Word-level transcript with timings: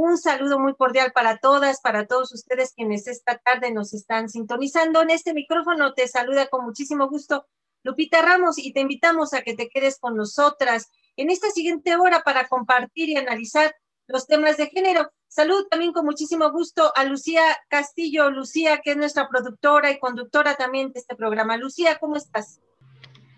Un 0.00 0.16
saludo 0.16 0.60
muy 0.60 0.76
cordial 0.76 1.10
para 1.10 1.38
todas, 1.38 1.80
para 1.80 2.06
todos 2.06 2.32
ustedes 2.32 2.72
quienes 2.72 3.08
esta 3.08 3.36
tarde 3.38 3.72
nos 3.72 3.92
están 3.92 4.28
sintonizando. 4.28 5.02
En 5.02 5.10
este 5.10 5.34
micrófono 5.34 5.92
te 5.92 6.06
saluda 6.06 6.46
con 6.46 6.64
muchísimo 6.64 7.08
gusto 7.08 7.48
Lupita 7.82 8.22
Ramos 8.22 8.58
y 8.58 8.72
te 8.72 8.78
invitamos 8.78 9.34
a 9.34 9.42
que 9.42 9.56
te 9.56 9.68
quedes 9.68 9.98
con 9.98 10.16
nosotras 10.16 10.86
en 11.16 11.30
esta 11.30 11.50
siguiente 11.50 11.96
hora 11.96 12.22
para 12.22 12.46
compartir 12.46 13.08
y 13.08 13.16
analizar 13.16 13.74
los 14.06 14.28
temas 14.28 14.56
de 14.56 14.68
género. 14.68 15.10
Salud 15.26 15.66
también 15.68 15.92
con 15.92 16.04
muchísimo 16.04 16.48
gusto 16.52 16.92
a 16.94 17.02
Lucía 17.02 17.42
Castillo, 17.68 18.30
Lucía, 18.30 18.78
que 18.78 18.92
es 18.92 18.96
nuestra 18.96 19.28
productora 19.28 19.90
y 19.90 19.98
conductora 19.98 20.54
también 20.54 20.92
de 20.92 21.00
este 21.00 21.16
programa. 21.16 21.56
Lucía, 21.56 21.98
¿cómo 21.98 22.14
estás? 22.14 22.60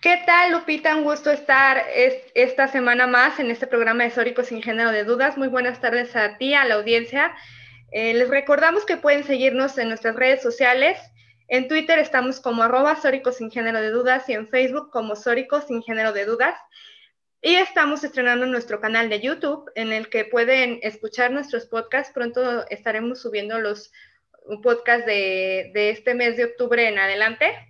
¿Qué 0.01 0.23
tal, 0.25 0.53
Lupita? 0.53 0.97
Un 0.97 1.05
gusto 1.05 1.31
estar 1.31 1.85
esta 2.35 2.69
semana 2.69 3.07
más 3.07 3.39
en 3.39 3.51
este 3.51 3.67
programa 3.67 4.05
de 4.05 4.11
Sórico 4.11 4.43
sin 4.43 4.63
género 4.63 4.93
de 4.93 5.05
dudas. 5.05 5.37
Muy 5.37 5.49
buenas 5.49 5.79
tardes 5.79 6.17
a 6.17 6.39
ti, 6.39 6.55
a 6.55 6.65
la 6.65 6.77
audiencia. 6.77 7.35
Eh, 7.93 8.15
les 8.15 8.31
recordamos 8.31 8.87
que 8.87 8.97
pueden 8.97 9.25
seguirnos 9.25 9.77
en 9.77 9.89
nuestras 9.89 10.17
redes 10.17 10.41
sociales. 10.41 10.99
En 11.49 11.69
Twitter 11.69 11.99
estamos 11.99 12.41
como 12.41 12.63
arroba 12.63 12.97
Sórico 12.97 13.31
sin 13.31 13.51
género 13.51 13.79
de 13.79 13.91
dudas 13.91 14.27
y 14.31 14.33
en 14.33 14.49
Facebook 14.49 14.91
como 14.91 15.17
Sórico 15.17 15.61
sin 15.61 15.83
género 15.83 16.15
de 16.15 16.25
dudas. 16.25 16.59
Y 17.43 17.57
estamos 17.57 18.03
estrenando 18.03 18.47
nuestro 18.47 18.81
canal 18.81 19.11
de 19.11 19.21
YouTube 19.21 19.71
en 19.75 19.93
el 19.93 20.09
que 20.09 20.25
pueden 20.25 20.79
escuchar 20.81 21.31
nuestros 21.31 21.67
podcasts. 21.67 22.15
Pronto 22.15 22.67
estaremos 22.71 23.21
subiendo 23.21 23.59
los 23.59 23.93
podcasts 24.63 25.05
de, 25.05 25.73
de 25.75 25.91
este 25.91 26.15
mes 26.15 26.39
de 26.39 26.47
octubre 26.47 26.89
en 26.89 26.99
adelante 26.99 27.70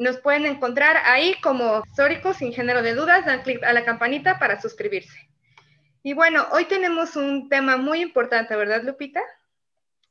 nos 0.00 0.18
pueden 0.18 0.46
encontrar 0.46 0.96
ahí 1.04 1.34
como 1.42 1.82
Sórico 1.94 2.32
sin 2.32 2.54
género 2.54 2.80
de 2.80 2.94
dudas, 2.94 3.26
dan 3.26 3.42
clic 3.42 3.62
a 3.62 3.74
la 3.74 3.84
campanita 3.84 4.38
para 4.38 4.58
suscribirse. 4.58 5.28
Y 6.02 6.14
bueno, 6.14 6.46
hoy 6.52 6.64
tenemos 6.64 7.16
un 7.16 7.50
tema 7.50 7.76
muy 7.76 8.00
importante, 8.00 8.56
¿verdad, 8.56 8.82
Lupita? 8.82 9.20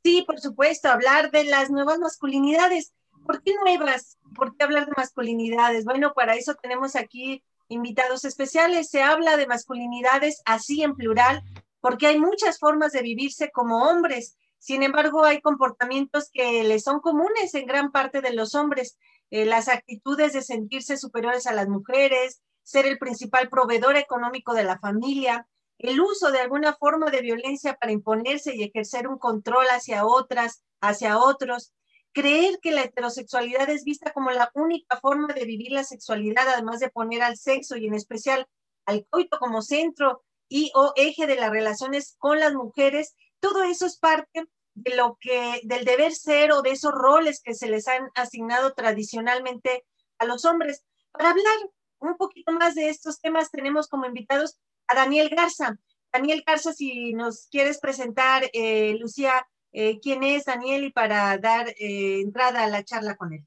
Sí, 0.04 0.22
por 0.24 0.38
supuesto, 0.38 0.88
hablar 0.88 1.32
de 1.32 1.42
las 1.42 1.70
nuevas 1.70 1.98
masculinidades. 1.98 2.92
¿Por 3.26 3.42
qué 3.42 3.52
nuevas? 3.64 4.16
¿Por 4.36 4.56
qué 4.56 4.62
hablar 4.62 4.86
de 4.86 4.92
masculinidades? 4.96 5.84
Bueno, 5.84 6.12
para 6.14 6.36
eso 6.36 6.54
tenemos 6.54 6.94
aquí 6.94 7.42
invitados 7.66 8.24
especiales. 8.24 8.90
Se 8.90 9.02
habla 9.02 9.36
de 9.36 9.48
masculinidades 9.48 10.40
así 10.44 10.84
en 10.84 10.94
plural, 10.94 11.42
porque 11.80 12.06
hay 12.06 12.20
muchas 12.20 12.60
formas 12.60 12.92
de 12.92 13.02
vivirse 13.02 13.50
como 13.50 13.88
hombres. 13.90 14.36
Sin 14.60 14.84
embargo, 14.84 15.24
hay 15.24 15.40
comportamientos 15.40 16.30
que 16.32 16.62
les 16.62 16.84
son 16.84 17.00
comunes 17.00 17.54
en 17.54 17.66
gran 17.66 17.90
parte 17.90 18.20
de 18.20 18.34
los 18.34 18.54
hombres. 18.54 18.96
Eh, 19.30 19.44
las 19.44 19.68
actitudes 19.68 20.32
de 20.32 20.42
sentirse 20.42 20.96
superiores 20.96 21.46
a 21.46 21.52
las 21.52 21.68
mujeres, 21.68 22.42
ser 22.62 22.86
el 22.86 22.98
principal 22.98 23.48
proveedor 23.48 23.96
económico 23.96 24.54
de 24.54 24.64
la 24.64 24.78
familia, 24.78 25.46
el 25.78 26.00
uso 26.00 26.30
de 26.30 26.40
alguna 26.40 26.74
forma 26.74 27.10
de 27.10 27.22
violencia 27.22 27.74
para 27.74 27.92
imponerse 27.92 28.54
y 28.54 28.62
ejercer 28.62 29.08
un 29.08 29.18
control 29.18 29.66
hacia 29.70 30.04
otras, 30.04 30.62
hacia 30.80 31.18
otros, 31.18 31.72
creer 32.12 32.58
que 32.60 32.72
la 32.72 32.82
heterosexualidad 32.82 33.70
es 33.70 33.84
vista 33.84 34.12
como 34.12 34.30
la 34.30 34.50
única 34.54 34.98
forma 35.00 35.32
de 35.32 35.44
vivir 35.44 35.72
la 35.72 35.84
sexualidad, 35.84 36.48
además 36.48 36.80
de 36.80 36.90
poner 36.90 37.22
al 37.22 37.36
sexo 37.36 37.76
y 37.76 37.86
en 37.86 37.94
especial 37.94 38.46
al 38.84 39.06
coito 39.08 39.38
como 39.38 39.62
centro 39.62 40.22
y 40.48 40.72
o 40.74 40.92
eje 40.96 41.26
de 41.26 41.36
las 41.36 41.50
relaciones 41.50 42.16
con 42.18 42.40
las 42.40 42.52
mujeres, 42.52 43.14
todo 43.38 43.62
eso 43.62 43.86
es 43.86 43.98
parte 43.98 44.46
de 44.74 44.96
lo 44.96 45.16
que, 45.20 45.60
del 45.64 45.84
deber 45.84 46.12
ser 46.12 46.52
o 46.52 46.62
de 46.62 46.70
esos 46.70 46.92
roles 46.92 47.42
que 47.42 47.54
se 47.54 47.68
les 47.68 47.88
han 47.88 48.08
asignado 48.14 48.72
tradicionalmente 48.74 49.84
a 50.18 50.24
los 50.24 50.44
hombres. 50.44 50.84
Para 51.12 51.30
hablar 51.30 51.56
un 51.98 52.16
poquito 52.16 52.52
más 52.52 52.74
de 52.74 52.88
estos 52.88 53.20
temas, 53.20 53.50
tenemos 53.50 53.88
como 53.88 54.06
invitados 54.06 54.58
a 54.86 54.94
Daniel 54.94 55.28
Garza. 55.30 55.78
Daniel 56.12 56.42
Garza, 56.46 56.72
si 56.72 57.12
nos 57.12 57.48
quieres 57.50 57.78
presentar, 57.78 58.44
eh, 58.52 58.96
Lucía, 58.98 59.46
eh, 59.72 60.00
quién 60.00 60.24
es 60.24 60.46
Daniel 60.46 60.84
y 60.84 60.90
para 60.90 61.36
dar 61.38 61.68
eh, 61.68 62.20
entrada 62.20 62.64
a 62.64 62.68
la 62.68 62.84
charla 62.84 63.16
con 63.16 63.32
él. 63.32 63.44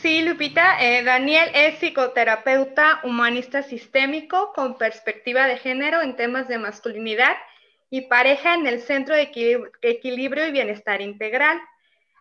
Sí, 0.00 0.22
Lupita, 0.22 0.78
Daniel 1.04 1.48
es 1.54 1.78
psicoterapeuta 1.78 3.02
humanista 3.04 3.62
sistémico 3.62 4.52
con 4.52 4.76
perspectiva 4.76 5.46
de 5.46 5.58
género 5.58 6.02
en 6.02 6.16
temas 6.16 6.48
de 6.48 6.58
masculinidad 6.58 7.36
y 7.92 8.00
pareja 8.00 8.54
en 8.54 8.66
el 8.66 8.80
Centro 8.80 9.14
de 9.14 9.30
Equilibrio 9.82 10.46
y 10.46 10.50
Bienestar 10.50 11.02
Integral. 11.02 11.60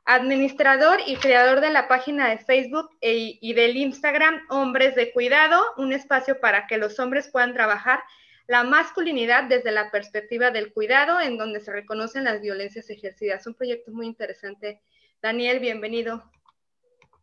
Administrador 0.03 0.99
y 1.07 1.15
creador 1.15 1.61
de 1.61 1.69
la 1.69 1.87
página 1.87 2.27
de 2.27 2.39
Facebook 2.39 2.89
e, 2.99 3.39
y 3.39 3.53
del 3.53 3.77
Instagram 3.77 4.41
Hombres 4.49 4.95
de 4.95 5.13
Cuidado, 5.13 5.63
un 5.77 5.93
espacio 5.93 6.41
para 6.41 6.67
que 6.67 6.77
los 6.77 6.99
hombres 6.99 7.29
puedan 7.29 7.53
trabajar 7.53 8.03
la 8.47 8.65
masculinidad 8.65 9.45
desde 9.45 9.71
la 9.71 9.89
perspectiva 9.91 10.51
del 10.51 10.73
cuidado, 10.73 11.21
en 11.21 11.37
donde 11.37 11.61
se 11.61 11.71
reconocen 11.71 12.25
las 12.25 12.41
violencias 12.41 12.89
ejercidas. 12.89 13.47
Un 13.47 13.53
proyecto 13.53 13.91
muy 13.91 14.07
interesante. 14.07 14.81
Daniel, 15.21 15.61
bienvenido. 15.61 16.21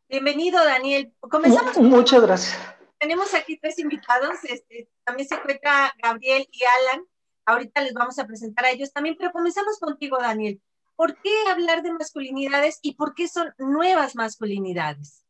Bienvenido, 0.08 0.64
Daniel. 0.64 1.12
Comenzamos. 1.20 1.76
Muchas 1.76 2.22
gracias. 2.22 2.58
Tenemos 2.98 3.34
aquí 3.34 3.58
tres 3.58 3.78
invitados. 3.78 4.42
Este, 4.44 4.88
también 5.04 5.28
se 5.28 5.34
encuentra 5.34 5.92
Gabriel 6.03 6.48
y 6.50 6.62
Alan. 6.64 7.04
Ahorita 7.48 7.81
les 7.81 7.94
vamos 7.94 8.19
a 8.19 8.26
presentar 8.26 8.66
a 8.66 8.70
ellos 8.70 8.92
también, 8.92 9.16
pero 9.19 9.32
comenzamos 9.32 9.78
contigo, 9.78 10.19
Daniel. 10.20 10.60
¿Por 10.97 11.16
qué 11.22 11.32
hablar 11.50 11.82
de 11.82 11.94
masculinidades 11.94 12.78
y 12.82 12.92
por 12.92 13.14
qué 13.14 13.26
son 13.26 13.54
nuevas 13.56 14.14
masculinidades? 14.16 15.25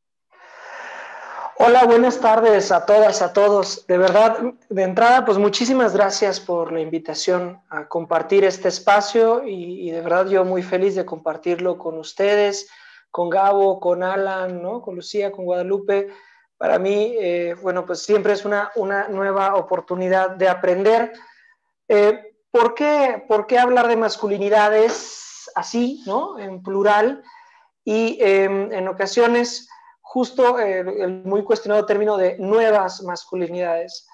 Hola, 1.59 1.84
buenas 1.84 2.19
tardes 2.19 2.73
a 2.73 2.84
todas, 2.87 3.23
a 3.23 3.33
todos. 3.33 3.87
De 3.87 3.99
verdad, 3.99 4.37
de 4.69 4.83
entrada, 4.83 5.25
pues 5.25 5.39
muchísimas 5.39 5.95
gracias 5.95 6.41
por 6.41 6.73
la 6.73 6.81
invitación 6.81 7.62
a 7.71 7.87
compartir 7.87 8.43
este 8.43 8.67
espacio 8.67 9.45
y, 9.47 9.93
de 9.93 10.01
verdad 10.01 10.27
yo 10.27 10.45
muy 10.45 10.65
feliz 10.65 10.97
de 10.97 11.07
compartirlo 11.07 11.78
con 11.78 11.99
ustedes, 11.99 12.69
con 13.12 13.31
Gabo, 13.31 13.78
con 13.78 14.03
Alan, 14.03 14.61
¿no? 14.61 14.83
con 14.83 14.97
Lucía, 14.97 15.31
con 15.31 15.45
Guadalupe. 15.45 16.09
Para 16.57 16.81
mí, 16.81 17.15
eh, 17.21 17.55
bueno, 17.62 17.87
pues 17.87 18.03
siempre 18.03 18.33
es 18.33 18.45
una, 18.45 18.73
una 18.75 19.07
nueva 19.07 19.54
oportunidad 19.54 20.31
de 20.31 20.48
aprender 20.48 21.13
eh, 21.89 22.37
¿por, 22.51 22.75
qué, 22.75 23.25
¿por, 23.27 23.47
qué, 23.47 23.59
hablar 23.59 23.89
de 23.89 23.97
masculinidades 23.97 25.51
así, 25.55 26.03
¿no? 26.07 26.39
En 26.39 26.63
plural. 26.63 27.23
Y 27.85 28.19
em, 28.21 28.73
en 28.73 28.89
ocasiones, 28.89 29.69
justo 30.01 30.59
el, 30.59 31.25
muy 31.25 31.43
cuestionado 31.43 31.87
término 31.87 32.17
de 32.17 32.39
nuevas 32.39 33.03
masculinidades. 33.03 34.07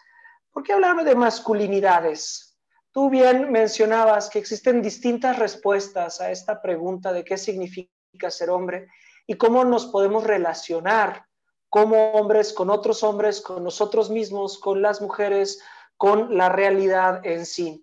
¿Por 0.52 0.62
qué 0.62 0.72
hablar 0.72 1.04
de 1.04 1.14
masculinidades? 1.14 2.56
Tú 2.92 3.10
bien 3.10 3.50
mencionabas 3.50 4.30
que 4.30 4.38
existen 4.38 4.80
distintas 4.80 5.38
respuestas 5.38 6.20
a 6.20 6.30
esta 6.30 6.62
pregunta 6.62 7.12
de 7.12 7.24
qué 7.24 7.36
significa 7.36 8.30
ser 8.30 8.50
hombre 8.50 8.86
y 9.26 9.34
cómo 9.34 9.64
nos 9.64 9.86
podemos 9.86 10.24
relacionar 10.24 11.26
como 11.68 12.12
hombres 12.12 12.52
con 12.52 12.70
otros 12.70 13.02
hombres, 13.02 13.40
con 13.40 13.64
nosotros 13.64 14.10
mismos, 14.10 14.60
con 14.60 14.80
las 14.80 15.00
mujeres, 15.00 15.60
con 16.04 16.36
la 16.36 16.50
realidad 16.50 17.24
en 17.24 17.46
sí. 17.46 17.82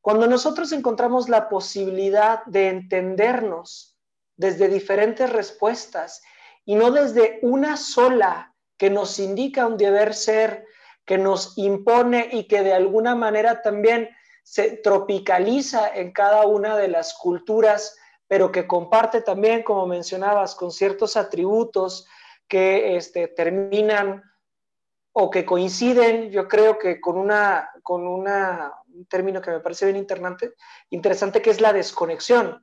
Cuando 0.00 0.28
nosotros 0.28 0.70
encontramos 0.70 1.28
la 1.28 1.48
posibilidad 1.48 2.44
de 2.44 2.68
entendernos 2.68 3.98
desde 4.36 4.68
diferentes 4.68 5.28
respuestas 5.30 6.22
y 6.64 6.76
no 6.76 6.92
desde 6.92 7.40
una 7.42 7.76
sola 7.76 8.54
que 8.76 8.88
nos 8.88 9.18
indica 9.18 9.66
un 9.66 9.76
deber 9.76 10.14
ser 10.14 10.64
que 11.04 11.18
nos 11.18 11.58
impone 11.58 12.28
y 12.30 12.46
que 12.46 12.62
de 12.62 12.72
alguna 12.72 13.16
manera 13.16 13.62
también 13.62 14.10
se 14.44 14.76
tropicaliza 14.76 15.88
en 15.92 16.12
cada 16.12 16.46
una 16.46 16.76
de 16.76 16.86
las 16.86 17.14
culturas, 17.14 17.98
pero 18.28 18.52
que 18.52 18.68
comparte 18.68 19.22
también, 19.22 19.64
como 19.64 19.88
mencionabas, 19.88 20.54
con 20.54 20.70
ciertos 20.70 21.16
atributos 21.16 22.06
que 22.46 22.96
este, 22.96 23.26
terminan 23.26 24.22
o 25.18 25.30
que 25.30 25.46
coinciden, 25.46 26.30
yo 26.30 26.46
creo 26.46 26.78
que 26.78 27.00
con 27.00 27.16
una, 27.16 27.70
con 27.82 28.06
una, 28.06 28.74
un 28.92 29.06
término 29.06 29.40
que 29.40 29.50
me 29.50 29.60
parece 29.60 29.86
bien 29.86 29.96
interesante, 29.96 30.52
interesante 30.90 31.40
que 31.40 31.48
es 31.48 31.62
la 31.62 31.72
desconexión. 31.72 32.62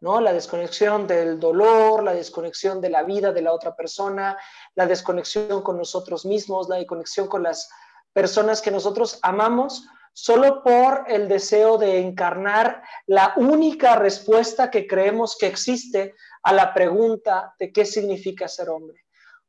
¿no? 0.00 0.20
La 0.20 0.32
desconexión 0.32 1.06
del 1.06 1.38
dolor, 1.38 2.02
la 2.02 2.12
desconexión 2.12 2.80
de 2.80 2.90
la 2.90 3.04
vida 3.04 3.30
de 3.30 3.42
la 3.42 3.52
otra 3.52 3.76
persona, 3.76 4.36
la 4.74 4.88
desconexión 4.88 5.62
con 5.62 5.78
nosotros 5.78 6.26
mismos, 6.26 6.68
la 6.68 6.76
desconexión 6.76 7.28
con 7.28 7.44
las 7.44 7.70
personas 8.12 8.60
que 8.60 8.72
nosotros 8.72 9.20
amamos, 9.22 9.86
solo 10.12 10.64
por 10.64 11.04
el 11.06 11.28
deseo 11.28 11.78
de 11.78 12.00
encarnar 12.00 12.82
la 13.06 13.34
única 13.36 13.94
respuesta 13.94 14.68
que 14.68 14.88
creemos 14.88 15.38
que 15.38 15.46
existe 15.46 16.16
a 16.42 16.52
la 16.52 16.74
pregunta 16.74 17.54
de 17.56 17.72
qué 17.72 17.84
significa 17.84 18.48
ser 18.48 18.68
hombre. 18.68 19.03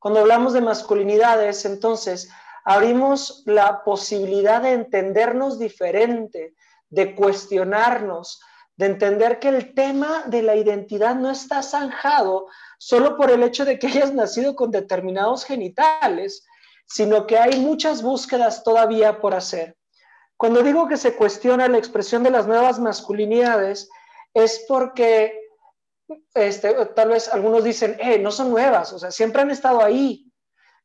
Cuando 0.06 0.20
hablamos 0.20 0.54
de 0.54 0.62
masculinidades, 0.62 1.66
entonces 1.66 2.30
abrimos 2.64 3.42
la 3.48 3.84
posibilidad 3.84 4.62
de 4.62 4.74
entendernos 4.74 5.58
diferente, 5.58 6.54
de 6.92 7.16
cuestionarnos, 7.16 8.40
de 8.76 8.86
entender 8.86 9.40
que 9.40 9.50
el 9.50 9.74
tema 9.74 10.22
de 10.28 10.44
la 10.44 10.56
identidad 10.58 11.16
no 11.16 11.32
está 11.32 11.64
zanjado 11.64 12.46
solo 12.78 13.18
por 13.18 13.32
el 13.32 13.42
hecho 13.42 13.66
de 13.66 13.80
que 13.80 13.88
hayas 13.88 14.14
nacido 14.14 14.56
con 14.56 14.70
determinados 14.70 15.44
genitales, 15.44 16.46
sino 16.86 17.26
que 17.26 17.40
hay 17.40 17.60
muchas 17.60 18.04
búsquedas 18.04 18.64
todavía 18.64 19.20
por 19.20 19.34
hacer. 19.34 19.76
Cuando 20.38 20.62
digo 20.62 20.88
que 20.88 20.98
se 20.98 21.16
cuestiona 21.16 21.68
la 21.68 21.80
expresión 21.80 22.22
de 22.22 22.30
las 22.30 22.46
nuevas 22.46 22.78
masculinidades, 22.78 23.90
es 24.36 24.66
porque 24.68 25.45
este, 26.34 26.74
tal 26.96 27.10
vez 27.10 27.30
algunos 27.30 27.64
dicen, 27.64 27.98
eh, 28.00 28.20
no 28.20 28.32
son 28.32 28.50
nuevas, 28.52 28.94
o 28.94 29.00
sea, 29.00 29.12
siempre 29.12 29.42
han 29.42 29.52
estado 29.52 29.84
ahí, 29.84 30.32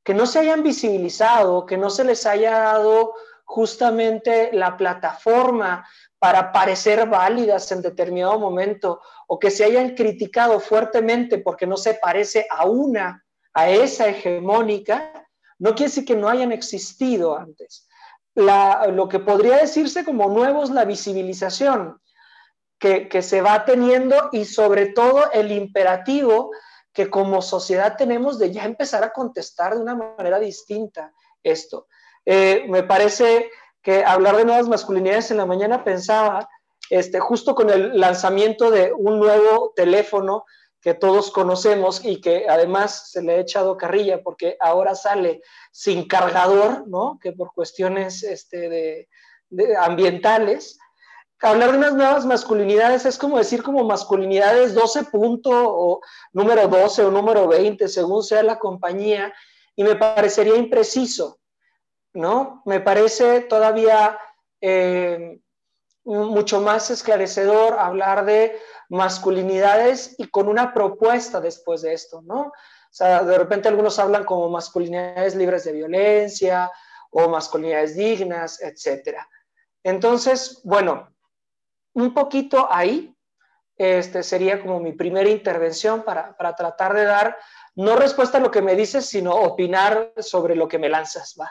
que 0.03 0.15
no 0.15 0.27
se 0.27 0.39
hayan 0.39 0.63
visibilizado, 0.63 1.67
que 1.67 1.77
no 1.77 1.91
se 1.91 2.05
les 2.05 2.25
haya 2.27 2.59
dado 2.59 3.15
justamente 3.45 4.51
la 4.53 4.77
plataforma 4.77 5.87
para 6.19 6.53
parecer 6.53 7.09
válidas 7.09 7.71
en 7.73 7.83
determinado 7.83 8.39
momento 8.39 9.01
o 9.27 9.39
que 9.39 9.51
se 9.51 9.65
hayan 9.65 9.95
criticado 9.95 10.61
fuertemente 10.61 11.39
porque 11.39 11.67
no 11.67 11.77
se 11.77 11.95
parece 11.95 12.47
a 12.51 12.67
una, 12.67 13.25
a 13.53 13.71
esa 13.71 14.07
hegemónica, 14.09 15.27
no 15.59 15.71
quiere 15.75 15.91
decir 15.91 16.05
que 16.05 16.17
no 16.17 16.29
hayan 16.29 16.53
existido 16.53 17.37
antes. 17.37 17.89
lo 18.35 19.09
que 19.09 19.19
podría 19.19 19.57
decirse 19.57 20.05
como 20.05 20.29
nuevo 20.29 20.63
es 20.63 20.71
la 20.71 20.85
visibilización 20.85 22.01
que, 22.81 23.23
se 23.23 23.43
va 23.43 23.65
teniendo 23.67 24.31
y 24.33 24.47
sobre 24.47 24.87
todo 24.87 25.31
el 25.33 25.53
imperativo 25.53 26.51
que 26.93 27.11
como 27.11 27.43
sociedad 27.43 27.95
tenemos 27.97 28.39
de 28.39 28.51
ya 28.51 28.65
empezar 28.65 29.05
a 29.05 29.13
contestar 29.13 29.75
de 29.75 29.83
una 29.83 29.95
manera 29.95 30.41
distinta 30.41 31.13
esto. 31.43 31.87
Eh, 32.25 32.65
me 32.69 32.83
parece 32.83 33.51
que 33.83 34.03
hablar 34.03 34.37
de 34.37 34.47
nuevas 34.47 34.67
masculinidades 34.67 35.31
en 35.31 35.37
la 35.37 35.47
mañana 35.47 35.85
pensaba, 35.85 36.49
este, 36.89 37.21
justo 37.21 37.55
con 37.55 37.69
el 37.71 38.01
lanzamiento 38.01 38.71
de 38.71 38.93
un 38.93 39.21
nuevo 39.21 39.73
teléfono 39.77 40.45
que 40.81 40.95
todos 40.95 41.31
conocemos 41.31 42.03
y 42.03 42.21
que 42.23 42.47
además 42.49 43.11
se 43.11 43.23
le 43.23 43.35
ha 43.35 43.41
echado 43.41 43.77
carrilla 43.77 44.23
porque 44.23 44.57
ahora 44.59 44.95
sale 44.95 45.43
sin 45.71 46.09
cargador, 46.09 46.89
¿no? 46.89 47.19
Que 47.21 47.33
por 47.33 47.53
cuestiones 47.53 48.23
este, 48.23 49.07
de, 49.51 49.77
ambientales. 49.77 50.79
Hablar 51.43 51.73
de 51.73 51.79
unas 51.79 51.95
nuevas 51.95 52.27
masculinidades 52.27 53.07
es 53.07 53.17
como 53.17 53.39
decir 53.39 53.63
como 53.63 53.85
masculinidades 53.85 54.75
12 54.75 55.05
punto 55.05 55.51
o 55.53 56.01
número 56.33 56.69
12 56.69 57.05
o 57.05 57.11
número 57.11 57.49
20, 57.49 57.89
según 57.89 58.23
sea 58.23 58.43
la 58.43 58.59
compañía, 58.59 59.33
y 59.75 59.85
me 59.85 59.97
parecería 59.97 60.57
impreciso. 60.57 61.41
¿no? 62.13 62.63
Me 62.67 62.81
parece 62.81 63.41
todavía 63.43 64.19
eh, 64.61 65.41
mucho 66.05 66.61
más 66.61 66.91
esclarecedor 66.91 67.79
hablar 67.79 68.25
de 68.25 68.59
masculinidades 68.89 70.17
y 70.19 70.29
con 70.29 70.49
una 70.49 70.75
propuesta 70.75 71.41
después 71.41 71.83
de 71.83 71.93
esto, 71.93 72.23
¿no? 72.23 72.41
O 72.41 72.93
sea, 72.93 73.23
de 73.23 73.39
repente 73.39 73.69
algunos 73.69 73.99
hablan 74.01 74.25
como 74.25 74.49
masculinidades 74.49 75.37
libres 75.37 75.65
de 75.65 75.73
violencia 75.73 76.71
o 77.11 77.29
masculinidades 77.29 77.95
dignas, 77.95 78.61
etc. 78.61 79.19
Entonces, 79.85 80.61
bueno, 80.65 81.09
un 81.95 82.15
poquito 82.15 82.69
ahí 82.71 83.15
este, 83.77 84.23
sería 84.23 84.61
como 84.61 84.79
mi 84.79 84.93
primera 84.93 85.31
intervención 85.31 86.05
para, 86.05 86.37
para 86.37 86.55
tratar 86.55 86.95
de 86.95 87.05
dar 87.05 87.39
no 87.75 87.97
respuesta 87.97 88.37
a 88.37 88.41
lo 88.41 88.51
que 88.51 88.61
me 88.61 88.77
dices, 88.77 89.07
sino 89.07 89.35
opinar 89.35 90.13
sobre 90.19 90.55
lo 90.55 90.69
que 90.69 90.79
me 90.79 90.91
lanzas, 90.91 91.35
¿va? 91.41 91.51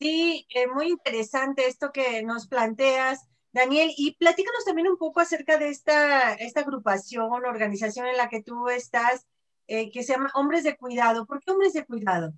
Sí, 0.00 0.48
eh, 0.52 0.66
muy 0.66 0.88
interesante 0.88 1.68
esto 1.68 1.92
que 1.92 2.24
nos 2.24 2.48
planteas, 2.48 3.20
Daniel, 3.52 3.92
y 3.96 4.16
platícanos 4.16 4.64
también 4.64 4.88
un 4.88 4.96
poco 4.96 5.20
acerca 5.20 5.58
de 5.58 5.68
esta, 5.68 6.34
esta 6.34 6.62
agrupación, 6.62 7.44
organización 7.44 8.06
en 8.06 8.16
la 8.16 8.28
que 8.28 8.42
tú 8.42 8.68
estás, 8.68 9.24
eh, 9.68 9.92
que 9.92 10.02
se 10.02 10.14
llama 10.14 10.32
Hombres 10.34 10.64
de 10.64 10.76
Cuidado. 10.76 11.24
¿Por 11.24 11.40
qué 11.40 11.52
Hombres 11.52 11.72
de 11.72 11.86
Cuidado? 11.86 12.32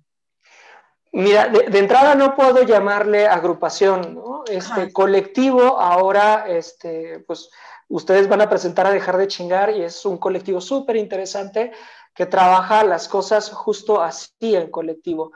Mira, 1.11 1.47
de, 1.47 1.79
entrada 1.79 2.15
no 2.15 2.35
puedo 2.35 2.63
llamarle 2.63 3.27
agrupación, 3.27 4.15
¿no? 4.15 4.43
Este 4.47 4.91
colectivo 4.91 5.79
ahora, 5.79 6.45
este, 6.47 7.19
pues 7.25 7.49
ustedes 7.87 8.27
van 8.27 8.41
a 8.41 8.49
presentar 8.49 8.85
a 8.85 8.91
Dejar 8.91 9.17
de 9.17 9.27
Chingar 9.27 9.69
y 9.69 9.83
es 9.83 10.05
un 10.05 10.17
colectivo 10.17 10.59
súper 10.59 10.97
interesante 10.97 11.71
que 12.13 12.25
trabaja 12.25 12.83
las 12.83 13.07
cosas 13.07 13.49
justo 13.51 14.01
así 14.01 14.55
en 14.55 14.69
colectivo. 14.69 15.31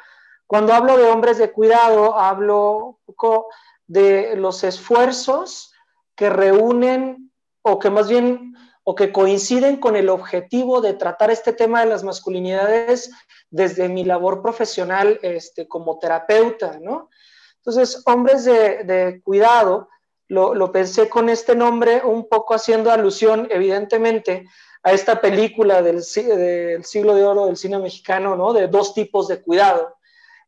Cuando 0.47 0.73
hablo 0.73 0.97
de 0.97 1.03
hombres 1.03 1.37
de 1.37 1.51
cuidado, 1.51 2.17
hablo 2.17 2.77
un 2.77 2.97
poco 3.05 3.47
de 3.85 4.35
los 4.35 4.63
esfuerzos 4.63 5.73
que 6.15 6.29
reúnen 6.29 7.31
o 7.61 7.79
que 7.79 7.89
más 7.89 8.09
bien 8.09 8.55
o 8.89 8.95
que 8.95 9.11
coinciden 9.11 9.77
con 9.77 9.95
el 9.95 10.09
objetivo 10.09 10.81
de 10.81 10.95
tratar 10.95 11.29
este 11.29 11.53
tema 11.53 11.81
de 11.81 11.85
las 11.85 12.03
masculinidades 12.03 13.11
desde 13.51 13.87
mi 13.87 14.03
labor 14.03 14.41
profesional 14.41 15.19
este, 15.21 15.67
como 15.67 15.99
terapeuta, 15.99 16.79
¿no? 16.81 17.11
Entonces, 17.57 18.01
hombres 18.07 18.45
de, 18.45 19.21
cuidado, 19.23 19.89
lo, 20.27 20.71
pensé 20.71 21.07
con 21.07 21.29
este 21.29 21.55
nombre 21.55 22.01
un 22.03 22.27
poco 22.27 22.55
haciendo 22.55 22.89
alusión, 22.91 23.47
evidentemente, 23.51 24.47
a 24.81 24.91
esta 24.91 25.21
película 25.21 25.83
del, 25.83 26.01
del 26.15 26.83
siglo 26.83 27.13
de 27.13 27.25
oro 27.25 27.45
del 27.45 27.57
cine 27.57 27.77
mexicano, 27.77 28.35
¿no? 28.35 28.53
De 28.53 28.69
dos 28.69 28.95
tipos 28.95 29.27
de 29.27 29.39
cuidado 29.43 29.97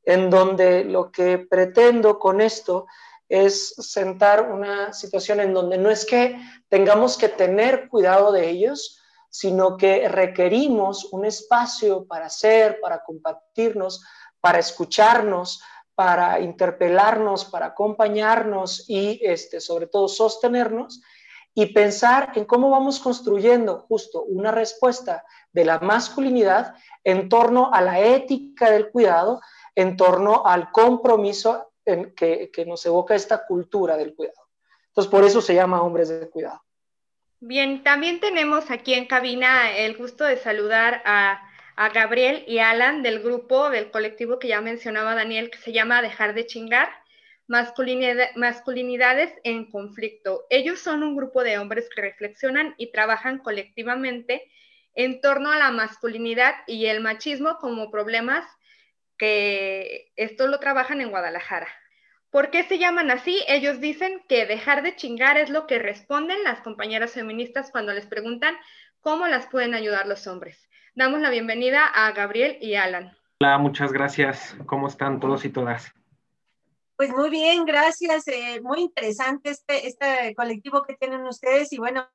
en 0.04 0.32
donde 0.32 0.84
lo 0.84 1.12
que 1.12 1.38
pretendo 1.38 2.18
con 2.18 2.42
esto 2.42 2.88
es 3.32 3.74
sentar 3.78 4.52
una 4.52 4.92
situación 4.92 5.40
en 5.40 5.54
donde 5.54 5.78
no 5.78 5.90
es 5.90 6.06
que 6.06 6.38
tengamos 6.68 7.18
que 7.18 7.30
tener 7.30 7.88
cuidado 7.88 8.34
de 8.34 8.50
ellos, 8.50 9.00
sino 9.30 9.78
que 9.78 10.10
requerimos 10.10 11.06
un 11.14 11.24
espacio 11.24 12.06
para 12.06 12.30
ser, 12.30 12.82
para 12.82 13.02
compartirnos, 13.02 14.04
para 14.42 14.60
escucharnos, 14.60 15.62
para 15.96 16.42
interpelarnos, 16.42 17.46
para 17.46 17.68
acompañarnos 17.68 18.84
y 18.90 19.22
este, 19.24 19.62
sobre 19.62 19.88
todo 19.88 20.10
sostenernos 20.10 21.02
y 21.54 21.68
pensar 21.68 22.34
en 22.36 22.44
cómo 22.44 22.70
vamos 22.70 23.00
construyendo 23.00 23.80
justo 23.80 24.24
una 24.24 24.52
respuesta 24.52 25.24
de 25.54 25.64
la 25.64 25.80
masculinidad 25.80 26.76
en 27.06 27.30
torno 27.30 27.72
a 27.74 27.80
la 27.80 28.02
ética 28.02 28.70
del 28.70 28.92
cuidado 28.92 29.40
en 29.74 29.96
torno 29.96 30.46
al 30.46 30.70
compromiso 30.72 31.71
que, 32.16 32.66
nos 32.66 32.86
evoca 32.86 33.16
esta 33.16 33.46
cultura 33.46 33.98
del 33.98 34.16
cuidado. 34.16 34.48
Entonces, 34.88 35.12
por 35.12 35.24
eso 35.24 35.42
se 35.42 35.56
llama 35.56 35.82
hombres 35.82 36.10
de 36.10 36.30
cuidado. 36.30 36.62
Bien, 37.40 37.84
también 37.84 38.20
tenemos 38.20 38.70
aquí 38.70 38.94
en 38.94 39.08
cabina 39.08 39.76
el 39.76 39.98
gusto 39.98 40.26
de 40.26 40.38
saludar 40.38 41.02
a, 41.06 41.42
a, 41.76 41.90
Gabriel 41.90 42.44
y 42.48 42.60
Alan 42.60 43.02
del 43.02 43.22
grupo, 43.22 43.70
del 43.70 43.90
colectivo 43.90 44.38
que 44.38 44.50
ya 44.50 44.62
mencionaba 44.62 45.16
Daniel, 45.16 45.50
que 45.50 45.58
se 45.58 45.72
llama 45.72 46.02
Dejar 46.02 46.36
de 46.36 46.46
Chingar, 46.46 46.90
Masculinidades 47.48 49.34
en 49.44 49.70
Conflicto. 49.70 50.46
Ellos 50.50 50.80
son 50.80 51.04
un 51.04 51.16
grupo 51.16 51.44
de 51.44 51.58
hombres 51.58 51.90
que 51.94 52.02
reflexionan 52.02 52.76
y 52.78 52.92
trabajan 52.92 53.40
colectivamente 53.40 54.50
en 54.94 55.22
torno 55.22 55.52
a 55.52 55.58
la 55.58 55.72
masculinidad 55.72 56.56
y 56.68 56.86
el 56.86 57.02
machismo 57.02 57.58
como 57.60 57.92
problemas 57.92 58.46
que 59.18 60.12
esto 60.16 60.48
lo 60.48 60.60
trabajan 60.60 61.02
en 61.02 61.10
Guadalajara. 61.10 61.68
¿Por 62.32 62.50
qué 62.50 62.64
se 62.64 62.80
llaman 62.80 63.12
así? 63.12 63.44
Ellos 63.50 63.82
dicen 63.82 64.24
que 64.30 64.46
dejar 64.46 64.84
de 64.84 64.96
chingar 64.96 65.38
es 65.38 65.50
lo 65.50 65.68
que 65.68 65.80
responden 65.80 66.42
las 66.46 66.62
compañeras 66.62 67.12
feministas 67.12 67.72
cuando 67.72 67.92
les 67.92 68.06
preguntan 68.06 68.56
cómo 69.02 69.28
las 69.28 69.48
pueden 69.48 69.74
ayudar 69.74 70.08
los 70.08 70.28
hombres. 70.28 70.70
Damos 70.96 71.20
la 71.20 71.30
bienvenida 71.30 71.86
a 71.86 72.10
Gabriel 72.14 72.58
y 72.62 72.76
Alan. 72.76 73.12
Hola, 73.42 73.58
muchas 73.58 73.92
gracias. 73.92 74.56
¿Cómo 74.66 74.88
están 74.88 75.20
todos 75.20 75.44
y 75.44 75.50
todas? 75.50 75.92
Pues 76.96 77.10
muy 77.10 77.30
bien, 77.30 77.66
gracias. 77.66 78.26
Eh, 78.30 78.62
muy 78.62 78.80
interesante 78.80 79.50
este, 79.50 79.88
este 79.88 80.34
colectivo 80.34 80.84
que 80.84 80.96
tienen 80.96 81.26
ustedes 81.26 81.74
y 81.74 81.80
bueno, 81.80 82.08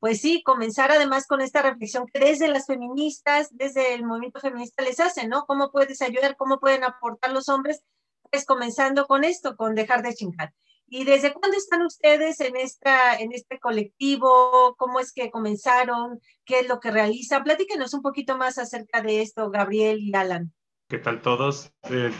pues 0.00 0.20
sí, 0.20 0.42
comenzar 0.42 0.90
además 0.90 1.28
con 1.28 1.42
esta 1.42 1.62
reflexión 1.62 2.06
que 2.12 2.18
desde 2.18 2.48
las 2.48 2.66
feministas, 2.66 3.48
desde 3.52 3.94
el 3.94 4.04
movimiento 4.04 4.40
feminista 4.40 4.82
les 4.82 4.98
hacen, 4.98 5.28
¿no? 5.28 5.44
¿Cómo 5.46 5.70
puedes 5.70 6.02
ayudar? 6.02 6.36
¿Cómo 6.36 6.58
pueden 6.58 6.82
aportar 6.82 7.30
los 7.30 7.48
hombres? 7.48 7.84
Pues 8.30 8.44
comenzando 8.46 9.06
con 9.06 9.24
esto, 9.24 9.56
con 9.56 9.74
dejar 9.74 10.02
de 10.02 10.14
chingar. 10.14 10.52
¿Y 10.86 11.04
desde 11.04 11.32
cuándo 11.32 11.56
están 11.56 11.82
ustedes 11.82 12.40
en, 12.40 12.56
esta, 12.56 13.14
en 13.16 13.32
este 13.32 13.60
colectivo? 13.60 14.74
¿Cómo 14.76 14.98
es 14.98 15.12
que 15.12 15.30
comenzaron? 15.30 16.20
¿Qué 16.44 16.60
es 16.60 16.68
lo 16.68 16.80
que 16.80 16.90
realizan? 16.90 17.44
Platíquenos 17.44 17.94
un 17.94 18.02
poquito 18.02 18.36
más 18.36 18.58
acerca 18.58 19.00
de 19.00 19.22
esto, 19.22 19.50
Gabriel 19.50 20.00
y 20.00 20.14
Alan. 20.14 20.52
¿Qué 20.88 20.98
tal 20.98 21.22
todos? 21.22 21.72
Eh, 21.90 22.10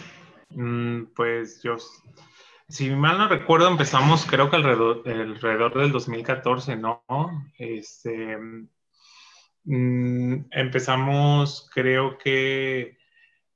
mm, 0.51 1.07
pues 1.17 1.63
yo 1.63 1.79
si 2.71 2.89
mal 2.91 3.19
no 3.19 3.27
recuerdo, 3.27 3.69
empezamos 3.69 4.25
creo 4.25 4.49
que 4.49 4.57
alrededor, 4.57 5.03
alrededor 5.05 5.77
del 5.77 5.91
2014, 5.91 6.77
¿no? 6.77 7.03
Este, 7.59 8.39
mm, 9.65 10.45
empezamos 10.53 11.69
creo 11.75 12.17
que 12.17 13.00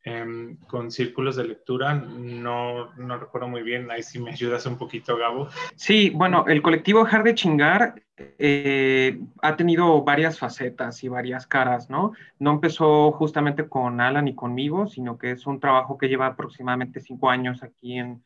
em, 0.04 0.56
con 0.66 0.90
círculos 0.90 1.36
de 1.36 1.44
lectura, 1.44 1.94
no, 1.94 2.92
no, 2.94 3.18
recuerdo 3.18 3.48
muy 3.48 3.62
bien, 3.62 3.90
ahí 3.90 4.02
sí 4.02 4.20
me 4.20 4.30
ayudas 4.30 4.66
un 4.66 4.78
poquito, 4.78 5.16
Gabo. 5.16 5.48
Sí, 5.74 6.10
bueno, 6.10 6.44
el 6.46 6.62
colectivo 6.62 7.02
Dejar 7.04 7.24
de 7.24 7.34
Chingar 7.34 8.02
eh, 8.16 9.18
ha 9.42 9.56
tenido 9.56 10.04
varias 10.04 10.38
facetas 10.38 11.02
y 11.02 11.08
varias 11.08 11.46
caras, 11.46 11.90
¿no? 11.90 12.12
No 12.38 12.52
empezó 12.52 13.10
justamente 13.12 13.68
con 13.68 14.00
Alan 14.00 14.28
y 14.28 14.34
conmigo, 14.34 14.86
sino 14.86 15.18
que 15.18 15.32
es 15.32 15.46
un 15.46 15.58
trabajo 15.58 15.98
que 15.98 16.08
lleva 16.08 16.26
aproximadamente 16.26 17.00
cinco 17.00 17.30
años 17.30 17.62
aquí 17.62 17.98
en 17.98 18.22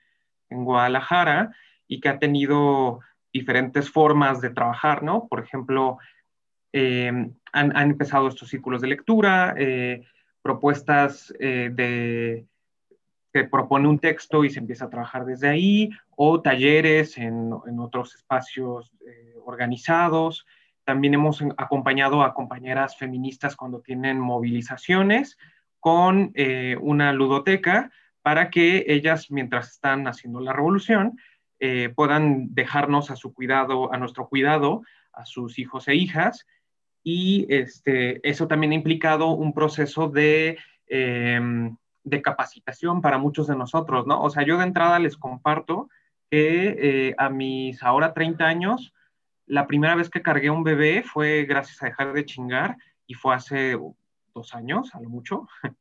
en 0.51 0.65
Guadalajara 0.65 1.53
y 1.87 2.01
que 2.01 2.09
ha 2.09 2.19
tenido 2.19 3.01
diferentes 3.33 3.91
formas 3.91 4.41
de 4.41 4.51
trabajar, 4.51 5.03
¿no? 5.03 5.29
Por 5.29 5.41
ejemplo, 5.41 5.99
eh, 6.73 7.31
han, 7.53 7.77
empezado 7.77 8.29
estos 8.29 8.49
círculos 8.49 8.81
de 8.81 8.89
lectura, 8.89 9.55
eh, 9.57 10.07
propuestas 10.49 11.35
eh, 11.39 11.71
de 11.73 12.47
que 13.33 13.45
propone 13.45 13.87
un 13.87 13.99
texto 13.99 14.43
y 14.45 14.51
se 14.51 14.61
empieza 14.61 14.87
a 14.87 14.91
trabajar 14.91 15.27
desde 15.27 15.49
ahí, 15.49 15.91
o 16.17 16.41
talleres 16.41 17.19
en, 17.19 17.53
en 17.67 17.79
otros 17.79 18.15
espacios 18.15 18.91
organizados. 19.45 20.47
También 20.85 21.13
hemos 21.13 21.45
acompañado 21.59 22.23
a 22.23 22.33
compañeras 22.33 22.97
feministas 22.97 23.55
cuando 23.55 23.81
tienen 23.81 24.19
movilizaciones 24.19 25.37
con 25.79 26.33
una 26.81 27.13
ludoteca 27.13 27.91
para 28.23 28.49
que 28.49 28.87
ellas, 28.89 29.31
mientras 29.31 29.73
están 29.73 30.09
haciendo 30.09 30.41
la 30.41 30.55
revolución, 30.55 31.19
eh, 31.61 31.93
puedan 31.95 32.55
dejarnos 32.55 33.11
a 33.11 33.17
su 33.17 33.35
cuidado, 33.35 33.93
a 33.93 33.99
nuestro 33.99 34.29
cuidado, 34.29 34.83
a 35.13 35.25
sus 35.25 35.59
hijos 35.59 35.89
e 35.89 35.97
hijas. 35.97 36.47
Y 37.03 37.47
este, 37.49 38.27
eso 38.29 38.49
también 38.49 38.73
ha 38.73 38.77
implicado 38.77 39.31
un 39.31 39.53
proceso 39.53 40.09
de, 40.09 40.59
em, 40.87 41.77
de 42.05 42.23
capacitación 42.23 43.01
para 43.01 43.19
muchos 43.19 43.47
de 43.47 43.57
nosotros, 43.57 44.07
¿no? 44.07 44.23
O 44.23 44.31
sea, 44.31 44.45
yo 44.45 44.59
de 44.59 44.65
entrada 44.65 44.99
les 44.99 45.17
comparto 45.17 45.89
que 46.31 46.77
eh, 46.79 47.15
a 47.19 47.31
mis 47.31 47.83
ahora 47.83 48.13
30 48.13 48.45
años, 48.45 48.93
la 49.47 49.67
primera 49.67 49.95
vez 49.95 50.11
que 50.11 50.23
cargué 50.23 50.51
un 50.51 50.65
bebé 50.65 51.03
fue 51.03 51.45
gracias 51.45 51.83
a 51.83 51.87
dejar 51.87 52.13
de 52.13 52.27
chingar 52.27 52.77
y 53.07 53.15
fue 53.15 53.35
hace 53.35 53.79
dos 54.35 54.55
años, 54.55 54.95
a 54.95 55.01
lo 55.01 55.09
mucho. 55.09 55.49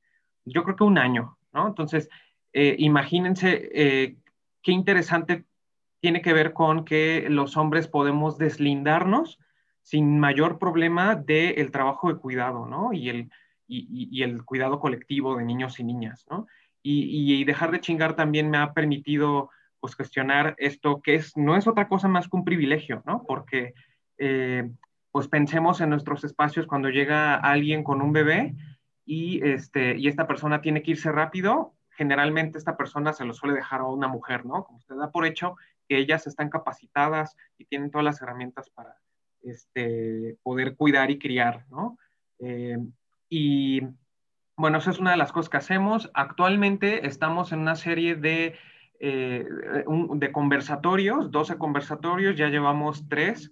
Yo 0.45 0.63
creo 0.63 0.75
que 0.75 0.83
un 0.83 0.97
año, 0.97 1.37
¿no? 1.51 1.67
Entonces, 1.67 2.09
eh, 2.53 2.75
imagínense 2.79 3.69
eh, 3.73 4.15
qué 4.61 4.71
interesante 4.71 5.45
tiene 5.99 6.21
que 6.21 6.33
ver 6.33 6.53
con 6.53 6.85
que 6.85 7.27
los 7.29 7.57
hombres 7.57 7.87
podemos 7.87 8.37
deslindarnos 8.37 9.39
sin 9.87 10.19
mayor 10.19 10.59
problema 10.59 11.15
del 11.15 11.71
trabajo 11.71 12.11
de 12.11 12.19
cuidado, 12.19 12.65
¿no? 12.65 12.91
Y 12.91 13.07
el, 13.07 13.31
y, 13.69 14.21
el 14.21 14.43
cuidado 14.43 14.81
colectivo 14.81 15.37
de 15.37 15.45
niños 15.45 15.79
y 15.79 15.85
niñas, 15.85 16.25
¿no? 16.29 16.45
Y, 16.83 17.41
dejar 17.45 17.71
de 17.71 17.79
chingar 17.79 18.13
también 18.13 18.49
me 18.49 18.57
ha 18.57 18.73
permitido 18.73 19.49
pues 19.79 19.95
cuestionar 19.95 20.55
esto 20.57 21.01
que 21.01 21.15
es, 21.15 21.37
no 21.37 21.55
es 21.55 21.67
otra 21.67 21.87
cosa 21.87 22.09
más 22.09 22.27
que 22.27 22.35
un 22.35 22.43
privilegio, 22.43 23.01
¿no? 23.05 23.23
Porque 23.25 23.75
eh, 24.17 24.69
pues 25.09 25.29
pensemos 25.29 25.79
en 25.79 25.91
nuestros 25.91 26.25
espacios 26.25 26.67
cuando 26.67 26.89
llega 26.89 27.35
alguien 27.35 27.85
con 27.85 28.01
un 28.01 28.11
bebé 28.11 28.55
y, 29.05 29.41
este, 29.47 29.97
y 29.97 30.09
esta 30.09 30.27
persona 30.27 30.59
tiene 30.59 30.83
que 30.83 30.91
irse 30.91 31.13
rápido, 31.13 31.75
generalmente 31.91 32.57
esta 32.57 32.75
persona 32.75 33.13
se 33.13 33.23
lo 33.23 33.33
suele 33.33 33.55
dejar 33.55 33.79
a 33.79 33.85
una 33.85 34.09
mujer, 34.09 34.45
¿no? 34.45 34.65
Como 34.65 34.79
usted 34.79 34.97
da 34.97 35.11
por 35.11 35.25
hecho 35.25 35.55
que 35.87 35.97
ellas 35.97 36.27
están 36.27 36.49
capacitadas 36.49 37.37
y 37.57 37.63
tienen 37.63 37.89
todas 37.89 38.03
las 38.03 38.21
herramientas 38.21 38.69
para 38.69 38.97
este, 39.49 40.37
poder 40.43 40.75
cuidar 40.75 41.11
y 41.11 41.19
criar, 41.19 41.65
¿no? 41.69 41.97
Eh, 42.39 42.77
y 43.29 43.81
bueno, 44.55 44.77
esa 44.77 44.91
es 44.91 44.99
una 44.99 45.11
de 45.11 45.17
las 45.17 45.31
cosas 45.31 45.49
que 45.49 45.57
hacemos. 45.57 46.09
Actualmente 46.13 47.07
estamos 47.07 47.51
en 47.51 47.59
una 47.59 47.75
serie 47.75 48.15
de, 48.15 48.55
eh, 48.99 49.45
conversatorios, 50.31 51.31
12 51.31 51.57
conversatorios, 51.57 52.35
ya 52.35 52.49
llevamos 52.49 53.07
tres 53.07 53.51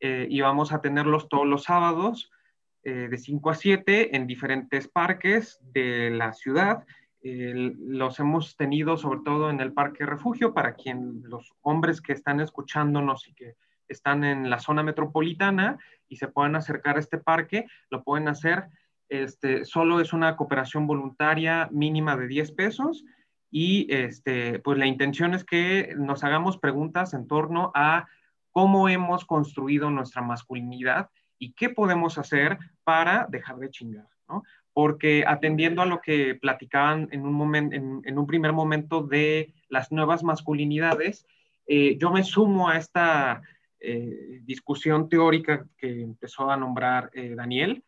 eh, 0.00 0.26
y 0.28 0.40
vamos 0.40 0.72
a 0.72 0.80
tenerlos 0.80 1.28
todos 1.28 1.46
los 1.46 1.64
sábados 1.64 2.30
de 2.84 3.16
5 3.16 3.50
a 3.50 3.54
7 3.54 4.16
en 4.16 4.26
diferentes 4.26 4.88
parques 4.88 5.60
de 5.72 6.10
la 6.10 6.32
ciudad 6.32 6.84
los 7.22 8.18
hemos 8.18 8.56
tenido 8.56 8.96
sobre 8.96 9.20
todo 9.24 9.50
en 9.50 9.60
el 9.60 9.72
Parque 9.72 10.04
Refugio 10.04 10.52
para 10.52 10.74
quien 10.74 11.22
los 11.24 11.54
hombres 11.60 12.00
que 12.00 12.12
están 12.12 12.40
escuchándonos 12.40 13.28
y 13.28 13.34
que 13.34 13.54
están 13.92 14.24
en 14.24 14.50
la 14.50 14.58
zona 14.58 14.82
metropolitana 14.82 15.78
y 16.08 16.16
se 16.16 16.28
puedan 16.28 16.56
acercar 16.56 16.96
a 16.96 17.00
este 17.00 17.18
parque, 17.18 17.66
lo 17.90 18.02
pueden 18.02 18.28
hacer. 18.28 18.66
Este, 19.08 19.64
solo 19.64 20.00
es 20.00 20.12
una 20.12 20.36
cooperación 20.36 20.86
voluntaria 20.86 21.68
mínima 21.70 22.16
de 22.16 22.26
10 22.26 22.52
pesos 22.52 23.04
y 23.50 23.86
este, 23.94 24.58
pues 24.60 24.78
la 24.78 24.86
intención 24.86 25.34
es 25.34 25.44
que 25.44 25.94
nos 25.96 26.24
hagamos 26.24 26.58
preguntas 26.58 27.12
en 27.12 27.26
torno 27.26 27.70
a 27.74 28.06
cómo 28.50 28.88
hemos 28.88 29.24
construido 29.24 29.90
nuestra 29.90 30.22
masculinidad 30.22 31.10
y 31.38 31.52
qué 31.52 31.68
podemos 31.68 32.18
hacer 32.18 32.58
para 32.84 33.26
dejar 33.28 33.58
de 33.58 33.70
chingar, 33.70 34.08
¿no? 34.28 34.42
porque 34.72 35.24
atendiendo 35.26 35.82
a 35.82 35.86
lo 35.86 36.00
que 36.00 36.34
platicaban 36.34 37.08
en 37.12 37.26
un, 37.26 37.34
momento, 37.34 37.76
en, 37.76 38.18
un 38.18 38.26
primer 38.26 38.52
momento 38.52 39.02
de 39.02 39.52
las 39.68 39.92
nuevas 39.92 40.22
masculinidades, 40.24 41.26
eh, 41.66 41.98
yo 41.98 42.10
me 42.10 42.24
sumo 42.24 42.68
a 42.68 42.78
esta 42.78 43.42
eh, 43.84 44.40
discusión 44.44 45.08
teórica 45.08 45.66
que 45.76 46.02
empezó 46.02 46.48
a 46.48 46.56
nombrar 46.56 47.10
eh, 47.14 47.34
Daniel, 47.34 47.82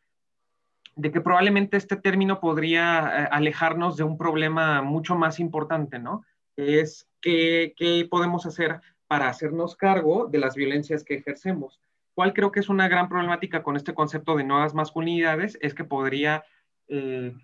de 0.97 1.13
que 1.13 1.21
probablemente 1.21 1.77
este 1.77 1.95
término 1.97 2.41
podría 2.41 3.27
alejarnos 3.27 3.97
de 3.97 4.03
un 4.03 4.19
problema 4.19 4.83
mucho 4.83 5.15
más 5.15 5.39
importante, 5.39 6.01
¿no? 6.01 6.25
Es 6.57 7.09
qué, 7.21 8.09
podemos 8.11 8.45
hacer 8.45 8.81
para 9.07 9.29
hacernos 9.29 9.77
cargo 9.77 10.27
de 10.27 10.39
las 10.39 10.57
violencias 10.57 11.05
que 11.05 11.15
ejercemos. 11.15 11.81
¿Cuál 12.15 12.33
creo 12.33 12.51
que 12.51 12.59
es 12.61 12.69
una 12.69 12.89
gran 12.89 13.09
problemática 13.09 13.63
con 13.63 13.77
este 13.77 13.95
concepto 13.95 14.37
de 14.37 14.43
nuevas 14.43 14.75
masculinidades? 14.75 15.57
Es 15.61 15.75
que 15.75 15.85
podría 15.85 16.43
eh, 16.89 17.35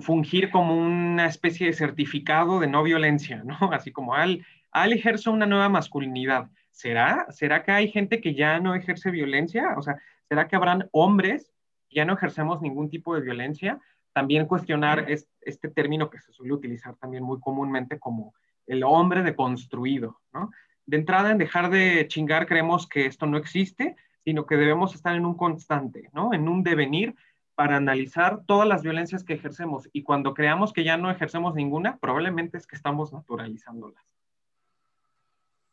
fungir 0.00 0.50
como 0.50 0.76
una 0.76 1.26
especie 1.26 1.68
de 1.68 1.74
certificado 1.74 2.58
de 2.58 2.66
no 2.66 2.82
violencia, 2.82 3.44
¿no? 3.44 3.56
Así 3.72 3.92
como 3.92 4.14
al, 4.14 4.44
al 4.72 4.92
ejerce 4.92 5.30
una 5.30 5.46
nueva 5.46 5.68
masculinidad. 5.68 6.50
¿Será? 6.76 7.26
¿Será 7.30 7.64
que 7.64 7.72
hay 7.72 7.88
gente 7.90 8.20
que 8.20 8.34
ya 8.34 8.60
no 8.60 8.74
ejerce 8.74 9.10
violencia? 9.10 9.74
O 9.78 9.82
sea, 9.82 9.96
¿será 10.28 10.46
que 10.46 10.56
habrán 10.56 10.90
hombres 10.92 11.54
que 11.88 11.96
ya 11.96 12.04
no 12.04 12.12
ejercemos 12.12 12.60
ningún 12.60 12.90
tipo 12.90 13.14
de 13.14 13.22
violencia? 13.22 13.80
También 14.12 14.44
cuestionar 14.46 15.06
este 15.08 15.68
término 15.70 16.10
que 16.10 16.20
se 16.20 16.32
suele 16.32 16.52
utilizar 16.52 16.94
también 16.96 17.24
muy 17.24 17.40
comúnmente 17.40 17.98
como 17.98 18.34
el 18.66 18.84
hombre 18.84 19.22
deconstruido, 19.22 20.20
¿no? 20.34 20.50
De 20.84 20.98
entrada, 20.98 21.30
en 21.30 21.38
dejar 21.38 21.70
de 21.70 22.06
chingar, 22.08 22.46
creemos 22.46 22.86
que 22.86 23.06
esto 23.06 23.24
no 23.24 23.38
existe, 23.38 23.96
sino 24.22 24.44
que 24.44 24.58
debemos 24.58 24.94
estar 24.94 25.16
en 25.16 25.24
un 25.24 25.34
constante, 25.34 26.10
¿no? 26.12 26.34
En 26.34 26.46
un 26.46 26.62
devenir 26.62 27.14
para 27.54 27.78
analizar 27.78 28.44
todas 28.44 28.68
las 28.68 28.82
violencias 28.82 29.24
que 29.24 29.32
ejercemos 29.32 29.88
y 29.94 30.02
cuando 30.02 30.34
creamos 30.34 30.74
que 30.74 30.84
ya 30.84 30.98
no 30.98 31.10
ejercemos 31.10 31.54
ninguna, 31.54 31.96
probablemente 31.96 32.58
es 32.58 32.66
que 32.66 32.76
estamos 32.76 33.14
naturalizándolas. 33.14 34.15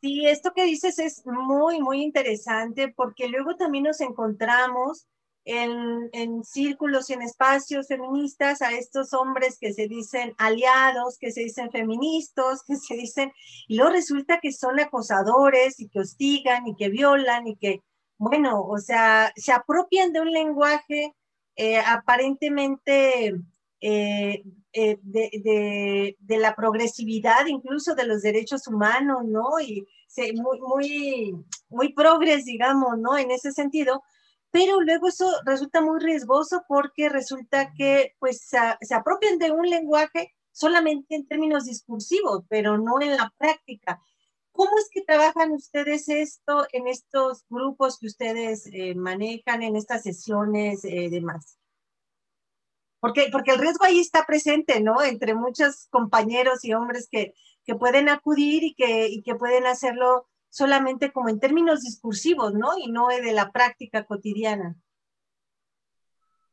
Sí, 0.04 0.26
esto 0.26 0.52
que 0.54 0.64
dices 0.64 0.98
es 0.98 1.24
muy, 1.24 1.80
muy 1.80 2.02
interesante 2.02 2.92
porque 2.94 3.26
luego 3.26 3.56
también 3.56 3.84
nos 3.84 4.02
encontramos 4.02 5.06
en, 5.46 6.10
en, 6.12 6.44
círculos 6.44 7.08
y 7.08 7.14
en 7.14 7.22
espacios 7.22 7.88
feministas 7.88 8.60
a 8.60 8.72
estos 8.72 9.14
hombres 9.14 9.56
que 9.58 9.72
se 9.72 9.88
dicen 9.88 10.34
aliados, 10.36 11.16
que 11.18 11.32
se 11.32 11.40
dicen 11.40 11.70
feministas, 11.70 12.62
que 12.66 12.76
se 12.76 12.96
dicen, 12.96 13.32
y 13.66 13.76
luego 13.76 13.92
resulta 13.92 14.40
que 14.42 14.52
son 14.52 14.78
acosadores 14.78 15.80
y 15.80 15.88
que 15.88 16.00
hostigan 16.00 16.66
y 16.66 16.76
que 16.76 16.90
violan 16.90 17.46
y 17.46 17.56
que, 17.56 17.80
bueno, 18.18 18.60
o 18.60 18.76
sea, 18.80 19.32
se 19.36 19.52
apropian 19.52 20.12
de 20.12 20.20
un 20.20 20.32
lenguaje 20.32 21.14
eh, 21.56 21.78
aparentemente 21.78 23.32
eh, 23.80 24.44
eh, 24.74 24.98
de, 25.02 26.16
la 26.38 26.54
progresividad 26.56 27.46
incluso 27.46 27.94
de 27.94 28.06
los 28.06 28.22
derechos 28.22 28.66
humanos, 28.66 29.24
¿no? 29.24 29.60
Y 29.60 29.86
muy, 30.34 30.60
muy, 30.60 31.44
muy 31.68 31.92
progres, 31.92 32.44
digamos, 32.44 32.98
¿no? 32.98 33.16
En 33.16 33.30
ese 33.30 33.52
sentido, 33.52 34.02
pero 34.50 34.80
luego 34.80 35.08
eso 35.08 35.28
resulta 35.44 35.80
muy 35.80 35.98
riesgoso 36.00 36.64
porque 36.68 37.08
resulta 37.08 37.72
que 37.76 38.14
pues 38.20 38.48
se, 38.48 38.94
apropian 38.94 39.38
de 39.38 39.50
un 39.50 39.68
lenguaje 39.68 40.32
solamente 40.52 41.16
en 41.16 41.26
términos 41.26 41.64
discursivos, 41.64 42.44
pero 42.48 42.78
no 42.78 43.00
en 43.00 43.16
la 43.16 43.32
práctica. 43.36 44.00
¿Cómo 44.52 44.70
es 44.78 44.88
que 44.92 45.02
trabajan 45.02 45.50
ustedes 45.50 46.08
esto 46.08 46.66
en 46.72 46.86
estos 46.86 47.44
grupos 47.48 47.98
que 47.98 48.06
ustedes 48.06 48.68
eh, 48.72 48.94
manejan, 48.94 49.64
en 49.64 49.74
estas 49.74 50.02
sesiones 50.02 50.84
y 50.84 50.98
eh, 50.98 51.10
demás? 51.10 51.58
Porque, 53.04 53.28
porque 53.30 53.50
el 53.50 53.58
riesgo 53.58 53.84
ahí 53.84 54.00
está 54.00 54.24
presente, 54.24 54.80
¿no? 54.80 55.02
Entre 55.02 55.34
muchos 55.34 55.88
compañeros 55.90 56.64
y 56.64 56.72
hombres 56.72 57.06
que, 57.10 57.34
que 57.66 57.74
pueden 57.74 58.08
acudir 58.08 58.64
y 58.64 58.74
que, 58.74 59.08
y 59.08 59.20
que 59.20 59.34
pueden 59.34 59.66
hacerlo 59.66 60.26
solamente 60.48 61.12
como 61.12 61.28
en 61.28 61.38
términos 61.38 61.82
discursivos, 61.82 62.54
¿no? 62.54 62.78
Y 62.78 62.90
no 62.90 63.08
de 63.08 63.34
la 63.34 63.52
práctica 63.52 64.04
cotidiana. 64.04 64.74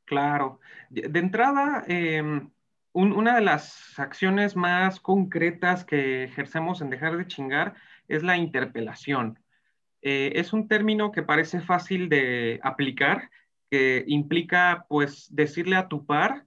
Claro. 0.04 0.60
De, 0.90 1.20
entrada, 1.20 1.86
em, 1.88 2.52
una 2.92 3.36
de 3.36 3.42
las 3.42 3.98
acciones 3.98 4.58
más 4.58 5.00
concretas 5.00 5.86
que 5.86 6.26
ejercemos 6.26 6.82
en 6.82 6.90
dejar 6.90 7.16
de 7.16 7.28
chingar 7.28 7.76
es 8.10 8.24
la 8.24 8.36
interpelación. 8.36 9.40
Eh, 10.02 10.34
es 10.36 10.52
un 10.52 10.68
término 10.68 11.14
que 11.14 11.24
parece 11.24 11.62
fácil 11.62 12.10
de 12.10 12.60
aplicar, 12.62 13.30
que 13.72 14.04
implica 14.08 14.86
pues 14.90 15.34
decirle 15.34 15.78
a 15.78 15.88
tu 15.88 16.06
par 16.06 16.46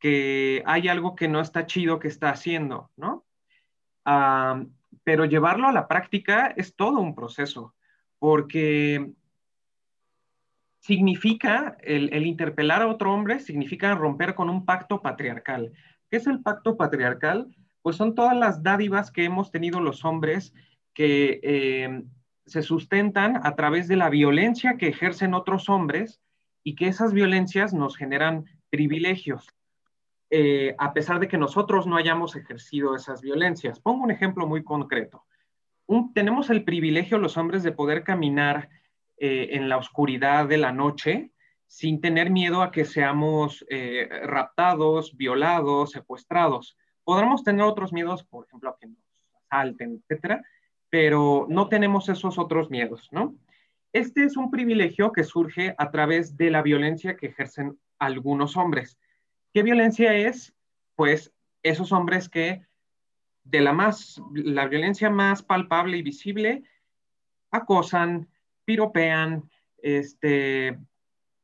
que 0.00 0.62
hay 0.66 0.88
algo 0.88 1.14
que 1.14 1.28
no 1.28 1.40
está 1.40 1.66
chido 1.66 2.00
que 2.00 2.08
está 2.08 2.30
haciendo, 2.30 2.90
¿no? 2.96 3.24
pero 5.04 5.26
llevarlo 5.26 5.68
a 5.68 5.72
la 5.72 5.86
práctica 5.86 6.46
es 6.56 6.74
todo 6.74 6.98
un 6.98 7.14
proceso, 7.14 7.74
porque 8.18 9.12
significa, 10.80 11.76
el, 11.82 12.26
interpelar 12.26 12.80
a 12.80 12.88
otro 12.88 13.12
hombre 13.12 13.38
significa 13.38 13.94
romper 13.94 14.34
con 14.34 14.48
un 14.48 14.64
pacto 14.64 15.02
patriarcal. 15.02 15.72
¿Qué 16.10 16.16
es 16.16 16.26
el 16.26 16.40
pacto 16.40 16.78
patriarcal? 16.78 17.54
Pues 17.82 17.96
son 17.96 18.14
todas 18.14 18.34
las 18.34 18.62
dádivas 18.62 19.10
que 19.10 19.24
hemos 19.24 19.50
tenido 19.50 19.80
los 19.80 20.06
hombres 20.06 20.54
que 20.94 21.38
eh, 21.42 22.02
se 22.46 22.62
sustentan 22.62 23.40
a 23.44 23.56
través 23.56 23.88
de 23.88 23.96
la 23.96 24.08
violencia 24.08 24.78
que 24.78 24.88
ejercen 24.88 25.34
otros 25.34 25.68
hombres 25.68 26.22
y 26.68 26.74
que 26.74 26.86
esas 26.86 27.14
violencias 27.14 27.72
nos 27.72 27.96
generan 27.96 28.44
privilegios. 28.68 29.48
Eh, 30.28 30.74
a 30.76 30.92
pesar 30.92 31.18
de 31.18 31.26
que 31.26 31.38
nosotros 31.38 31.86
no 31.86 31.96
hayamos 31.96 32.36
ejercido 32.36 32.94
esas 32.94 33.22
violencias. 33.22 33.80
Pongo 33.80 34.04
un 34.04 34.10
ejemplo 34.10 34.46
muy 34.46 34.62
concreto. 34.62 35.24
tenemos 36.12 36.50
el 36.50 36.64
privilegio 36.64 37.16
los 37.16 37.38
hombres 37.38 37.62
de 37.62 37.72
poder 37.72 38.04
caminar 38.04 38.68
eh, 39.16 39.48
en 39.52 39.70
la 39.70 39.78
oscuridad 39.78 40.46
de 40.46 40.58
la 40.58 40.70
noche 40.72 41.32
sin 41.66 42.02
tener 42.02 42.28
miedo 42.28 42.60
a 42.60 42.70
que 42.70 42.84
seamos 42.84 43.64
eh, 43.70 44.06
raptados, 44.24 45.16
violados, 45.16 45.92
secuestrados. 45.92 46.76
Podremos 47.02 47.44
tener 47.44 47.62
otros 47.62 47.94
miedos, 47.94 48.24
por 48.24 48.44
ejemplo, 48.44 48.68
a 48.68 48.76
que 48.78 48.88
nos 48.88 48.98
asalten, 49.46 50.02
etcétera, 50.02 50.44
pero 50.90 51.46
no 51.48 51.70
tenemos 51.70 52.10
esos 52.10 52.38
otros 52.38 52.68
miedos, 52.68 53.08
¿no? 53.10 53.36
Este 53.92 54.24
es 54.24 54.36
un 54.36 54.50
privilegio 54.50 55.12
que 55.12 55.24
surge 55.24 55.74
a 55.78 55.90
través 55.90 56.36
de 56.36 56.50
la 56.50 56.62
violencia 56.62 57.16
que 57.16 57.26
ejercen 57.28 57.78
algunos 57.98 58.56
hombres. 58.56 58.98
¿Qué 59.54 59.62
violencia 59.62 60.14
es? 60.14 60.54
Pues 60.94 61.32
esos 61.62 61.92
hombres 61.92 62.28
que 62.28 62.66
de 63.44 63.60
la 63.60 63.72
más, 63.72 64.20
la 64.34 64.66
violencia 64.66 65.08
más 65.08 65.42
palpable 65.42 65.96
y 65.96 66.02
visible, 66.02 66.64
acosan, 67.50 68.28
piropean, 68.66 69.50
este, 69.78 70.78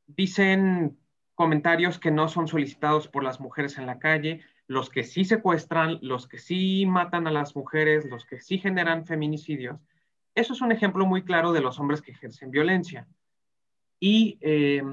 dicen 0.05 0.97
comentarios 1.33 1.97
que 1.97 2.11
no 2.11 2.27
son 2.27 2.47
solicitados 2.47 3.07
por 3.07 3.23
las 3.23 3.39
mujeres 3.39 3.79
en 3.79 3.87
la 3.87 3.97
calle, 3.97 4.41
los 4.67 4.89
que 4.89 5.03
sí 5.03 5.25
secuestran, 5.25 5.97
los 6.01 6.27
que 6.27 6.37
sí 6.37 6.85
matan 6.85 7.25
a 7.27 7.31
las 7.31 7.55
mujeres, 7.55 8.05
los 8.05 8.25
que 8.25 8.39
sí 8.39 8.59
generan 8.59 9.05
feminicidios. 9.05 9.79
Eso 10.35 10.53
es 10.53 10.61
un 10.61 10.71
ejemplo 10.71 11.05
muy 11.05 11.23
claro 11.23 11.53
de 11.53 11.61
los 11.61 11.79
hombres 11.79 12.01
que 12.01 12.11
ejercen 12.11 12.51
violencia. 12.51 13.07
Y 13.99 14.37
eh, 14.41 14.83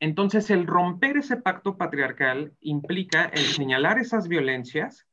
entonces, 0.00 0.50
el 0.50 0.66
romper 0.66 1.16
ese 1.16 1.36
pacto 1.36 1.76
patriarcal 1.78 2.52
implica 2.60 3.24
el 3.26 3.44
señalar 3.44 3.98
esas 3.98 4.28
violencias 4.28 5.06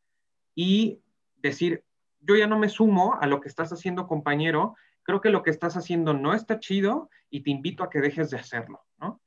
y 0.56 1.00
decir, 1.38 1.84
yo 2.20 2.36
ya 2.36 2.48
no 2.48 2.60
me 2.60 2.70
sumo 2.70 3.16
a 3.20 3.28
lo 3.28 3.40
que 3.40 3.48
estás 3.48 3.72
haciendo, 3.72 4.08
compañero, 4.08 4.76
creo 5.04 5.22
que 5.22 5.30
lo 5.30 5.44
que 5.44 5.52
estás 5.52 5.78
haciendo 5.78 6.14
no 6.14 6.34
está 6.34 6.60
chido 6.60 7.10
y 7.30 7.42
te 7.42 7.52
invito 7.52 7.84
a 7.84 7.90
que 7.90 8.02
dejes 8.02 8.30
de 8.30 8.38
hacerlo, 8.38 8.82
¿no? 8.98 9.22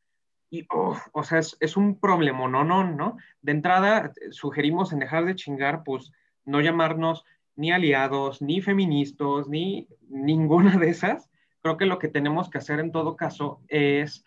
Y, 0.51 0.66
o 0.70 1.25
sea, 1.25 1.40
es, 1.40 1.77
un 1.77 1.99
problema, 1.99 2.46
no, 2.49 2.64
no, 2.64 2.85
¿no? 2.85 3.16
De 3.42 3.53
entrada, 3.53 4.12
sugerimos 4.31 4.92
en 4.92 5.01
dejar 5.01 5.25
de 5.25 5.35
chingar, 5.35 5.83
pues, 5.85 6.12
no 6.44 6.61
llamarnos 6.61 7.25
ni 7.56 7.72
aliados, 7.72 8.40
ni 8.40 8.60
feministas, 8.60 9.48
ni 9.48 9.88
ninguna 10.08 10.78
de 10.78 10.90
esas. 10.90 11.30
Creo 11.62 11.76
que 11.76 11.86
lo 11.86 11.98
que 11.98 12.08
tenemos 12.08 12.48
que 12.48 12.58
hacer 12.58 12.78
en 12.78 12.92
todo 12.92 13.16
caso 13.16 13.60
es 13.68 14.24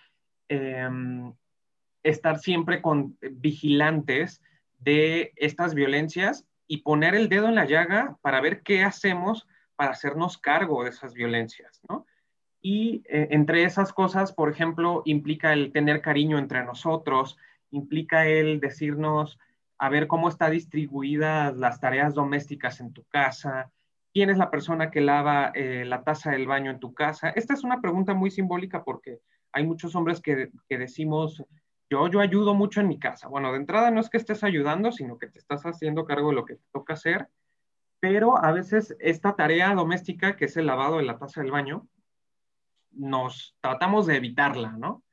Em, 0.49 1.31
estar 2.01 2.39
siempre 2.39 2.81
con 2.81 3.17
vigilantes 3.21 4.41
de 4.79 5.31
estas 5.35 5.75
violencias 5.75 6.47
y 6.65 6.77
poner 6.77 7.13
el 7.13 7.29
dedo 7.29 7.47
en 7.49 7.55
la 7.55 7.65
llaga 7.65 8.17
para 8.21 8.41
ver 8.41 8.63
qué 8.63 8.83
hacemos 8.83 9.47
para 9.75 9.91
hacernos 9.91 10.37
cargo 10.39 10.83
de 10.83 10.89
esas 10.89 11.13
violencias, 11.13 11.81
¿no? 11.87 12.07
Y 12.61 13.03
eh, 13.09 13.27
entre 13.31 13.63
esas 13.63 13.93
cosas, 13.93 14.33
por 14.33 14.49
ejemplo, 14.49 15.03
implica 15.05 15.53
el 15.53 15.71
tener 15.71 16.01
cariño 16.01 16.39
entre 16.39 16.63
nosotros, 16.63 17.37
implica 17.69 18.25
el 18.25 18.59
decirnos, 18.59 19.37
a 19.79 19.89
ver 19.89 20.07
cómo 20.07 20.29
está 20.29 20.49
distribuidas 20.49 21.55
las 21.57 21.79
tareas 21.79 22.13
domésticas 22.13 22.81
en 22.81 22.93
tu 22.93 23.05
casa, 23.05 23.71
quién 24.13 24.29
es 24.29 24.37
la 24.37 24.51
persona 24.51 24.91
que 24.91 25.01
lava 25.01 25.51
eh, 25.55 25.85
la 25.85 26.03
taza 26.03 26.31
del 26.31 26.47
baño 26.47 26.69
en 26.69 26.79
tu 26.79 26.93
casa. 26.93 27.29
Esta 27.29 27.53
es 27.53 27.63
una 27.63 27.81
pregunta 27.81 28.13
muy 28.13 28.29
simbólica 28.29 28.83
porque 28.83 29.21
hay 29.53 29.65
muchos 29.65 29.95
hombres 29.95 30.21
que, 30.21 30.51
decimos, 30.67 31.43
yo, 31.89 32.07
yo 32.09 32.19
ayudo 32.19 32.53
mucho 32.53 32.81
en 32.81 32.89
mi 32.89 32.99
casa. 32.99 33.29
Bueno, 33.29 33.51
de 33.51 33.57
entrada 33.57 33.89
no 33.89 34.01
es 34.01 34.09
que 34.09 34.17
estés 34.17 34.43
ayudando, 34.43 34.91
sino 34.91 35.17
que 35.17 35.27
te 35.27 35.39
estás 35.39 35.63
haciendo 35.65 36.05
cargo 36.05 36.29
de 36.29 36.35
lo 36.35 36.45
que 36.45 36.55
te 36.55 36.65
toca 36.73 36.93
hacer, 36.93 37.29
pero 38.01 38.43
a 38.43 38.51
veces 38.51 38.95
esta 38.99 39.35
tarea 39.35 39.73
doméstica, 39.73 40.35
que 40.35 40.45
es 40.45 40.57
el 40.57 40.67
lavado 40.67 40.97
de 40.97 41.03
la 41.03 41.17
taza 41.17 41.41
del 41.41 41.51
baño, 41.51 41.87
nos 42.91 43.55
tratamos 43.61 44.07
de 44.07 44.17
evitarla, 44.17 44.73
¿no? 44.73 45.03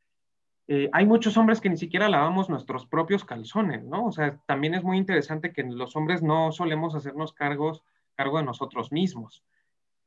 Eh, 0.69 0.91
hay 0.93 1.07
muchos 1.07 1.37
hombres 1.37 1.61
que 1.61 1.71
ni 1.71 1.77
siquiera 1.77 2.09
lavamos 2.09 2.49
nuestros 2.49 2.87
propios 2.87 3.25
calzones, 3.25 3.85
¿no? 3.85 4.07
O 4.07 4.13
sea, 4.13 4.39
también 4.47 4.75
es 4.75 4.83
muy 4.83 4.99
interesante 4.99 5.53
que 5.53 5.63
los 5.63 5.95
hombres 5.95 6.23
no 6.23 6.51
solemos 6.51 6.95
hacernos 6.95 7.33
cargos, 7.33 7.85
cargo 8.17 8.39
de 8.39 8.45
nosotros 8.45 8.91
mismos. 8.91 9.45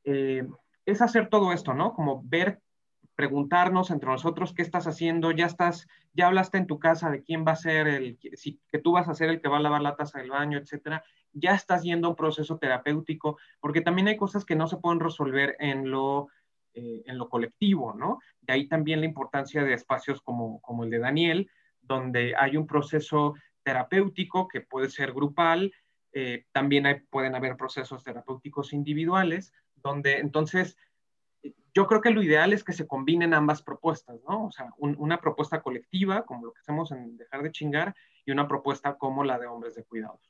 Eh, 0.04 0.46
es 0.84 1.00
hacer 1.00 1.28
todo 1.28 1.52
esto, 1.52 1.72
¿no? 1.72 1.94
Como 1.94 2.22
ver 2.24 2.60
preguntarnos 3.14 3.90
entre 3.90 4.08
nosotros 4.08 4.54
qué 4.54 4.62
estás 4.62 4.86
haciendo, 4.86 5.30
ya 5.30 5.44
estás, 5.46 5.86
ya 6.14 6.26
hablaste 6.26 6.56
en 6.56 6.66
tu 6.66 6.78
casa 6.78 7.10
de 7.10 7.22
quién 7.22 7.44
va 7.46 7.52
a 7.52 7.56
ser 7.56 7.86
el, 7.86 8.18
si, 8.34 8.58
que 8.70 8.78
tú 8.78 8.92
vas 8.92 9.08
a 9.08 9.14
ser 9.14 9.28
el 9.28 9.42
que 9.42 9.48
va 9.48 9.58
a 9.58 9.60
lavar 9.60 9.82
la 9.82 9.94
taza 9.94 10.18
del 10.18 10.30
baño, 10.30 10.56
etcétera, 10.56 11.04
ya 11.32 11.54
estás 11.54 11.82
yendo 11.82 12.06
a 12.06 12.10
un 12.10 12.16
proceso 12.16 12.56
terapéutico, 12.56 13.36
porque 13.60 13.82
también 13.82 14.08
hay 14.08 14.16
cosas 14.16 14.46
que 14.46 14.56
no 14.56 14.66
se 14.68 14.78
pueden 14.78 15.00
resolver 15.00 15.54
en 15.58 15.90
lo, 15.90 16.28
eh, 16.74 17.02
en 17.06 17.18
lo 17.18 17.28
colectivo, 17.28 17.94
¿no? 17.94 18.20
De 18.40 18.52
ahí 18.52 18.68
también 18.68 19.00
la 19.00 19.06
importancia 19.06 19.64
de 19.64 19.74
espacios 19.74 20.20
como, 20.22 20.60
como 20.60 20.84
el 20.84 20.90
de 20.90 20.98
Daniel, 20.98 21.50
donde 21.80 22.34
hay 22.36 22.56
un 22.56 22.66
proceso 22.66 23.34
terapéutico 23.62 24.48
que 24.48 24.60
puede 24.60 24.90
ser 24.90 25.12
grupal, 25.12 25.72
eh, 26.12 26.46
también 26.52 27.06
pueden 27.10 27.34
haber 27.34 27.56
procesos 27.56 28.02
terapéuticos 28.02 28.72
individuales, 28.72 29.52
donde 29.76 30.18
entonces 30.18 30.76
yo 31.74 31.86
creo 31.86 32.00
que 32.00 32.10
lo 32.10 32.22
ideal 32.22 32.52
es 32.52 32.64
que 32.64 32.72
se 32.72 32.86
combinen 32.86 33.34
ambas 33.34 33.62
propuestas, 33.62 34.20
¿no? 34.28 34.46
O 34.46 34.50
sea, 34.50 34.70
una 34.78 35.20
propuesta 35.20 35.62
colectiva, 35.62 36.24
como 36.24 36.46
lo 36.46 36.52
que 36.52 36.60
hacemos 36.60 36.90
en 36.92 37.16
Dejar 37.16 37.42
de 37.42 37.52
Chingar, 37.52 37.94
y 38.24 38.32
una 38.32 38.48
propuesta 38.48 38.96
como 38.98 39.24
la 39.24 39.38
de 39.38 39.46
Hombres 39.46 39.74
de 39.74 39.84
Cuidados. 39.84 40.29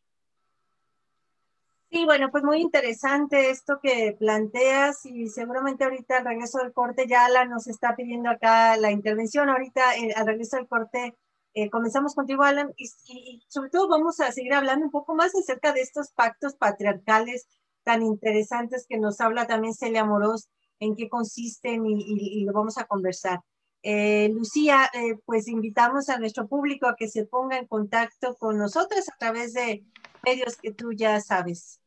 Sí, 1.90 2.04
bueno, 2.04 2.30
pues 2.30 2.44
muy 2.44 2.60
interesante 2.60 3.50
esto 3.50 3.80
que 3.82 4.16
planteas 4.18 5.04
y 5.06 5.26
seguramente 5.26 5.84
ahorita 5.84 6.18
al 6.18 6.24
regreso 6.24 6.58
del 6.58 6.72
corte 6.72 7.08
ya 7.08 7.28
la 7.28 7.44
nos 7.46 7.66
está 7.66 7.96
pidiendo 7.96 8.30
acá 8.30 8.76
la 8.76 8.92
intervención. 8.92 9.48
Ahorita 9.48 9.96
eh, 9.96 10.12
al 10.14 10.26
regreso 10.26 10.56
del 10.56 10.68
corte 10.68 11.16
eh, 11.54 11.68
comenzamos 11.68 12.14
contigo, 12.14 12.44
Alan, 12.44 12.72
y, 12.76 12.88
y, 13.08 13.42
sobre 13.48 13.70
todo 13.70 13.88
vamos 13.88 14.20
a 14.20 14.30
seguir 14.30 14.54
hablando 14.54 14.84
un 14.84 14.92
poco 14.92 15.16
más 15.16 15.34
acerca 15.34 15.72
de 15.72 15.80
estos 15.80 16.12
pactos 16.12 16.54
patriarcales 16.54 17.48
tan 17.82 18.02
interesantes 18.02 18.86
que 18.88 18.98
nos 18.98 19.20
habla 19.20 19.48
también 19.48 19.74
Celia 19.74 20.04
Moros 20.04 20.48
en 20.78 20.94
qué 20.94 21.08
consisten 21.08 21.86
y, 21.86 22.44
lo 22.44 22.52
vamos 22.52 22.78
a 22.78 22.84
conversar. 22.84 23.40
Eh, 23.82 24.30
Lucía, 24.32 24.90
eh, 24.92 25.16
pues 25.24 25.48
invitamos 25.48 26.08
a 26.08 26.18
nuestro 26.18 26.46
público 26.46 26.86
a 26.86 26.96
que 26.96 27.08
se 27.08 27.26
ponga 27.26 27.58
en 27.58 27.66
contacto 27.66 28.36
con 28.36 28.58
nosotros 28.58 29.08
a 29.08 29.16
través 29.18 29.54
de 29.54 29.84
medios 30.24 30.56
que 30.56 30.72
tú 30.72 30.92
ya 30.92 31.20
sabes. 31.20 31.80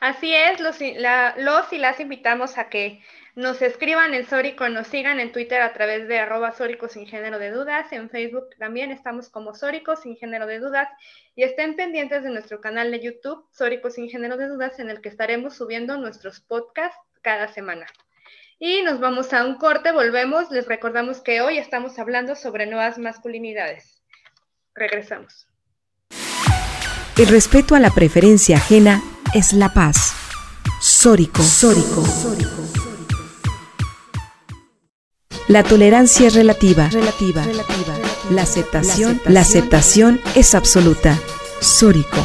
Así 0.00 0.34
es, 0.34 0.60
los, 0.60 0.80
y 0.80 0.94
las 0.94 2.00
invitamos 2.00 2.56
a 2.56 2.70
que 2.70 3.02
nos 3.34 3.60
escriban 3.60 4.14
en 4.14 4.26
Sórico, 4.26 4.66
nos 4.70 4.86
sigan 4.86 5.20
en 5.20 5.30
Twitter 5.30 5.60
a 5.60 5.74
través 5.74 6.08
de 6.08 6.18
arroba 6.18 6.52
Sórico 6.52 6.88
sin 6.88 7.06
género 7.06 7.38
de 7.38 7.50
dudas, 7.50 7.92
en 7.92 8.08
Facebook 8.08 8.48
también 8.58 8.92
estamos 8.92 9.28
como 9.28 9.54
Sórico 9.54 9.96
sin 9.96 10.16
género 10.16 10.46
de 10.46 10.58
dudas 10.58 10.88
y 11.36 11.42
estén 11.42 11.76
pendientes 11.76 12.22
de 12.22 12.30
nuestro 12.30 12.62
canal 12.62 12.90
de 12.90 13.00
YouTube 13.00 13.46
Sórico 13.52 13.90
sin 13.90 14.08
género 14.08 14.38
de 14.38 14.48
dudas 14.48 14.78
en 14.78 14.88
el 14.88 15.02
que 15.02 15.10
estaremos 15.10 15.54
subiendo 15.54 15.98
nuestros 15.98 16.40
podcasts 16.40 16.98
cada 17.20 17.48
semana. 17.48 17.86
Y 18.58 18.80
nos 18.80 19.00
vamos 19.00 19.34
a 19.34 19.44
un 19.44 19.56
corte, 19.56 19.92
volvemos, 19.92 20.50
les 20.50 20.66
recordamos 20.66 21.20
que 21.20 21.42
hoy 21.42 21.58
estamos 21.58 21.98
hablando 21.98 22.34
sobre 22.36 22.64
nuevas 22.64 22.98
masculinidades. 22.98 24.02
Regresamos. 24.74 25.49
El 27.20 27.28
respeto 27.28 27.74
a 27.74 27.80
la 27.80 27.90
preferencia 27.90 28.56
ajena 28.56 29.02
es 29.34 29.52
la 29.52 29.74
paz. 29.74 30.14
Sórico, 30.80 31.42
sórico, 31.42 32.02
sórico. 32.02 32.62
La 35.46 35.62
tolerancia 35.62 36.28
es 36.28 36.34
relativa, 36.34 36.88
relativa, 36.88 37.44
relativa. 37.44 37.94
La 38.30 38.40
aceptación, 38.40 39.20
la 39.26 39.42
aceptación 39.42 40.18
es 40.34 40.54
absoluta. 40.54 41.14
Sórico. 41.60 42.16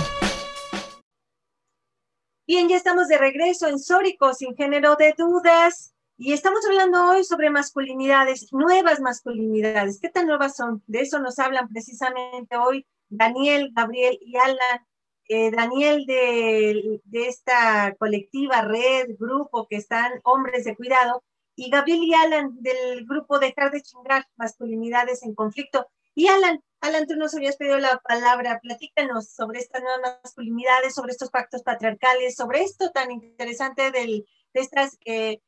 Bien, 2.47 2.69
ya 2.69 2.77
estamos 2.77 3.10
de 3.10 3.17
regreso 3.17 3.67
en 3.67 3.79
Sórico, 3.79 4.34
sin 4.34 4.55
género 4.55 4.95
de 4.95 5.13
dudas. 5.17 5.93
Y 6.17 6.31
estamos 6.31 6.62
hablando 6.65 7.10
hoy 7.10 7.25
sobre 7.25 7.49
masculinidades, 7.49 8.47
nuevas 8.53 9.01
masculinidades. 9.01 9.99
¿Qué 9.99 10.08
tan 10.08 10.25
nuevas 10.25 10.55
son? 10.55 10.81
De 10.88 11.01
eso 11.01 11.19
nos 11.19 11.38
hablan 11.38 11.67
precisamente 11.67 12.55
hoy 12.55 12.88
Daniel, 13.17 13.71
Gabriel 13.73 14.17
y 14.21 14.38
Alan. 14.38 14.86
Eh, 15.28 15.49
Daniel 15.49 16.06
de, 16.06 17.01
esta 17.13 17.95
colectiva, 17.97 18.62
red, 18.62 19.15
grupo 19.17 19.67
que 19.67 19.78
están 19.78 20.21
hombres 20.23 20.65
de 20.65 20.75
cuidado, 20.75 21.23
y 21.56 21.71
Gabriel 21.71 22.04
y 22.04 22.13
Alan 22.13 22.51
del 22.62 23.06
grupo 23.06 23.39
Dejar 23.39 23.71
de 23.71 23.82
chingar, 23.82 24.28
masculinidades 24.36 25.23
en 25.23 25.34
conflicto. 25.34 25.88
Y 26.13 26.28
Alan, 26.28 26.62
Alan, 26.82 27.08
tú 27.08 27.15
nos 27.15 27.34
habías 27.34 27.58
pedido 27.58 27.80
la 27.80 27.97
palabra, 28.08 28.60
platícanos 28.62 29.30
sobre 29.30 29.60
estas 29.60 29.82
nuevas 29.82 30.19
masculinidades, 30.23 30.93
sobre 30.93 31.12
estos 31.12 31.32
pactos 31.32 31.63
patriarcales, 31.63 32.36
sobre 32.36 32.62
esto 32.62 32.91
tan 32.91 33.12
interesante 33.12 33.91
de 33.91 34.25
estas... 34.54 34.97
Eh, 35.06 35.41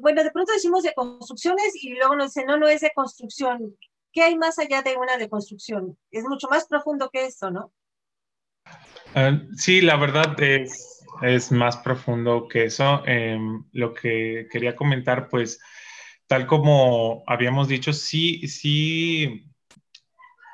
bueno, 0.00 0.22
de 0.22 0.30
pronto 0.30 0.52
decimos 0.52 0.82
de 0.82 0.94
construcciones 0.94 1.72
y 1.74 1.94
luego 1.94 2.14
nos 2.14 2.32
dicen, 2.32 2.46
no, 2.46 2.56
no 2.56 2.68
es 2.68 2.80
de 2.80 2.92
construcción. 2.94 3.76
¿Qué 4.12 4.22
hay 4.22 4.36
más 4.36 4.58
allá 4.58 4.82
de 4.82 4.96
una 4.96 5.16
deconstrucción? 5.16 5.96
Es 6.10 6.24
mucho 6.24 6.48
más 6.48 6.66
profundo 6.66 7.10
que 7.12 7.26
esto, 7.26 7.50
¿no? 7.50 7.72
Ah, 9.14 9.40
sí, 9.56 9.80
la 9.80 9.96
verdad 9.96 10.40
es, 10.40 11.04
es, 11.22 11.52
más 11.52 11.76
profundo 11.78 12.48
que 12.48 12.64
eso. 12.64 13.02
Em, 13.06 13.64
lo 13.72 13.94
que 13.94 14.48
quería 14.50 14.76
comentar, 14.76 15.28
pues, 15.28 15.60
tal 16.26 16.46
como 16.46 17.22
habíamos 17.26 17.68
dicho, 17.68 17.92
sí, 17.92 18.46
sí, 18.48 19.50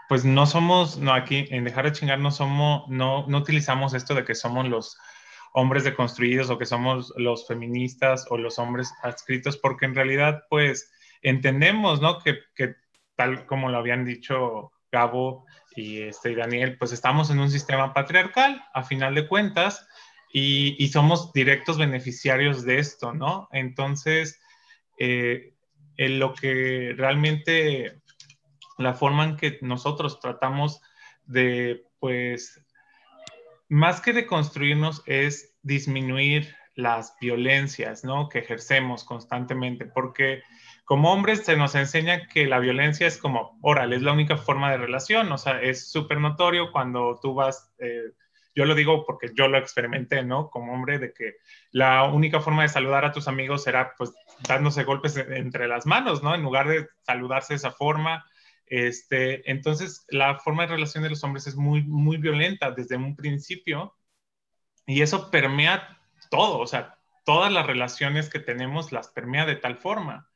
pues 0.08 0.24
no 0.24 0.46
somos, 0.46 0.98
no, 0.98 1.12
aquí 1.12 1.46
en 1.50 1.64
Dejar 1.64 1.86
de 1.86 1.92
Chingar 1.92 2.18
no 2.18 2.30
somos, 2.30 2.88
no, 2.88 3.26
no 3.26 3.38
utilizamos 3.38 3.94
esto 3.94 4.14
de 4.14 4.24
que 4.24 4.34
somos 4.34 4.66
los 4.68 4.96
hombres 5.52 5.84
deconstruidos 5.84 6.50
o 6.50 6.58
que 6.58 6.66
somos 6.66 7.12
los 7.16 7.46
feministas 7.46 8.26
o 8.30 8.38
los 8.38 8.58
hombres 8.58 8.92
adscritos, 9.02 9.56
porque 9.56 9.86
en 9.86 9.94
realidad, 9.94 10.44
pues, 10.48 10.92
entendemos, 11.22 12.00
¿no? 12.00 12.20
Que, 12.20 12.38
que 12.54 12.76
tal 13.16 13.46
como 13.46 13.70
lo 13.70 13.78
habían 13.78 14.04
dicho 14.04 14.72
Gabo 14.92 15.44
y, 15.74 16.02
este, 16.02 16.34
Daniel, 16.34 16.78
pues 16.78 16.92
estamos 16.92 17.30
en 17.30 17.38
un 17.38 17.50
sistema 17.50 17.92
patriarcal, 17.92 18.64
a 18.72 18.82
final 18.82 19.14
de 19.14 19.26
cuentas, 19.26 19.86
y, 20.32 20.76
y 20.82 20.88
somos 20.88 21.32
directos 21.32 21.78
beneficiarios 21.78 22.64
de 22.64 22.78
esto, 22.78 23.12
¿no? 23.12 23.48
Entonces, 23.52 24.40
eh, 24.98 25.54
en 25.96 26.18
lo 26.18 26.34
que 26.34 26.94
realmente, 26.96 28.00
la 28.78 28.94
forma 28.94 29.24
en 29.24 29.36
que 29.36 29.58
nosotros 29.62 30.20
tratamos 30.20 30.80
de, 31.24 31.84
pues, 31.98 32.62
más 33.68 34.00
que 34.00 34.12
de 34.12 34.26
construirnos 34.26 35.02
es 35.06 35.56
disminuir 35.62 36.54
las 36.74 37.16
violencias, 37.20 38.04
¿no? 38.04 38.28
Que 38.28 38.40
ejercemos 38.40 39.04
constantemente, 39.04 39.86
porque 39.86 40.42
como 40.86 41.12
hombres 41.12 41.44
se 41.44 41.56
nos 41.56 41.74
enseña 41.74 42.28
que 42.28 42.46
la 42.46 42.60
violencia 42.60 43.08
es 43.08 43.18
como 43.18 43.58
oral, 43.60 43.92
es 43.92 44.02
la 44.02 44.12
única 44.12 44.36
forma 44.36 44.70
de 44.70 44.78
relación, 44.78 45.30
o 45.32 45.36
sea, 45.36 45.60
es 45.60 45.90
súper 45.90 46.20
notorio 46.20 46.70
cuando 46.70 47.18
tú 47.20 47.34
vas, 47.34 47.74
eh, 47.78 48.12
yo 48.54 48.64
lo 48.64 48.76
digo 48.76 49.04
porque 49.04 49.32
yo 49.34 49.48
lo 49.48 49.58
experimenté, 49.58 50.22
¿no? 50.22 50.48
Como 50.48 50.72
hombre, 50.72 51.00
de 51.00 51.12
que 51.12 51.34
la 51.72 52.04
única 52.04 52.40
forma 52.40 52.62
de 52.62 52.68
saludar 52.68 53.04
a 53.04 53.10
tus 53.10 53.26
amigos 53.26 53.66
era 53.66 53.94
pues 53.98 54.14
dándose 54.48 54.84
golpes 54.84 55.16
entre 55.16 55.66
las 55.66 55.86
manos, 55.86 56.22
¿no? 56.22 56.36
En 56.36 56.42
lugar 56.42 56.68
de 56.68 56.88
saludarse 57.02 57.54
de 57.54 57.58
esa 57.58 57.72
forma, 57.72 58.24
este, 58.66 59.50
entonces, 59.50 60.04
la 60.08 60.38
forma 60.38 60.62
de 60.62 60.74
relación 60.74 61.02
de 61.02 61.10
los 61.10 61.22
hombres 61.24 61.48
es 61.48 61.56
muy, 61.56 61.82
muy 61.82 62.16
violenta 62.16 62.70
desde 62.70 62.96
un 62.96 63.16
principio 63.16 63.96
y 64.86 65.02
eso 65.02 65.32
permea 65.32 65.98
todo, 66.30 66.58
o 66.58 66.66
sea, 66.68 66.96
todas 67.24 67.52
las 67.52 67.66
relaciones 67.66 68.30
que 68.30 68.38
tenemos 68.38 68.92
las 68.92 69.08
permea 69.08 69.46
de 69.46 69.56
tal 69.56 69.76
forma. 69.76 70.28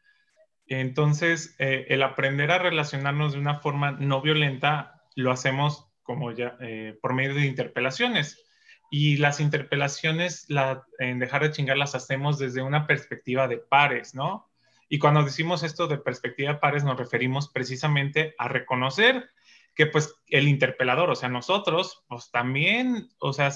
Entonces, 0.70 1.56
eh, 1.58 1.86
el 1.88 2.02
aprender 2.04 2.52
a 2.52 2.58
relacionarnos 2.60 3.32
de 3.32 3.40
una 3.40 3.58
forma 3.58 3.90
no 3.90 4.22
violenta 4.22 5.02
lo 5.16 5.32
hacemos 5.32 5.88
como 6.04 6.30
ya 6.30 6.56
eh, 6.60 6.96
por 7.02 7.12
medio 7.12 7.34
de 7.34 7.46
interpelaciones. 7.46 8.40
Y 8.88 9.16
las 9.16 9.40
interpelaciones, 9.40 10.46
la, 10.48 10.84
en 11.00 11.18
dejar 11.18 11.42
de 11.42 11.50
chingar, 11.50 11.76
las 11.76 11.96
hacemos 11.96 12.38
desde 12.38 12.62
una 12.62 12.86
perspectiva 12.86 13.48
de 13.48 13.58
pares, 13.58 14.14
¿no? 14.14 14.48
Y 14.88 15.00
cuando 15.00 15.24
decimos 15.24 15.64
esto 15.64 15.88
de 15.88 15.98
perspectiva 15.98 16.52
de 16.52 16.58
pares, 16.58 16.84
nos 16.84 16.98
referimos 16.98 17.48
precisamente 17.48 18.34
a 18.38 18.46
reconocer 18.46 19.28
que 19.74 19.86
pues 19.86 20.14
el 20.28 20.46
interpelador, 20.46 21.10
o 21.10 21.16
sea, 21.16 21.28
nosotros, 21.28 22.04
pues 22.08 22.30
también, 22.30 23.08
o 23.18 23.32
sea, 23.32 23.52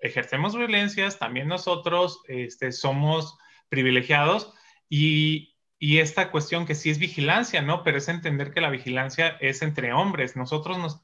ejercemos 0.00 0.54
violencias, 0.54 1.18
también 1.18 1.48
nosotros 1.48 2.20
este, 2.28 2.72
somos 2.72 3.38
privilegiados 3.70 4.52
y, 4.88 5.57
y 5.78 5.98
esta 5.98 6.30
cuestión 6.30 6.66
que 6.66 6.74
sí 6.74 6.90
es 6.90 6.98
vigilancia, 6.98 7.62
¿no? 7.62 7.82
Pero 7.84 7.98
es 7.98 8.08
entender 8.08 8.52
que 8.52 8.60
la 8.60 8.70
vigilancia 8.70 9.36
es 9.40 9.62
entre 9.62 9.92
hombres. 9.92 10.36
Nosotros 10.36 10.78
nos, 10.78 11.00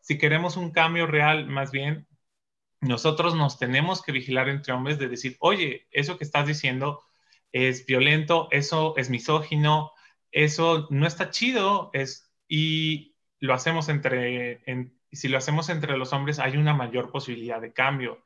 si 0.00 0.18
queremos 0.18 0.56
un 0.56 0.72
cambio 0.72 1.06
real, 1.06 1.46
más 1.46 1.70
bien, 1.70 2.06
nosotros 2.80 3.34
nos 3.34 3.58
tenemos 3.58 4.02
que 4.02 4.12
vigilar 4.12 4.48
entre 4.48 4.72
hombres 4.72 4.98
de 4.98 5.08
decir, 5.08 5.36
oye, 5.40 5.86
eso 5.90 6.16
que 6.16 6.24
estás 6.24 6.46
diciendo 6.46 7.02
es 7.52 7.86
violento, 7.86 8.48
eso 8.50 8.94
es 8.96 9.10
misógino, 9.10 9.92
eso 10.30 10.86
no 10.90 11.06
está 11.06 11.30
chido, 11.30 11.90
es, 11.92 12.32
y 12.46 13.16
lo 13.40 13.52
hacemos 13.54 13.88
entre, 13.88 14.62
si 15.12 15.28
lo 15.28 15.38
hacemos 15.38 15.68
entre 15.68 15.96
los 15.98 16.12
hombres, 16.12 16.38
hay 16.38 16.56
una 16.56 16.74
mayor 16.74 17.10
posibilidad 17.10 17.60
de 17.60 17.72
cambio. 17.72 18.22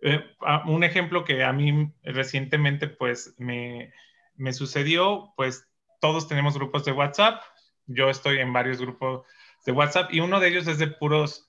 Eh, 0.00 0.24
un 0.66 0.84
ejemplo 0.84 1.24
que 1.24 1.42
a 1.42 1.52
mí 1.52 1.92
recientemente, 2.02 2.88
pues, 2.88 3.34
me, 3.38 3.92
me 4.38 4.52
sucedió, 4.52 5.34
pues, 5.36 5.68
todos 6.00 6.28
tenemos 6.28 6.54
grupos 6.54 6.84
de 6.84 6.92
WhatsApp, 6.92 7.42
yo 7.86 8.08
estoy 8.08 8.38
en 8.38 8.52
varios 8.52 8.80
grupos 8.80 9.26
de 9.66 9.72
WhatsApp 9.72 10.12
y 10.12 10.20
uno 10.20 10.40
de 10.40 10.48
ellos 10.48 10.66
es 10.66 10.78
de 10.78 10.86
puros 10.86 11.48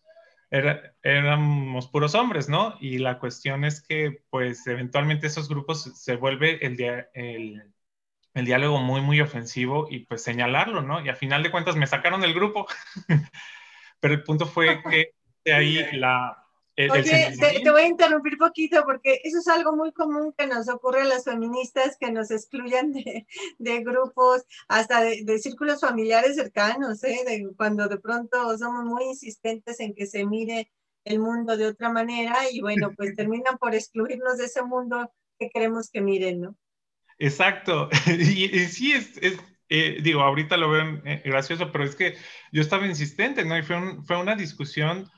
éramos 0.52 1.88
puros 1.90 2.16
hombres, 2.16 2.50
¿no? 2.50 2.76
Y 2.80 2.98
la 2.98 3.20
cuestión 3.20 3.64
es 3.64 3.82
que, 3.82 4.24
pues, 4.30 4.66
eventualmente 4.68 5.28
esos 5.28 5.48
grupos 5.48 5.84
se 5.96 6.16
vuelve 6.16 6.66
el, 6.66 6.80
el, 7.14 7.74
el, 8.34 8.46
diálogo 8.46 8.80
muy, 8.80 9.02
muy 9.02 9.22
ofensivo 9.22 9.88
y 9.90 10.00
pues 10.06 10.24
señalarlo, 10.24 10.82
¿no? 10.82 11.06
Y 11.06 11.10
a 11.10 11.16
final 11.16 11.44
de 11.44 11.52
cuentas 11.52 11.76
me 11.76 11.88
sacaron 11.88 12.22
del 12.22 12.34
grupo. 12.34 12.68
Pero 14.00 14.14
el 14.14 14.24
punto 14.24 14.46
fue 14.48 14.82
que 14.90 15.14
de 15.46 15.54
ahí 15.54 15.86
la, 15.94 16.49
Oye, 16.88 17.36
te, 17.38 17.70
voy 17.72 17.82
a 17.82 17.88
interrumpir 17.88 18.38
poquito 18.38 18.84
porque 18.86 19.20
eso 19.26 19.40
es 19.40 19.48
algo 19.50 19.76
muy 19.76 19.92
común 19.92 20.34
que 20.38 20.48
nos 20.48 20.70
ocurre 20.70 21.02
a 21.02 21.06
las 21.06 21.26
feministas 21.26 21.98
que 22.00 22.10
nos 22.10 22.32
excluyan 22.32 22.94
de, 22.94 23.28
de 23.58 23.84
grupos, 23.84 24.46
hasta 24.70 25.02
de, 25.02 25.24
de, 25.26 25.40
círculos 25.40 25.82
familiares 25.82 26.36
cercanos, 26.36 27.04
¿eh? 27.04 27.20
de, 27.28 27.50
cuando 27.58 27.90
de 27.90 27.98
pronto 27.98 28.58
somos 28.58 28.86
muy 28.86 29.04
insistentes 29.06 29.82
en 29.82 29.94
que 29.94 30.06
se 30.06 30.26
mire 30.26 30.72
el 31.04 31.20
mundo 31.20 31.58
de 31.58 31.68
otra 31.68 31.90
manera 31.90 32.36
y 32.50 32.62
bueno, 32.62 32.94
pues 32.98 33.14
terminan 33.16 33.58
por 33.58 33.76
excluirnos 33.76 34.38
de 34.38 34.46
ese 34.46 34.64
mundo 34.64 35.12
que 35.38 35.50
queremos 35.50 35.90
que 35.90 36.00
miren, 36.00 36.42
¿no? 36.42 36.56
Exacto. 37.18 37.90
Y, 38.08 38.48
sí, 38.68 38.94
es, 38.94 39.18
es 39.18 39.38
eh, 39.68 40.00
digo, 40.02 40.22
ahorita 40.22 40.56
lo 40.56 40.70
veo 40.70 41.02
eh, 41.06 41.22
gracioso, 41.26 41.72
pero 41.72 41.84
es 41.84 41.96
que 41.96 42.16
yo 42.52 42.62
estaba 42.62 42.88
insistente, 42.88 43.44
¿no? 43.44 43.58
Y 43.58 43.64
fue, 43.64 43.76
un, 43.76 44.06
fue 44.06 44.18
una 44.18 44.36
discusión 44.36 45.10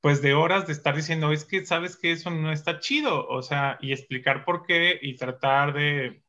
pues 0.00 0.22
de 0.22 0.34
horas 0.34 0.66
de 0.66 0.72
estar 0.72 0.96
diciendo, 0.96 1.32
es 1.32 1.44
que 1.44 1.64
sabes 1.66 1.96
que 1.96 2.12
eso 2.12 2.30
no 2.30 2.52
está 2.52 2.80
chido, 2.80 3.26
o 3.28 3.42
sea, 3.42 3.78
y 3.80 3.92
explicar 3.92 4.44
por 4.44 4.64
qué 4.64 4.98
y 5.00 5.16
tratar 5.16 5.74
de, 5.74 6.22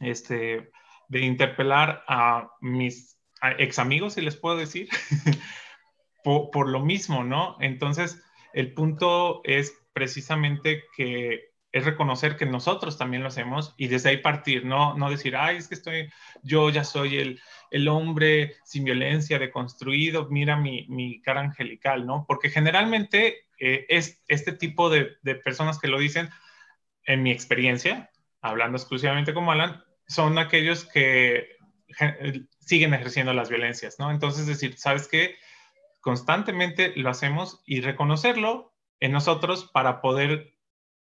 este, 0.00 0.70
de 1.08 1.20
interpelar 1.20 2.04
a 2.08 2.50
mis 2.60 3.18
ex 3.58 3.78
amigos, 3.78 4.14
si 4.14 4.20
les 4.20 4.36
puedo 4.36 4.56
decir, 4.56 4.88
por, 6.24 6.68
lo 6.68 6.80
mismo, 6.80 7.24
¿no? 7.24 7.56
Entonces, 7.60 8.22
el 8.52 8.74
punto 8.74 9.40
es 9.44 9.72
precisamente 9.92 10.84
que 10.96 11.49
es 11.72 11.84
reconocer 11.84 12.36
que 12.36 12.46
nosotros 12.46 12.98
también 12.98 13.22
lo 13.22 13.28
hacemos 13.28 13.74
y 13.76 13.86
desde 13.86 14.10
ahí 14.10 14.16
partir, 14.18 14.64
no, 14.64 14.94
no 14.96 15.10
decir, 15.10 15.36
ay, 15.36 15.56
es 15.56 15.68
que 15.68 15.74
estoy, 15.74 16.10
yo 16.42 16.68
ya 16.70 16.84
soy 16.84 17.18
el, 17.18 17.40
el 17.70 17.88
hombre 17.88 18.56
sin 18.64 18.84
violencia, 18.84 19.38
deconstruido, 19.38 20.28
mira 20.30 20.56
mi, 20.56 20.86
mi 20.88 21.20
cara 21.22 21.40
angelical, 21.40 22.06
¿no? 22.06 22.24
Porque 22.26 22.50
generalmente 22.50 23.46
eh, 23.58 23.86
es 23.88 24.22
este 24.26 24.52
tipo 24.52 24.90
de, 24.90 25.12
de, 25.22 25.36
personas 25.36 25.78
que 25.78 25.88
lo 25.88 25.98
dicen, 25.98 26.28
en 27.04 27.22
mi 27.22 27.30
experiencia, 27.30 28.10
hablando 28.40 28.76
exclusivamente 28.76 29.34
como 29.34 29.52
Alan, 29.52 29.82
son 30.06 30.38
aquellos 30.38 30.84
que 30.84 31.56
siguen 32.60 32.94
ejerciendo 32.94 33.32
las 33.32 33.48
violencias, 33.48 33.98
¿no? 33.98 34.10
Entonces, 34.10 34.46
decir, 34.46 34.76
¿sabes 34.76 35.08
qué? 35.08 35.36
Constantemente 36.00 36.92
lo 36.96 37.10
hacemos 37.10 37.62
y 37.64 37.80
reconocerlo 37.80 38.72
en 39.00 39.12
nosotros 39.12 39.70
para 39.72 40.00
poder 40.00 40.30
eh, 40.30 40.54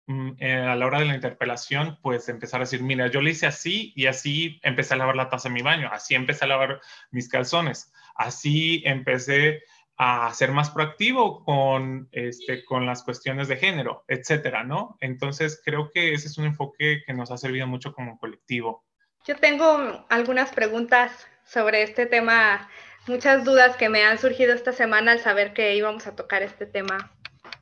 a 0.09 0.75
la 0.75 0.87
hora 0.87 1.01
de 1.01 1.05
la 1.05 1.15
interpelación, 1.15 1.99
pues 2.03 2.29
empezar 2.29 2.61
a 2.61 2.65
decir, 2.65 2.83
mira, 2.83 3.09
yo 3.09 3.21
lo 3.21 3.29
hice 3.29 3.47
así 3.47 3.93
y 3.95 4.07
así 4.07 4.59
empecé 4.63 4.95
a 4.95 4.97
lavar 4.97 5.17
la 5.17 5.29
taza 5.29 5.49
en 5.49 5.55
mi 5.55 5.63
baño, 5.63 5.91
así 5.93 6.15
empecé 6.15 6.45
a 6.45 6.49
lavar 6.49 6.81
mis 7.11 7.29
calzones, 7.29 7.93
así 8.15 8.83
empecé 8.87 9.63
a 9.99 10.33
ser 10.33 10.53
más 10.53 10.71
proactivo 10.71 11.45
con, 11.45 12.09
este, 12.13 12.65
con 12.65 12.87
las 12.87 13.03
cuestiones 13.03 13.49
de 13.49 13.57
género, 13.57 14.05
etcétera, 14.07 14.63
¿no? 14.63 14.97
Entonces, 15.01 15.61
creo 15.65 15.91
que 15.91 16.15
ese 16.15 16.29
es 16.29 16.39
un 16.39 16.47
enfoque 16.47 17.03
que 17.05 17.13
nos 17.13 17.31
ha 17.31 17.37
servido 17.37 17.67
mucho 17.67 17.93
como 17.93 18.19
colectivo. 18.19 18.85
Yo 19.27 19.37
tengo 19.37 20.07
algunas 20.09 20.53
preguntas 20.53 21.27
sobre 21.45 21.83
este 21.83 22.07
tema, 22.07 22.71
muchas 23.09 23.45
dudas 23.45 23.77
que 23.77 23.89
me 23.89 24.05
han 24.05 24.19
surgido 24.19 24.55
esta 24.55 24.73
semana 24.73 25.13
al 25.13 25.19
saber 25.19 25.53
que 25.53 25.75
íbamos 25.75 26.07
a 26.07 26.15
tocar 26.15 26.43
este 26.43 26.65
tema 26.65 27.13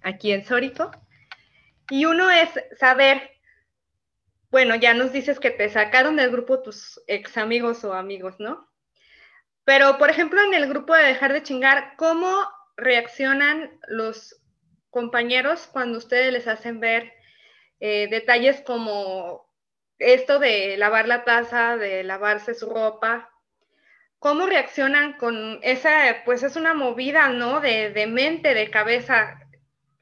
aquí 0.02 0.30
en 0.32 0.44
Sórico. 0.44 0.90
Y 1.90 2.04
uno 2.04 2.30
es 2.30 2.48
saber, 2.78 3.30
bueno, 4.50 4.74
ya 4.74 4.94
nos 4.94 5.12
dices 5.12 5.38
que 5.40 5.50
te 5.50 5.68
sacaron 5.68 6.16
del 6.16 6.30
grupo 6.30 6.62
tus 6.62 7.00
ex 7.06 7.36
amigos 7.36 7.84
o 7.84 7.94
amigos, 7.94 8.36
¿no? 8.38 8.68
Pero, 9.64 9.98
por 9.98 10.10
ejemplo, 10.10 10.40
en 10.42 10.54
el 10.54 10.68
grupo 10.68 10.94
de 10.94 11.02
dejar 11.02 11.32
de 11.32 11.42
chingar, 11.42 11.94
¿cómo 11.96 12.48
reaccionan 12.76 13.78
los 13.88 14.40
compañeros 14.90 15.68
cuando 15.72 15.98
ustedes 15.98 16.32
les 16.32 16.46
hacen 16.46 16.80
ver 16.80 17.12
eh, 17.80 18.08
detalles 18.08 18.60
como 18.62 19.46
esto 19.98 20.38
de 20.38 20.76
lavar 20.76 21.08
la 21.08 21.24
taza, 21.24 21.76
de 21.76 22.02
lavarse 22.04 22.54
su 22.54 22.68
ropa, 22.68 23.30
¿cómo 24.18 24.46
reaccionan 24.46 25.14
con 25.14 25.58
esa, 25.62 26.22
pues 26.24 26.42
es 26.42 26.56
una 26.56 26.74
movida, 26.74 27.28
¿no? 27.28 27.60
De, 27.60 27.90
de, 27.90 28.06
mente, 28.06 28.54
de 28.54 28.70
cabeza, 28.70 29.38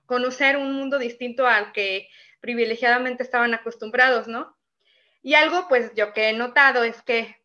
conocer 0.07 0.57
un 0.57 0.73
mundo 0.75 0.99
distinto 0.99 1.47
al 1.47 1.73
que 1.73 2.09
privilegiadamente 2.41 3.23
estaban 3.23 3.55
acostumbrados, 3.55 4.29
¿no? 4.29 4.57
Y 5.23 5.35
algo, 5.35 5.67
pues 5.69 5.93
yo 5.95 6.13
que 6.13 6.29
he 6.29 6.33
notado 6.33 6.85
es 6.85 7.01
que 7.03 7.37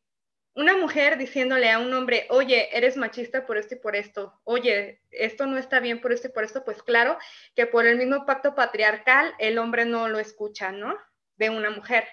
una 0.54 0.76
mujer 0.76 1.18
diciéndole 1.18 1.72
a 1.72 1.80
un 1.80 1.94
hombre, 1.94 2.28
oye, 2.30 2.76
eres 2.76 2.98
machista 2.98 3.46
por 3.46 3.58
esto 3.58 3.76
y 3.76 3.80
por 3.80 3.96
esto, 3.96 4.40
oye, 4.44 5.02
esto 5.12 5.46
no 5.46 5.58
está 5.58 5.80
bien 5.80 6.02
por 6.02 6.12
esto 6.12 6.28
y 6.28 6.32
por 6.32 6.44
esto, 6.44 6.66
pues 6.66 6.84
claro 6.84 7.18
que 7.56 7.66
por 7.66 7.86
el 7.86 7.98
mismo 7.98 8.26
pacto 8.26 8.56
patriarcal 8.56 9.34
el 9.40 9.58
hombre 9.58 9.86
no 9.86 10.10
lo 10.10 10.20
escucha, 10.20 10.72
¿no? 10.72 10.98
De 11.38 11.50
una 11.50 11.70
mujer 11.70 12.06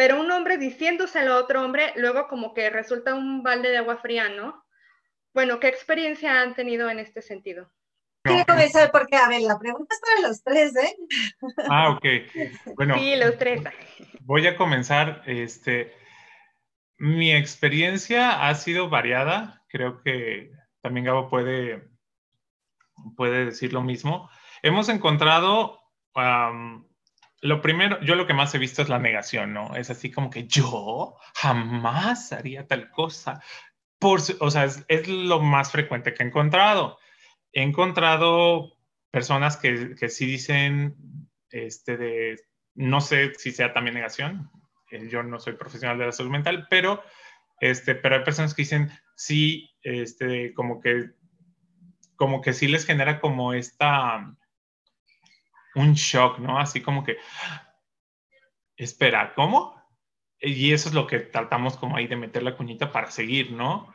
pero 0.00 0.18
un 0.18 0.30
hombre 0.30 0.56
diciéndoselo 0.56 1.34
a 1.34 1.38
otro 1.40 1.62
hombre, 1.62 1.92
luego 1.96 2.26
como 2.26 2.54
que 2.54 2.70
resulta 2.70 3.14
un 3.14 3.42
balde 3.42 3.68
de 3.68 3.76
agua 3.76 3.98
fría, 3.98 4.30
¿no? 4.30 4.64
Bueno, 5.34 5.60
¿qué 5.60 5.68
experiencia 5.68 6.40
han 6.40 6.54
tenido 6.54 6.88
en 6.88 6.98
este 6.98 7.20
sentido? 7.20 7.70
Quiero 8.22 8.44
comenzar 8.46 8.90
porque, 8.92 9.16
a 9.16 9.28
ver, 9.28 9.42
la 9.42 9.58
pregunta 9.58 9.94
es 9.94 10.00
para 10.00 10.28
los 10.28 10.42
tres, 10.42 10.76
¿eh? 10.76 10.96
Ah, 11.68 11.90
ok. 11.90 12.04
Bueno. 12.76 12.94
Sí, 12.98 13.16
los 13.16 13.38
tres. 13.38 13.62
Voy 14.20 14.46
a 14.46 14.56
comenzar, 14.56 15.22
este, 15.26 15.94
mi 16.98 17.32
experiencia 17.32 18.46
ha 18.46 18.54
sido 18.54 18.90
variada, 18.90 19.64
creo 19.68 20.02
que 20.02 20.52
también 20.82 21.06
Gabo 21.06 21.30
puede, 21.30 21.88
puede 23.16 23.46
decir 23.46 23.72
lo 23.72 23.82
mismo. 23.82 24.30
Hemos 24.62 24.88
encontrado 24.90 25.80
lo 27.42 27.62
primero, 27.62 28.00
yo 28.02 28.14
lo 28.14 28.26
que 28.26 28.34
más 28.34 28.54
he 28.54 28.58
visto 28.58 28.82
es 28.82 28.88
la 28.88 28.98
negación, 28.98 29.54
¿no? 29.54 29.74
Es 29.74 29.90
así 29.90 30.10
como 30.10 30.30
que 30.30 30.46
yo 30.46 31.16
jamás 31.34 32.32
haría 32.32 32.66
tal 32.66 32.90
cosa. 32.90 33.42
Por, 33.98 34.20
o 34.40 34.50
sea, 34.50 34.64
es, 34.64 35.08
lo 35.08 35.40
más 35.40 35.70
frecuente 35.70 36.12
que 36.12 36.22
he 36.22 36.26
encontrado. 36.26 36.98
He 37.52 37.62
encontrado 37.62 38.76
personas 39.10 39.56
que, 39.56 39.94
que 39.96 40.08
sí 40.08 40.26
dicen, 40.26 40.96
este, 41.50 41.96
de, 41.96 42.40
no 42.74 43.00
sé 43.00 43.34
si 43.34 43.50
sea 43.50 43.72
también 43.72 43.94
negación, 43.94 44.50
eh, 44.90 45.08
yo 45.08 45.22
no 45.22 45.38
soy 45.40 45.54
profesional 45.54 45.98
de 45.98 46.06
la 46.06 46.12
salud 46.12 46.30
mental, 46.30 46.66
pero, 46.70 47.02
este, 47.60 47.94
pero 47.94 48.16
hay 48.16 48.24
personas 48.24 48.54
que 48.54 48.62
dicen, 48.62 48.90
sí, 49.16 49.70
este, 49.82 50.54
como 50.54 50.80
que, 50.80 51.10
como 52.16 52.40
que 52.40 52.52
sí 52.52 52.68
les 52.68 52.84
genera 52.84 53.20
como 53.20 53.54
esta, 53.54 54.36
un 55.74 55.94
shock, 55.94 56.38
¿no? 56.38 56.58
Así 56.58 56.80
como 56.80 57.04
que, 57.04 57.16
espera, 58.76 59.34
¿cómo? 59.34 59.80
Y 60.40 60.72
eso 60.72 60.88
es 60.88 60.94
lo 60.94 61.06
que 61.06 61.20
tratamos 61.20 61.76
como 61.76 61.96
ahí 61.96 62.06
de 62.06 62.16
meter 62.16 62.42
la 62.42 62.56
cuñita 62.56 62.92
para 62.92 63.10
seguir, 63.10 63.52
¿no? 63.52 63.92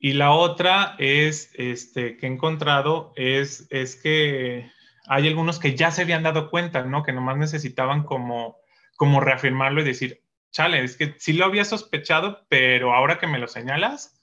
Y 0.00 0.14
la 0.14 0.32
otra 0.32 0.96
es, 0.98 1.52
este, 1.54 2.16
que 2.16 2.26
he 2.26 2.30
encontrado 2.30 3.12
es, 3.16 3.66
es 3.70 3.96
que 3.96 4.70
hay 5.06 5.28
algunos 5.28 5.58
que 5.58 5.76
ya 5.76 5.90
se 5.90 6.02
habían 6.02 6.22
dado 6.22 6.50
cuenta, 6.50 6.82
¿no? 6.84 7.02
Que 7.02 7.12
nomás 7.12 7.36
necesitaban 7.36 8.04
como, 8.04 8.56
como 8.96 9.20
reafirmarlo 9.20 9.82
y 9.82 9.84
decir, 9.84 10.22
chale, 10.50 10.82
es 10.82 10.96
que 10.96 11.14
sí 11.18 11.34
lo 11.34 11.44
había 11.44 11.64
sospechado, 11.64 12.46
pero 12.48 12.94
ahora 12.94 13.18
que 13.18 13.26
me 13.26 13.38
lo 13.38 13.46
señalas, 13.46 14.18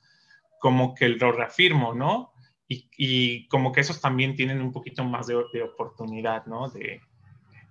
como 0.59 0.95
que 0.95 1.09
lo 1.09 1.31
reafirmo, 1.31 1.93
¿no? 1.93 2.33
y, 2.67 3.47
como 3.47 3.71
que 3.71 3.81
esos 3.81 4.01
también 4.01 4.35
tienen 4.35 4.61
un 4.61 4.71
poquito 4.71 5.03
más 5.03 5.27
de, 5.27 5.35
oportunidad, 5.63 6.45
¿no? 6.45 6.69
De, 6.69 7.01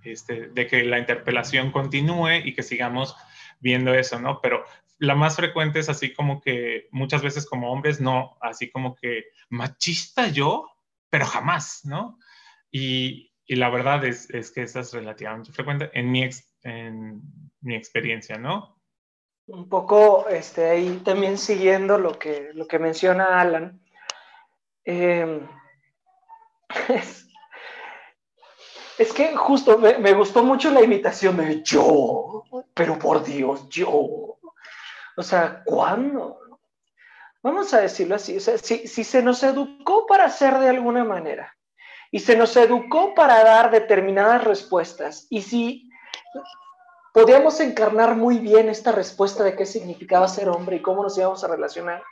este, 0.04 0.48
de 0.48 0.66
que 0.66 0.84
la 0.84 0.98
interpelación 0.98 1.70
continúe 1.70 2.44
y 2.44 2.54
que 2.54 2.62
sigamos 2.62 3.14
viendo 3.60 3.92
eso, 3.92 4.18
¿no? 4.20 4.40
Pero 4.40 4.64
la 4.98 5.14
más 5.14 5.36
frecuente 5.36 5.78
es 5.78 5.88
así 5.88 6.12
como 6.12 6.40
que 6.40 6.88
muchas 6.90 7.22
veces 7.22 7.46
como 7.46 7.72
hombres, 7.72 8.00
no, 8.00 8.36
así 8.40 8.70
como 8.70 8.94
que 8.94 9.26
machista 9.50 10.28
yo, 10.28 10.68
pero 11.10 11.26
jamás, 11.26 11.80
¿no? 11.84 12.18
Y, 12.70 13.32
y 13.46 13.56
la 13.56 13.70
verdad 13.70 14.04
es, 14.04 14.30
es, 14.30 14.50
que 14.50 14.62
esa 14.62 14.80
es 14.80 14.92
relativamente 14.92 15.52
frecuente 15.52 15.90
en 15.92 16.10
mi, 16.10 16.28
en 16.62 17.22
mi 17.60 17.74
experiencia, 17.74 18.38
¿no? 18.38 18.80
Un 19.46 19.68
poco 19.68 20.28
este, 20.28 20.68
ahí 20.68 21.00
también 21.04 21.38
siguiendo 21.38 21.98
lo 21.98 22.18
que, 22.18 22.50
lo 22.54 22.66
que 22.66 22.78
menciona 22.78 23.40
Alan, 23.40 23.80
Em, 24.88 25.48
es, 28.98 29.12
que 29.12 29.34
justo 29.36 29.78
me, 29.78 30.12
gustó 30.14 30.44
mucho 30.44 30.70
la 30.70 30.80
imitación 30.80 31.36
de 31.38 31.60
yo, 31.64 32.44
pero 32.72 32.96
por 32.96 33.24
Dios, 33.24 33.68
yo. 33.68 34.35
O 35.16 35.22
sea, 35.22 35.62
¿cuándo? 35.64 36.40
Vamos 37.42 37.72
a 37.74 37.80
decirlo 37.80 38.16
así, 38.16 38.40
si, 38.40 38.88
si 38.88 39.04
se 39.04 39.22
nos 39.22 39.42
educó 39.42 40.06
para 40.06 40.24
hacer 40.24 40.58
de 40.58 40.68
alguna 40.68 41.04
manera 41.04 41.56
y 42.10 42.18
se 42.18 42.36
nos 42.36 42.56
educó 42.56 43.14
para 43.14 43.42
dar 43.44 43.70
determinadas 43.70 44.44
respuestas 44.44 45.26
y 45.30 45.42
si 45.42 45.90
podíamos 47.12 47.60
encarnar 47.60 48.14
muy 48.14 48.38
bien 48.38 48.68
esta 48.68 48.92
respuesta 48.92 49.42
de 49.42 49.56
qué 49.56 49.64
significaba 49.64 50.28
ser 50.28 50.48
hombre 50.48 50.76
y 50.76 50.82
cómo 50.82 51.02
nos 51.02 51.16
íbamos 51.16 51.42
a 51.44 51.48
relacionar, 51.48 52.02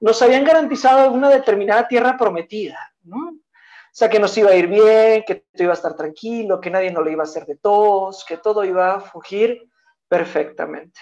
nos 0.00 0.20
habían 0.22 0.44
garantizado 0.44 1.12
una 1.12 1.28
determinada 1.28 1.86
tierra 1.86 2.16
prometida, 2.16 2.78
¿no? 3.04 3.28
O 3.28 3.94
sea, 3.94 4.08
que 4.08 4.18
nos 4.18 4.36
iba 4.38 4.50
a 4.50 4.56
ir 4.56 4.68
bien, 4.68 5.22
que 5.26 5.34
todo 5.34 5.64
iba 5.64 5.72
a 5.72 5.76
estar 5.76 5.94
tranquilo, 5.94 6.60
que 6.60 6.70
nadie 6.70 6.90
nos 6.90 7.04
lo 7.04 7.10
iba 7.10 7.22
a 7.22 7.26
hacer 7.26 7.44
de 7.44 7.56
todos, 7.56 8.24
que 8.24 8.38
todo 8.38 8.64
iba 8.64 8.94
a 8.94 9.00
fugir 9.00 9.68
perfectamente. 10.08 10.98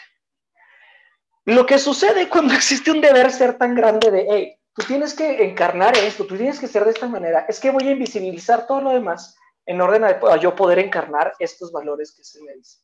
Lo 1.44 1.66
que 1.66 1.78
sucede 1.78 2.28
cuando 2.28 2.54
existe 2.54 2.90
un 2.90 3.00
deber 3.00 3.30
ser 3.30 3.58
tan 3.58 3.74
grande 3.74 4.10
de, 4.10 4.26
hey, 4.28 4.56
tú 4.74 4.86
tienes 4.86 5.14
que 5.14 5.44
encarnar 5.44 5.96
esto, 5.96 6.26
tú 6.26 6.36
tienes 6.36 6.58
que 6.58 6.68
ser 6.68 6.84
de 6.84 6.90
esta 6.90 7.08
manera, 7.08 7.46
es 7.48 7.60
que 7.60 7.70
voy 7.70 7.88
a 7.88 7.92
invisibilizar 7.92 8.66
todo 8.66 8.80
lo 8.80 8.90
demás 8.90 9.36
en 9.66 9.80
orden 9.80 10.04
a 10.04 10.36
yo 10.36 10.54
poder 10.54 10.78
encarnar 10.78 11.34
estos 11.38 11.70
valores 11.70 12.12
que 12.12 12.24
se 12.24 12.42
me 12.42 12.54
dicen. 12.54 12.82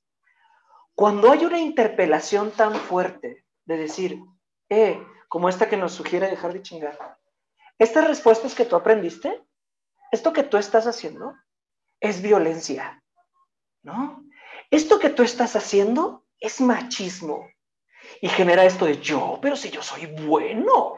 Cuando 0.94 1.30
hay 1.30 1.44
una 1.44 1.58
interpelación 1.58 2.52
tan 2.52 2.74
fuerte 2.74 3.44
de 3.64 3.76
decir, 3.76 4.18
eh, 4.68 5.00
como 5.28 5.48
esta 5.48 5.68
que 5.68 5.76
nos 5.76 5.92
sugiere 5.92 6.30
dejar 6.30 6.52
de 6.52 6.62
chingar. 6.62 7.18
Estas 7.78 8.06
respuestas 8.06 8.54
que 8.54 8.64
tú 8.64 8.76
aprendiste, 8.76 9.44
esto 10.10 10.32
que 10.32 10.42
tú 10.42 10.56
estás 10.56 10.86
haciendo, 10.86 11.34
es 12.00 12.22
violencia, 12.22 13.02
¿no? 13.82 14.24
Esto 14.70 14.98
que 14.98 15.10
tú 15.10 15.22
estás 15.22 15.56
haciendo 15.56 16.24
es 16.40 16.60
machismo. 16.60 17.46
Y 18.20 18.28
genera 18.28 18.64
esto 18.64 18.84
de 18.84 19.00
yo, 19.00 19.38
pero 19.42 19.56
si 19.56 19.70
yo 19.70 19.82
soy 19.82 20.06
bueno. 20.06 20.96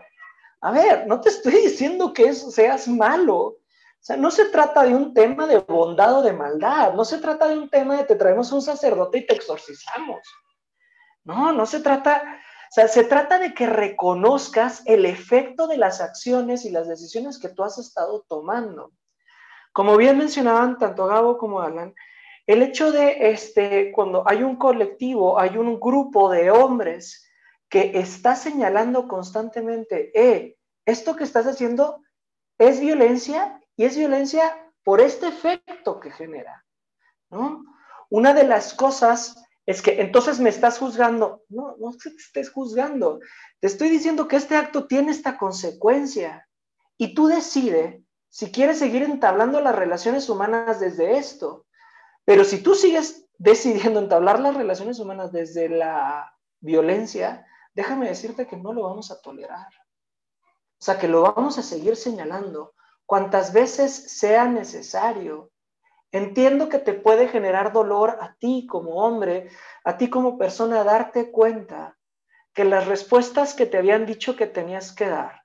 A 0.61 0.71
ver, 0.73 1.07
no 1.07 1.21
te 1.21 1.29
estoy 1.29 1.53
diciendo 1.53 2.13
que 2.13 2.33
seas 2.35 2.89
malo. 2.89 3.37
O 3.37 3.59
sea, 4.01 4.17
no 4.17 4.31
se 4.31 4.47
trata 4.47 4.85
de 4.85 4.95
un 4.95 5.13
tema 5.13 5.47
de 5.47 5.59
bondad 5.59 6.19
o 6.19 6.23
de 6.23 6.33
maldad. 6.33 6.95
No 6.95 7.05
se 7.05 7.19
trata 7.19 7.49
de 7.49 7.59
un 7.59 7.69
tema 7.69 7.97
de 7.97 8.05
te 8.05 8.15
traemos 8.15 8.53
un 8.53 8.63
sacerdote 8.63 9.19
y 9.19 9.27
te 9.27 9.35
exorcizamos. 9.35 10.21
No, 11.25 11.53
no 11.53 11.67
se 11.67 11.81
trata, 11.81 12.23
o 12.71 12.73
sea, 12.73 12.89
se 12.89 13.05
trata 13.05 13.39
de 13.39 13.55
que 13.55 13.67
reconozcas 13.67 14.83
el 14.87 15.05
efecto 15.05 15.67
de 15.67 15.77
las 15.77 16.01
acciones 16.01 16.65
y 16.65 16.71
las 16.71 16.89
decisiones 16.89 17.39
que 17.39 17.49
tú 17.49 17.65
has 17.65 17.79
estado 17.79 18.25
tomando. 18.29 18.93
Como 19.73 19.97
bien 19.97 20.17
mencionaban 20.17 20.79
tanto 20.79 21.07
Gabo 21.07 21.39
como 21.39 21.61
Alan, 21.61 21.95
el 22.49 22.63
hecho 22.63 22.91
de 22.91 23.31
este, 23.31 23.93
cuando 23.93 24.27
hay 24.27 24.43
un 24.43 24.57
colectivo, 24.57 25.39
hay 25.39 25.59
un 25.59 25.79
grupo 25.79 26.31
de 26.31 26.51
hombres 26.51 27.31
que 27.69 27.93
está 27.99 28.35
señalando 28.37 29.07
constantemente, 29.07 30.11
eh, 30.19 30.57
esto 30.87 31.15
que 31.15 31.25
estás 31.25 31.47
haciendo 31.47 32.03
es 32.57 32.81
violencia 32.81 33.61
y 33.77 33.85
es 33.85 33.99
violencia 33.99 34.57
por 34.83 35.03
este 35.03 35.29
efecto 35.29 36.01
que 36.01 36.11
genera, 36.11 36.65
¿no? 37.29 37.65
Una 38.09 38.33
de 38.33 38.45
las 38.45 38.73
cosas 38.73 39.45
es 39.67 39.83
que 39.83 40.01
entonces 40.01 40.41
me 40.41 40.49
estás 40.49 40.79
juzgando. 40.79 41.43
No, 41.51 41.77
no 41.79 41.91
es 41.91 41.99
te 41.99 42.09
estés 42.09 42.51
juzgando. 42.51 43.21
Te 43.61 43.67
estoy 43.67 43.91
diciendo 43.91 44.27
que 44.27 44.37
este 44.37 44.57
acto 44.57 44.87
tiene 44.87 45.11
esta 45.11 45.37
consecuencia 45.37 46.49
y 46.97 47.13
tú 47.13 47.27
decides 47.27 48.03
si 48.31 48.51
quieres 48.51 48.79
seguir 48.79 49.03
entablando 49.03 49.61
las 49.61 49.75
relaciones 49.75 50.31
humanas 50.31 50.81
desde 50.81 51.19
esto. 51.19 51.67
Pero 52.29 52.45
si 52.45 52.63
tú 52.63 52.75
sigues 52.75 53.27
decidiendo 53.39 54.01
entablar 54.01 54.39
las 54.39 54.55
relaciones 54.55 54.99
humanas 54.99 55.33
desde 55.33 55.71
la 55.71 56.31
violencia, 56.61 57.47
déjame 57.73 58.09
decirte 58.09 58.47
que 58.47 58.59
no 58.59 58.75
lo 58.75 58.83
vamos 58.83 59.11
a 59.11 59.23
tolerar. 59.23 59.69
O 60.79 60.85
sea, 60.85 60.99
que 60.99 61.09
lo 61.09 61.23
vamos 61.23 61.57
a 61.57 61.63
seguir 61.63 61.97
señalando 61.97 62.75
cuantas 63.07 63.55
veces 63.55 64.19
sea 64.19 64.45
necesario 64.45 65.51
Entiendo 66.11 66.71
que 66.71 66.79
te 66.79 66.95
puede 66.95 67.29
generar 67.29 67.73
dolor 67.73 68.17
a 68.21 68.35
ti 68.37 68.67
como 68.67 69.05
hombre, 69.05 69.51
a 69.85 69.99
ti 69.99 70.09
como 70.09 70.39
persona, 70.39 70.83
darte 70.83 71.31
cuenta 71.31 71.99
que 72.55 72.65
las 72.65 72.87
respuestas 72.87 73.53
que 73.53 73.67
te 73.67 73.77
habían 73.77 74.07
dicho 74.07 74.35
que 74.35 74.47
tenías 74.47 74.93
que 74.93 75.09
dar 75.09 75.43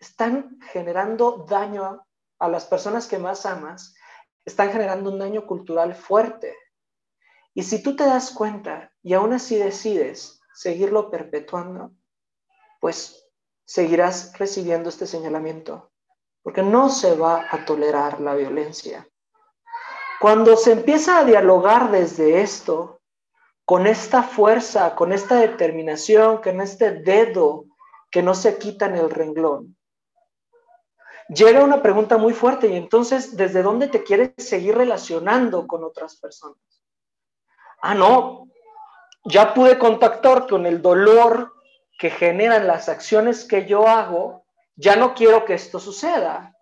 están 0.00 0.58
generando 0.72 1.44
daño 1.48 2.04
a, 2.38 2.48
las 2.48 2.66
personas 2.66 3.06
que 3.06 3.18
más 3.18 3.46
amas, 3.46 3.94
están 4.48 4.72
generando 4.72 5.10
un 5.10 5.18
daño 5.18 5.46
cultural 5.46 5.94
fuerte. 5.94 6.56
Y 7.54 7.62
si 7.62 7.82
tú 7.82 7.94
te 7.96 8.04
das 8.04 8.30
cuenta 8.30 8.92
y 9.02 9.14
aún 9.14 9.32
así 9.32 9.56
decides 9.56 10.40
seguirlo 10.54 11.10
perpetuando, 11.10 11.92
pues 12.80 13.26
seguirás 13.64 14.36
recibiendo 14.38 14.88
este 14.88 15.06
señalamiento, 15.06 15.90
porque 16.42 16.62
no 16.62 16.88
se 16.88 17.14
va 17.14 17.46
a 17.50 17.64
tolerar 17.64 18.20
la 18.20 18.34
violencia. 18.34 19.08
Cuando 20.20 20.56
se 20.56 20.72
empieza 20.72 21.18
a 21.18 21.24
dialogar 21.24 21.90
desde 21.90 22.40
esto, 22.40 23.00
con 23.64 23.86
esta 23.86 24.22
fuerza, 24.22 24.94
con 24.94 25.12
esta 25.12 25.36
determinación, 25.36 26.38
con 26.38 26.60
este 26.60 26.92
dedo 26.92 27.66
que 28.10 28.22
no 28.22 28.34
se 28.34 28.56
quita 28.56 28.86
en 28.86 28.96
el 28.96 29.10
renglón, 29.10 29.77
llega 31.28 31.62
una 31.62 31.82
pregunta 31.82 32.16
muy 32.16 32.32
fuerte 32.32 32.68
y 32.68 32.76
entonces, 32.76 33.36
¿desde 33.36 33.62
dónde 33.62 33.88
te 33.88 34.02
quieres 34.02 34.32
seguir 34.38 34.76
relacionando 34.76 35.66
con 35.66 35.84
otras 35.84 36.16
personas? 36.16 36.58
Ah, 37.80 37.94
no, 37.94 38.48
ya 39.24 39.54
pude 39.54 39.78
contactar 39.78 40.46
con 40.46 40.66
el 40.66 40.82
dolor 40.82 41.52
que 41.98 42.10
generan 42.10 42.66
las 42.66 42.88
acciones 42.88 43.44
que 43.44 43.66
yo 43.66 43.86
hago, 43.86 44.44
ya 44.76 44.96
no 44.96 45.14
quiero 45.14 45.44
que 45.44 45.54
esto 45.54 45.78
suceda. 45.78 46.54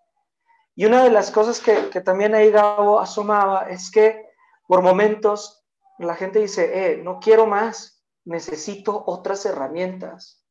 Y 0.75 0.85
una 0.85 1.03
de 1.03 1.11
las 1.11 1.31
cosas 1.31 1.59
que, 1.59 2.01
también 2.01 2.35
ahí 2.35 2.51
Gabo 2.51 2.99
asomaba 2.99 3.69
es 3.69 3.89
que 3.89 4.29
por 4.67 4.81
momentos 4.81 5.63
la 5.97 6.15
gente 6.15 6.39
dice, 6.39 6.91
eh, 6.91 6.97
no 6.97 7.19
quiero 7.19 7.47
más, 7.47 8.03
necesito 8.25 9.03
otras 9.07 9.45
herramientas, 9.45 10.45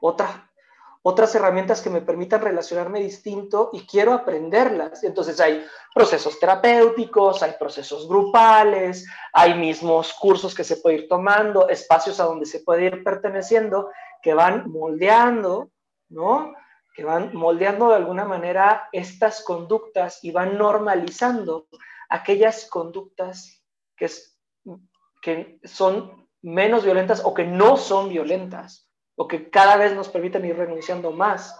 otras 0.00 0.30
herramientas 1.34 1.82
que 1.82 1.90
me 1.90 2.00
permitan 2.00 2.40
relacionarme 2.40 3.00
distinto 3.00 3.70
y 3.72 3.86
quiero 3.86 4.12
aprenderlas. 4.12 5.02
Entonces 5.02 5.40
hay 5.40 5.64
procesos 5.94 6.38
terapéuticos, 6.38 7.42
hay 7.42 7.52
procesos 7.58 8.08
grupales, 8.08 9.06
hay 9.32 9.54
mismos 9.54 10.12
cursos 10.14 10.54
que 10.54 10.64
se 10.64 10.76
puede 10.76 10.96
ir 10.98 11.08
tomando, 11.08 11.68
espacios 11.68 12.20
a 12.20 12.24
donde 12.24 12.46
se 12.46 12.60
puede 12.60 12.86
ir 12.86 13.02
perteneciendo 13.02 13.90
que 14.22 14.34
van 14.34 14.70
moldeando, 14.70 15.70
¿no? 16.08 16.54
que 16.94 17.04
van 17.04 17.34
moldeando 17.34 17.88
de 17.88 17.96
alguna 17.96 18.24
manera 18.24 18.88
estas 18.92 19.42
conductas 19.42 20.22
y 20.22 20.30
van 20.30 20.58
normalizando 20.58 21.66
aquellas 22.08 22.66
conductas 22.66 23.64
que, 23.96 24.10
que 25.22 25.58
son 25.64 26.28
menos 26.42 26.84
violentas 26.84 27.22
o 27.24 27.32
que 27.32 27.44
no 27.44 27.76
son 27.76 28.10
violentas 28.10 28.91
o 29.16 29.28
que 29.28 29.50
cada 29.50 29.76
vez 29.76 29.94
nos 29.94 30.08
permiten 30.08 30.44
ir 30.44 30.56
renunciando 30.56 31.12
más. 31.12 31.56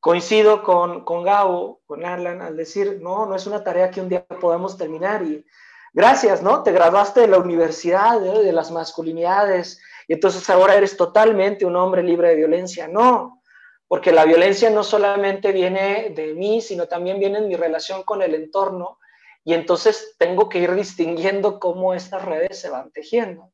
Coincido 0.00 0.62
con, 0.62 1.04
con 1.04 1.24
Gabo, 1.24 1.80
con 1.86 2.04
Alan, 2.04 2.40
al 2.40 2.56
decir, 2.56 3.00
no, 3.02 3.26
no 3.26 3.34
es 3.34 3.46
una 3.46 3.62
tarea 3.62 3.90
que 3.90 4.00
un 4.00 4.08
día 4.08 4.24
podamos 4.24 4.78
terminar 4.78 5.22
y 5.22 5.44
gracias, 5.92 6.42
¿no? 6.42 6.62
Te 6.62 6.72
graduaste 6.72 7.20
de 7.20 7.28
la 7.28 7.38
universidad, 7.38 8.20
de 8.20 8.52
las 8.52 8.70
masculinidades 8.70 9.80
y 10.08 10.14
entonces 10.14 10.48
ahora 10.48 10.74
eres 10.74 10.96
totalmente 10.96 11.66
un 11.66 11.76
hombre 11.76 12.02
libre 12.02 12.28
de 12.30 12.36
violencia. 12.36 12.88
No, 12.88 13.42
porque 13.90 14.12
la 14.12 14.24
violencia 14.24 14.70
no 14.70 14.84
solamente 14.84 15.52
viene 15.52 16.12
de 16.14 16.34
mí, 16.34 16.60
sino 16.60 16.86
también 16.86 17.18
viene 17.18 17.38
en 17.38 17.48
mi 17.48 17.56
relación 17.56 18.04
con 18.04 18.22
el 18.22 18.34
entorno, 18.36 18.98
y 19.44 19.54
entonces 19.54 20.14
tengo 20.18 20.48
que 20.48 20.60
ir 20.60 20.74
distinguiendo 20.74 21.58
cómo 21.58 21.94
estas 21.94 22.24
redes 22.24 22.60
se 22.60 22.70
van 22.70 22.92
tejiendo. 22.92 23.50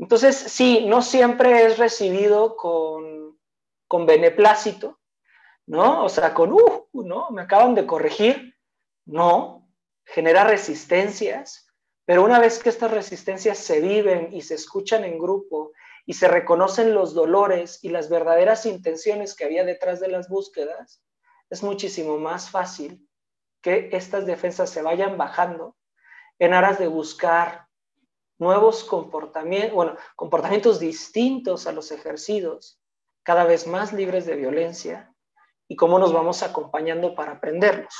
Entonces, 0.00 0.34
sí, 0.34 0.86
no 0.86 1.02
siempre 1.02 1.66
es 1.66 1.76
recibido 1.76 2.56
con, 2.56 3.38
con 3.86 4.06
beneplácito, 4.06 4.98
¿no? 5.66 6.04
O 6.04 6.08
sea, 6.08 6.32
con, 6.32 6.52
uh, 6.52 6.88
¿no? 6.94 7.30
Me 7.30 7.42
acaban 7.42 7.74
de 7.74 7.86
corregir. 7.86 8.56
No, 9.04 9.68
genera 10.06 10.44
resistencias, 10.44 11.66
pero 12.06 12.24
una 12.24 12.38
vez 12.38 12.62
que 12.62 12.70
estas 12.70 12.90
resistencias 12.90 13.58
se 13.58 13.80
viven 13.80 14.30
y 14.32 14.40
se 14.40 14.54
escuchan 14.54 15.04
en 15.04 15.18
grupo 15.18 15.72
y 16.06 16.14
se 16.14 16.28
reconocen 16.28 16.94
los 16.94 17.12
dolores 17.12 17.78
y 17.82 17.90
las 17.90 18.08
verdaderas 18.08 18.64
intenciones 18.64 19.34
que 19.34 19.44
había 19.44 19.64
detrás 19.64 20.00
de 20.00 20.08
las 20.08 20.30
búsquedas, 20.30 21.02
es 21.50 21.62
muchísimo 21.62 22.16
más 22.16 22.50
fácil 22.50 23.06
que 23.60 23.90
estas 23.92 24.24
defensas 24.24 24.70
se 24.70 24.80
vayan 24.80 25.18
bajando 25.18 25.76
en 26.38 26.54
aras 26.54 26.78
de 26.78 26.86
buscar 26.86 27.66
nuevos 28.40 28.82
comportamientos, 28.84 29.74
bueno, 29.74 29.96
comportamientos 30.16 30.80
distintos 30.80 31.66
a 31.66 31.72
los 31.72 31.92
ejercidos, 31.92 32.80
cada 33.22 33.44
vez 33.44 33.66
más 33.66 33.92
libres 33.92 34.26
de 34.26 34.34
violencia 34.34 35.14
y 35.68 35.76
cómo 35.76 35.98
nos 35.98 36.12
vamos 36.12 36.42
acompañando 36.42 37.14
para 37.14 37.32
aprenderlos. 37.32 37.94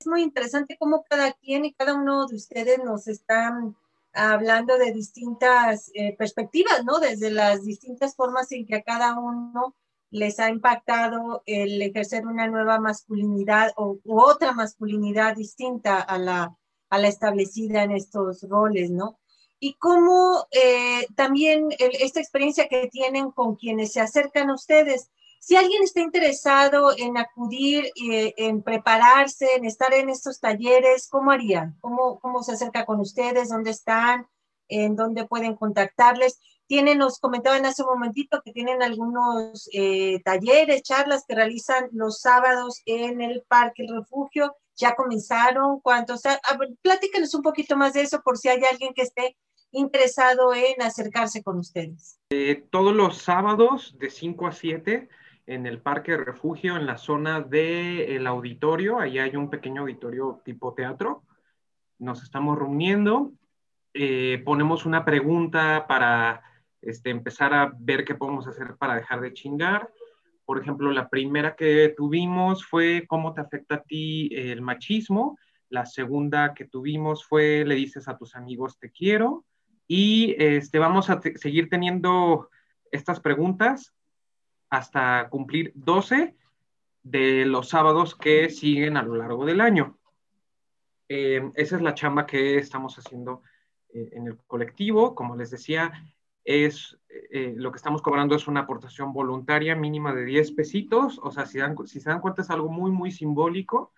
Es 0.00 0.06
muy 0.06 0.22
interesante 0.22 0.76
cómo 0.78 1.04
cada 1.08 1.32
quien 1.32 1.64
y 1.64 1.74
cada 1.74 1.94
uno 1.94 2.26
de 2.26 2.36
ustedes 2.36 2.78
nos 2.82 3.06
están 3.08 3.76
hablando 4.14 4.78
de 4.78 4.92
distintas 4.92 5.90
eh, 5.94 6.16
perspectivas, 6.16 6.84
¿no? 6.84 6.98
Desde 6.98 7.30
las 7.30 7.64
distintas 7.64 8.16
formas 8.16 8.50
en 8.52 8.66
que 8.66 8.76
a 8.76 8.82
cada 8.82 9.18
uno 9.18 9.76
les 10.10 10.40
ha 10.40 10.48
impactado 10.48 11.42
el 11.44 11.80
ejercer 11.82 12.26
una 12.26 12.46
nueva 12.46 12.80
masculinidad 12.80 13.72
o 13.76 13.98
u 14.02 14.20
otra 14.20 14.52
masculinidad 14.52 15.36
distinta 15.36 16.00
a 16.00 16.18
la, 16.18 16.56
a 16.88 16.98
la 16.98 17.08
establecida 17.08 17.82
en 17.82 17.92
estos 17.92 18.42
roles, 18.48 18.90
¿no? 18.90 19.18
Y 19.60 19.74
cómo 19.74 20.46
eh, 20.50 21.06
también 21.16 21.68
esta 21.78 22.20
experiencia 22.20 22.68
que 22.68 22.88
tienen 22.88 23.30
con 23.32 23.56
quienes 23.56 23.92
se 23.92 24.00
acercan 24.00 24.50
a 24.50 24.54
ustedes, 24.54 25.10
si 25.40 25.56
alguien 25.56 25.82
está 25.82 26.00
interesado 26.00 26.92
en 26.96 27.16
acudir, 27.16 27.86
eh, 28.10 28.34
en 28.36 28.62
prepararse, 28.62 29.54
en 29.54 29.64
estar 29.64 29.94
en 29.94 30.10
estos 30.10 30.40
talleres, 30.40 31.08
¿cómo 31.08 31.30
haría? 31.30 31.74
¿Cómo, 31.80 32.18
¿Cómo 32.20 32.42
se 32.42 32.52
acerca 32.52 32.84
con 32.84 33.00
ustedes? 33.00 33.48
¿Dónde 33.48 33.70
están? 33.70 34.26
¿En 34.68 34.96
dónde 34.96 35.26
pueden 35.26 35.54
contactarles? 35.54 36.38
Tienen, 36.66 36.98
nos 36.98 37.18
comentaban 37.18 37.64
hace 37.64 37.82
un 37.82 37.88
momentito 37.88 38.42
que 38.44 38.52
tienen 38.52 38.82
algunos 38.82 39.70
eh, 39.72 40.20
talleres, 40.22 40.82
charlas 40.82 41.24
que 41.26 41.34
realizan 41.34 41.88
los 41.92 42.20
sábados 42.20 42.82
en 42.84 43.22
el 43.22 43.42
Parque 43.48 43.84
El 43.84 43.96
Refugio. 43.96 44.54
¿Ya 44.76 44.94
comenzaron? 44.94 45.80
¿Cuántos? 45.80 46.22
Platícanos 46.82 47.34
un 47.34 47.42
poquito 47.42 47.76
más 47.76 47.94
de 47.94 48.02
eso 48.02 48.20
por 48.22 48.36
si 48.36 48.48
hay 48.48 48.62
alguien 48.64 48.92
que 48.92 49.02
esté 49.02 49.36
interesado 49.72 50.54
en 50.54 50.80
acercarse 50.82 51.42
con 51.42 51.58
ustedes. 51.58 52.20
Eh, 52.30 52.64
todos 52.70 52.94
los 52.94 53.18
sábados 53.18 53.96
de 53.98 54.10
5 54.10 54.46
a 54.46 54.52
7 54.52 55.08
en 55.46 55.66
el 55.66 55.80
parque 55.80 56.16
refugio, 56.16 56.76
en 56.76 56.86
la 56.86 56.98
zona 56.98 57.40
del 57.40 58.26
auditorio. 58.26 58.98
Ahí 58.98 59.18
hay 59.18 59.34
un 59.34 59.48
pequeño 59.48 59.82
auditorio 59.82 60.42
tipo 60.44 60.74
teatro. 60.74 61.22
Nos 61.98 62.22
estamos 62.22 62.58
reuniendo, 62.58 63.32
eh, 63.94 64.42
ponemos 64.44 64.84
una 64.84 65.04
pregunta 65.04 65.86
para 65.88 66.42
este, 66.82 67.10
empezar 67.10 67.54
a 67.54 67.72
ver 67.78 68.04
qué 68.04 68.14
podemos 68.14 68.46
hacer 68.46 68.76
para 68.76 68.94
dejar 68.94 69.20
de 69.20 69.32
chingar. 69.32 69.90
Por 70.44 70.60
ejemplo, 70.60 70.92
la 70.92 71.08
primera 71.08 71.56
que 71.56 71.94
tuvimos 71.96 72.64
fue 72.64 73.06
cómo 73.06 73.32
te 73.34 73.40
afecta 73.40 73.76
a 73.76 73.82
ti 73.82 74.28
el 74.32 74.60
machismo. 74.60 75.38
La 75.70 75.86
segunda 75.86 76.54
que 76.54 76.66
tuvimos 76.66 77.24
fue 77.24 77.64
le 77.66 77.74
dices 77.74 78.06
a 78.08 78.16
tus 78.16 78.36
amigos 78.36 78.78
te 78.78 78.90
quiero. 78.90 79.44
Y 79.88 80.36
este, 80.38 80.78
vamos 80.78 81.08
a 81.08 81.20
seguir 81.36 81.70
teniendo 81.70 82.50
estas 82.92 83.20
preguntas 83.20 83.94
hasta 84.68 85.28
cumplir 85.30 85.72
12 85.74 86.36
de 87.02 87.46
los 87.46 87.70
sábados 87.70 88.14
que 88.14 88.50
siguen 88.50 88.98
a 88.98 89.02
lo 89.02 89.16
largo 89.16 89.46
del 89.46 89.62
año. 89.62 89.98
Eh, 91.08 91.50
esa 91.54 91.76
es 91.76 91.82
la 91.82 91.94
chamba 91.94 92.26
que 92.26 92.58
estamos 92.58 92.98
haciendo 92.98 93.42
eh, 93.88 94.10
en 94.12 94.26
el 94.26 94.36
colectivo. 94.46 95.14
Como 95.14 95.36
les 95.36 95.50
decía, 95.50 95.90
es 96.44 96.98
eh, 97.08 97.54
lo 97.56 97.72
que 97.72 97.78
estamos 97.78 98.02
cobrando 98.02 98.36
es 98.36 98.46
una 98.46 98.60
aportación 98.60 99.14
voluntaria 99.14 99.74
mínima 99.74 100.14
de 100.14 100.26
10 100.26 100.52
pesitos. 100.52 101.18
O 101.22 101.30
sea, 101.30 101.46
si, 101.46 101.60
si 101.86 102.00
se 102.00 102.10
dan 102.10 102.20
cuenta 102.20 102.42
es 102.42 102.50
algo 102.50 102.68
muy, 102.68 102.90
muy 102.90 103.10
simbólico 103.10 103.94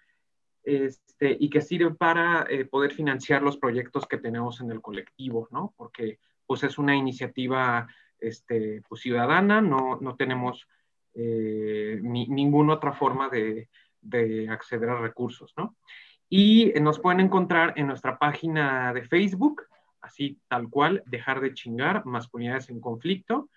este, 0.62 1.36
y 1.38 1.50
que 1.50 1.60
sirve 1.60 1.94
para 1.94 2.46
poder 2.70 2.92
financiar 2.92 3.42
los 3.42 3.56
proyectos 3.56 4.06
que 4.06 4.18
tenemos 4.18 4.60
en 4.60 4.70
el 4.70 4.80
colectivo, 4.80 5.48
¿no? 5.50 5.74
Porque 5.76 6.18
pues 6.46 6.64
es 6.64 6.78
una 6.78 6.96
iniciativa 6.96 7.86
este, 8.18 8.82
pues, 8.88 9.00
ciudadana, 9.00 9.60
no, 9.60 9.98
no 10.00 10.16
tenemos 10.16 10.66
ni, 11.14 12.26
ninguna 12.28 12.74
otra 12.74 12.92
forma 12.92 13.28
de, 13.28 13.68
de 14.00 14.48
acceder 14.48 14.90
a 14.90 15.00
recursos, 15.00 15.52
¿no? 15.56 15.76
Y 16.28 16.72
nos 16.80 17.00
pueden 17.00 17.20
encontrar 17.20 17.74
en 17.76 17.88
nuestra 17.88 18.18
página 18.18 18.92
de 18.94 19.02
Facebook, 19.02 19.62
así 20.00 20.38
tal 20.48 20.68
cual, 20.68 21.02
dejar 21.06 21.40
de 21.40 21.54
chingar, 21.54 22.06
masculinidades 22.06 22.70
en 22.70 22.80
conflicto, 22.80 23.50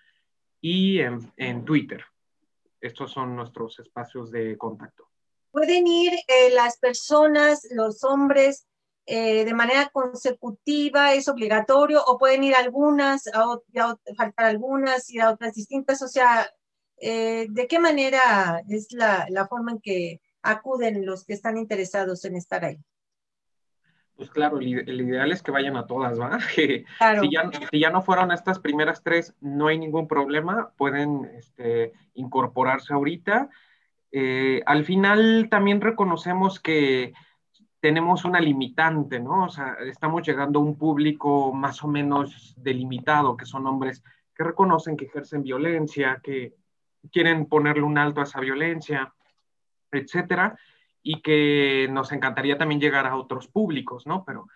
y 0.60 0.98
en, 1.00 1.64
Twitter. 1.66 2.02
Estos 2.80 3.12
son 3.12 3.36
nuestros 3.36 3.78
espacios 3.80 4.30
de 4.30 4.56
contacto. 4.56 5.10
Pueden 5.54 5.86
ir 5.86 6.12
eh, 6.26 6.50
las 6.52 6.78
personas, 6.78 7.64
los 7.70 8.02
hombres, 8.02 8.66
eh, 9.06 9.44
de 9.44 9.54
manera 9.54 9.88
consecutiva, 9.92 11.14
es 11.14 11.28
obligatorio, 11.28 12.02
o 12.04 12.18
pueden 12.18 12.42
ir 12.42 12.56
algunas, 12.56 13.28
a, 13.28 13.56
faltar 14.16 14.46
algunas, 14.46 15.08
ir 15.10 15.22
a 15.22 15.30
otras 15.30 15.54
distintas, 15.54 16.02
o 16.02 16.08
sea, 16.08 16.50
eh, 16.96 17.46
¿de 17.48 17.68
qué 17.68 17.78
manera 17.78 18.64
es 18.68 18.88
la, 18.90 19.26
la 19.30 19.46
forma 19.46 19.70
en 19.70 19.80
que 19.80 20.20
acuden 20.42 21.06
los 21.06 21.24
que 21.24 21.34
están 21.34 21.56
interesados 21.56 22.24
en 22.24 22.34
estar 22.34 22.64
ahí? 22.64 22.80
Pues 24.16 24.30
claro, 24.30 24.58
el, 24.58 25.00
ideal 25.00 25.30
es 25.30 25.40
que 25.40 25.52
vayan 25.52 25.76
a 25.76 25.86
todas, 25.86 26.18
¿va? 26.18 26.40
Claro. 26.98 27.22
Si, 27.22 27.30
ya, 27.30 27.48
si, 27.70 27.78
ya, 27.78 27.90
no 27.90 28.02
fueron 28.02 28.32
estas 28.32 28.58
primeras 28.58 29.04
tres, 29.04 29.34
no 29.40 29.68
hay 29.68 29.78
ningún 29.78 30.08
problema, 30.08 30.72
pueden 30.76 31.30
este, 31.36 31.92
incorporarse 32.14 32.92
ahorita. 32.92 33.50
Eh, 34.16 34.62
al 34.64 34.84
final 34.84 35.48
también 35.50 35.80
reconocemos 35.80 36.60
que 36.60 37.12
tenemos 37.80 38.24
una 38.24 38.40
limitante, 38.40 39.18
¿no? 39.18 39.46
O 39.46 39.48
sea, 39.48 39.76
estamos 39.84 40.22
llegando 40.24 40.60
a 40.60 40.62
un 40.62 40.78
público 40.78 41.52
más 41.52 41.82
o 41.82 41.88
menos 41.88 42.54
delimitado, 42.56 43.36
que 43.36 43.44
son 43.44 43.66
hombres 43.66 44.04
que 44.32 44.44
reconocen 44.44 44.96
que 44.96 45.06
ejercen 45.06 45.42
violencia, 45.42 46.20
que 46.22 46.54
quieren 47.10 47.46
ponerle 47.46 47.82
un 47.82 47.98
alto 47.98 48.20
a 48.20 48.24
esa 48.24 48.38
violencia 48.38 49.12
etcétera, 49.90 50.56
y 51.02 51.20
que 51.20 51.88
nos 51.90 52.12
encantaría 52.12 52.56
también 52.56 52.80
llegar 52.80 53.06
a 53.06 53.16
otros 53.16 53.48
públicos, 53.48 54.06
¿no? 54.06 54.24
Pero, 54.24 54.46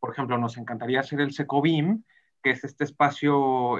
por 0.00 0.12
ejemplo, 0.12 0.38
nos 0.38 0.56
encantaría 0.56 1.00
hacer 1.00 1.20
el 1.20 1.32
SECOBIM, 1.32 2.02
que 2.42 2.50
es 2.50 2.64
este 2.64 2.84
espacio 2.84 3.78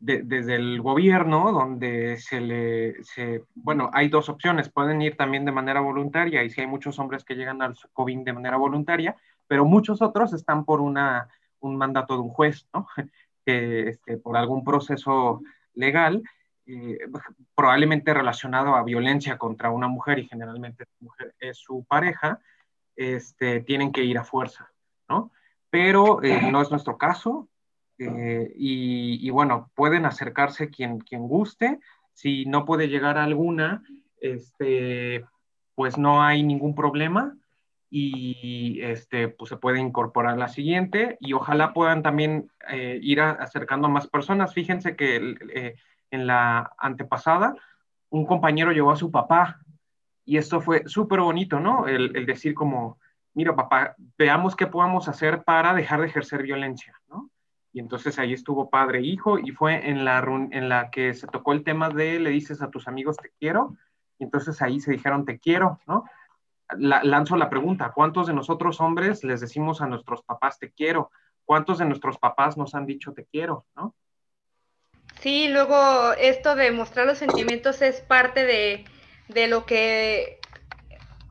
em, 0.00 0.28
desde 0.28 0.54
el 0.54 0.80
gobierno 0.80 1.52
donde 1.52 2.18
se 2.18 2.40
le, 2.40 3.02
se, 3.04 3.44
bueno, 3.54 3.90
hay 3.92 4.08
dos 4.08 4.28
opciones, 4.28 4.70
pueden 4.70 5.02
ir 5.02 5.16
también 5.16 5.44
de 5.44 5.52
manera 5.52 5.80
voluntaria, 5.80 6.42
y 6.44 6.50
si 6.50 6.60
hay 6.60 6.66
muchos 6.66 6.98
hombres 6.98 7.24
que 7.24 7.34
llegan 7.34 7.62
al 7.62 7.76
SECOBIM 7.76 8.24
de 8.24 8.32
manera 8.32 8.56
voluntaria, 8.56 9.16
pero 9.46 9.64
muchos 9.64 10.02
otros 10.02 10.32
están 10.32 10.64
por 10.64 10.80
una, 10.80 11.28
un 11.60 11.76
mandato 11.76 12.14
de 12.14 12.20
un 12.20 12.30
juez, 12.30 12.68
¿no? 12.72 12.86
Que 13.44 13.88
este, 13.88 14.18
por 14.18 14.36
algún 14.36 14.62
proceso 14.62 15.40
legal 15.72 16.22
eh, 16.66 16.98
probablemente 17.54 18.12
relacionado 18.12 18.74
a 18.74 18.82
violencia 18.82 19.38
contra 19.38 19.70
una 19.70 19.88
mujer 19.88 20.18
y 20.18 20.28
generalmente 20.28 20.84
la 20.84 21.06
mujer 21.06 21.34
es 21.40 21.56
su 21.56 21.82
pareja, 21.88 22.42
este, 22.94 23.60
tienen 23.60 23.90
que 23.90 24.04
ir 24.04 24.18
a 24.18 24.24
fuerza, 24.24 24.70
¿no? 25.08 25.32
Pero 25.70 26.22
eh, 26.22 26.50
no 26.52 26.60
es 26.60 26.70
nuestro 26.70 26.98
caso 26.98 27.48
eh, 27.98 28.52
y, 28.56 29.30
bueno, 29.30 29.70
pueden 29.74 30.06
acercarse 30.06 30.70
quien, 30.70 31.00
quien 31.00 31.28
guste. 31.28 31.80
Si 32.12 32.46
no 32.46 32.64
puede 32.64 32.88
llegar 32.88 33.18
a 33.18 33.24
alguna, 33.24 33.82
este, 34.20 35.24
pues 35.74 35.98
no 35.98 36.22
hay 36.22 36.42
ningún 36.42 36.74
problema 36.74 37.36
y 37.90 38.80
este, 38.82 39.28
pues 39.28 39.48
se 39.48 39.56
puede 39.56 39.80
incorporar 39.80 40.36
la 40.36 40.48
siguiente 40.48 41.16
y 41.20 41.32
ojalá 41.32 41.72
puedan 41.72 42.02
también 42.02 42.50
ir 43.00 43.20
acercando 43.20 43.86
a 43.86 43.90
más 43.90 44.06
personas. 44.08 44.52
Fíjense 44.52 44.94
que 44.94 45.34
en 46.10 46.26
la 46.26 46.72
antepasada, 46.78 47.54
un 48.10 48.26
compañero 48.26 48.72
llevó 48.72 48.90
a 48.90 48.96
su 48.96 49.10
papá 49.10 49.60
y 50.24 50.36
esto 50.36 50.60
fue 50.60 50.82
súper 50.86 51.20
bonito, 51.20 51.60
¿no? 51.60 51.86
El, 51.86 52.26
decir 52.26 52.54
como, 52.54 52.98
mira 53.34 53.56
papá, 53.56 53.94
veamos 54.18 54.56
qué 54.56 54.66
podemos 54.66 55.08
hacer 55.08 55.42
para 55.42 55.74
dejar 55.74 56.00
de 56.00 56.06
ejercer 56.06 56.42
violencia, 56.42 56.94
¿no? 57.08 57.30
Y 57.72 57.80
entonces 57.80 58.18
ahí 58.18 58.32
estuvo 58.32 58.70
padre 58.70 59.00
e 59.00 59.02
hijo 59.02 59.38
y 59.38 59.52
fue 59.52 59.90
en 59.90 60.04
la, 60.04 60.18
en 60.50 60.68
la 60.68 60.90
que 60.90 61.14
se 61.14 61.26
tocó 61.26 61.52
el 61.52 61.64
tema 61.64 61.90
de 61.90 62.18
le 62.18 62.30
dices 62.30 62.62
a 62.62 62.70
tus 62.70 62.88
amigos 62.88 63.16
te 63.16 63.30
quiero, 63.38 63.76
y 64.18 64.24
entonces 64.24 64.60
ahí 64.62 64.80
se 64.80 64.92
dijeron 64.92 65.24
te 65.24 65.38
quiero, 65.38 65.78
¿no? 65.86 66.04
lanzo 66.76 67.36
la 67.36 67.48
pregunta, 67.48 67.92
¿cuántos 67.94 68.26
de 68.26 68.34
nosotros 68.34 68.80
hombres 68.80 69.24
les 69.24 69.40
decimos 69.40 69.80
a 69.80 69.86
nuestros 69.86 70.22
papás 70.22 70.58
te 70.58 70.70
quiero? 70.70 71.10
¿Cuántos 71.44 71.78
de 71.78 71.86
nuestros 71.86 72.18
papás 72.18 72.56
nos 72.58 72.74
han 72.74 72.84
dicho 72.84 73.12
te 73.14 73.24
quiero, 73.24 73.64
¿no? 73.74 73.94
Sí, 75.20 75.48
luego 75.48 76.12
esto 76.12 76.54
de 76.54 76.70
mostrar 76.70 77.06
los 77.06 77.18
sentimientos 77.18 77.80
es 77.82 78.00
parte 78.00 78.44
de, 78.44 79.46
lo 79.48 79.64
que 79.64 80.38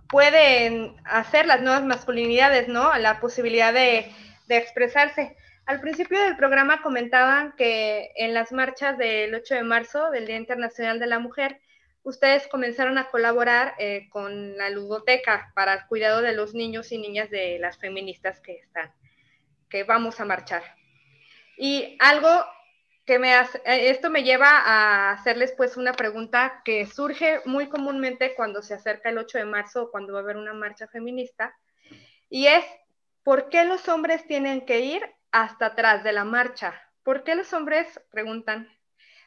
pueden 0.09 0.95
hacer 1.05 1.45
las 1.45 1.61
nuevas 1.61 1.83
masculinidades, 1.83 2.67
¿no? 2.67 2.95
La 2.97 3.19
posibilidad 3.19 3.71
de, 3.71 4.11
de, 4.47 4.57
expresarse. 4.57 5.38
Al 5.68 5.82
principio 5.82 6.22
del 6.22 6.38
programa 6.38 6.82
comentaban 6.82 7.53
que 7.57 8.13
en 8.15 8.34
las 8.34 8.53
marchas 8.53 8.97
del 8.97 9.36
8 9.36 9.55
de 9.55 9.63
marzo, 9.63 10.11
del 10.11 10.26
Día 10.26 10.38
Internacional 10.38 10.97
de 10.97 11.07
la 11.07 11.20
Mujer, 11.20 11.59
ustedes 12.03 12.47
comenzaron 12.47 12.97
a 12.97 13.09
colaborar 13.09 13.76
eh, 13.78 14.07
con 14.09 14.55
la 14.55 14.70
ludoteca 14.70 15.51
para 15.55 15.74
el 15.74 15.86
cuidado 15.88 16.22
de 16.22 16.32
los 16.32 16.53
niños 16.53 16.93
y 16.93 16.97
niñas 16.97 17.30
de 17.30 17.59
las 17.59 17.78
feministas 17.80 18.39
que 18.39 18.53
están, 18.53 18.93
que 19.70 19.84
vamos 19.84 20.22
a 20.22 20.26
marchar. 20.26 20.63
Y 21.57 21.97
algo 21.99 22.30
que 23.05 23.20
me 23.20 23.34
hace, 23.34 23.57
eh, 23.65 23.89
esto 23.89 24.09
me 24.09 24.24
lleva 24.24 24.47
a 24.47 25.11
hacerles 25.11 25.53
pues 25.57 25.76
una 25.76 25.91
pregunta 25.91 26.61
que 26.63 26.86
surge 26.86 27.41
muy 27.43 27.68
comúnmente 27.68 28.36
cuando 28.36 28.61
se 28.61 28.76
acerca 28.76 29.09
el 29.09 29.18
8 29.18 29.39
de 29.39 29.45
marzo 29.45 29.84
o 29.84 29.91
cuando 29.91 30.13
va 30.13 30.20
a 30.20 30.22
haber 30.22 30.38
una 30.38 30.53
marcha 30.53 30.88
feminista, 30.88 31.53
y 32.30 32.47
es, 32.47 32.63
¿por 33.22 33.49
qué 33.49 33.65
los 33.65 33.89
hombres 33.89 34.26
tienen 34.28 34.65
que 34.65 34.80
ir 34.80 35.16
hasta 35.32 35.67
atrás 35.67 36.03
de 36.03 36.13
la 36.13 36.23
marcha? 36.23 36.73
¿Por 37.03 37.23
qué 37.23 37.36
los 37.36 37.53
hombres, 37.53 38.01
preguntan, 38.11 38.69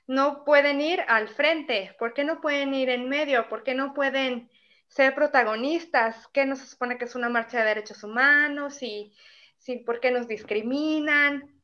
no 0.07 0.44
pueden 0.44 0.80
ir 0.80 1.03
al 1.09 1.28
frente? 1.28 1.94
¿Por 1.98 2.14
qué 2.14 2.24
no 2.24 2.40
pueden 2.40 2.74
ir 2.74 2.90
en 2.90 3.09
medio? 3.09 3.48
¿Por 3.48 3.62
qué 3.62 3.74
no 3.74 3.94
pueden 3.94 4.51
ser 4.88 5.14
protagonistas? 5.14 6.26
¿Qué 6.28 6.46
nos 6.46 6.59
supone 6.61 6.98
que 6.98 7.05
es 7.05 7.14
una 7.14 7.28
marcha 7.28 7.59
de 7.61 7.66
derechos 7.66 8.03
humanos? 8.03 8.82
¿Y, 8.82 9.14
sí, 9.59 9.76
por 9.76 10.01
qué 10.01 10.11
nos 10.11 10.28
discriminan? 10.28 11.61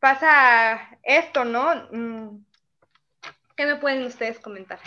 pasa 0.00 0.98
esto, 1.02 1.44
¿no? 1.44 1.88
Mm, 1.90 2.44
¿Qué 3.56 3.66
me 3.66 3.76
pueden 3.76 4.04
ustedes 4.04 4.38
comentar? 4.38 4.78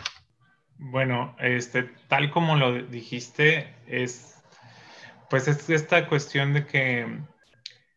Bueno, 0.77 1.35
este, 1.39 1.83
tal 2.07 2.31
como 2.31 2.55
lo 2.55 2.81
dijiste, 2.83 3.75
es, 3.87 4.41
pues 5.29 5.47
es 5.47 5.69
esta 5.69 6.07
cuestión 6.07 6.53
de 6.53 6.65
que 6.65 7.19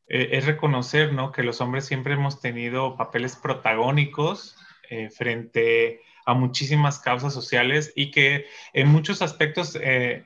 eh, 0.08 0.30
es 0.32 0.46
reconocer, 0.46 1.12
¿no? 1.12 1.32
Que 1.32 1.42
los 1.42 1.60
hombres 1.60 1.86
siempre 1.86 2.14
hemos 2.14 2.40
tenido 2.40 2.96
papeles 2.96 3.36
protagónicos 3.36 4.56
eh, 4.90 5.10
frente 5.10 6.00
a 6.26 6.34
muchísimas 6.34 6.98
causas 6.98 7.32
sociales 7.32 7.92
y 7.96 8.10
que 8.10 8.46
en 8.72 8.88
muchos 8.88 9.22
aspectos 9.22 9.78
eh, 9.80 10.24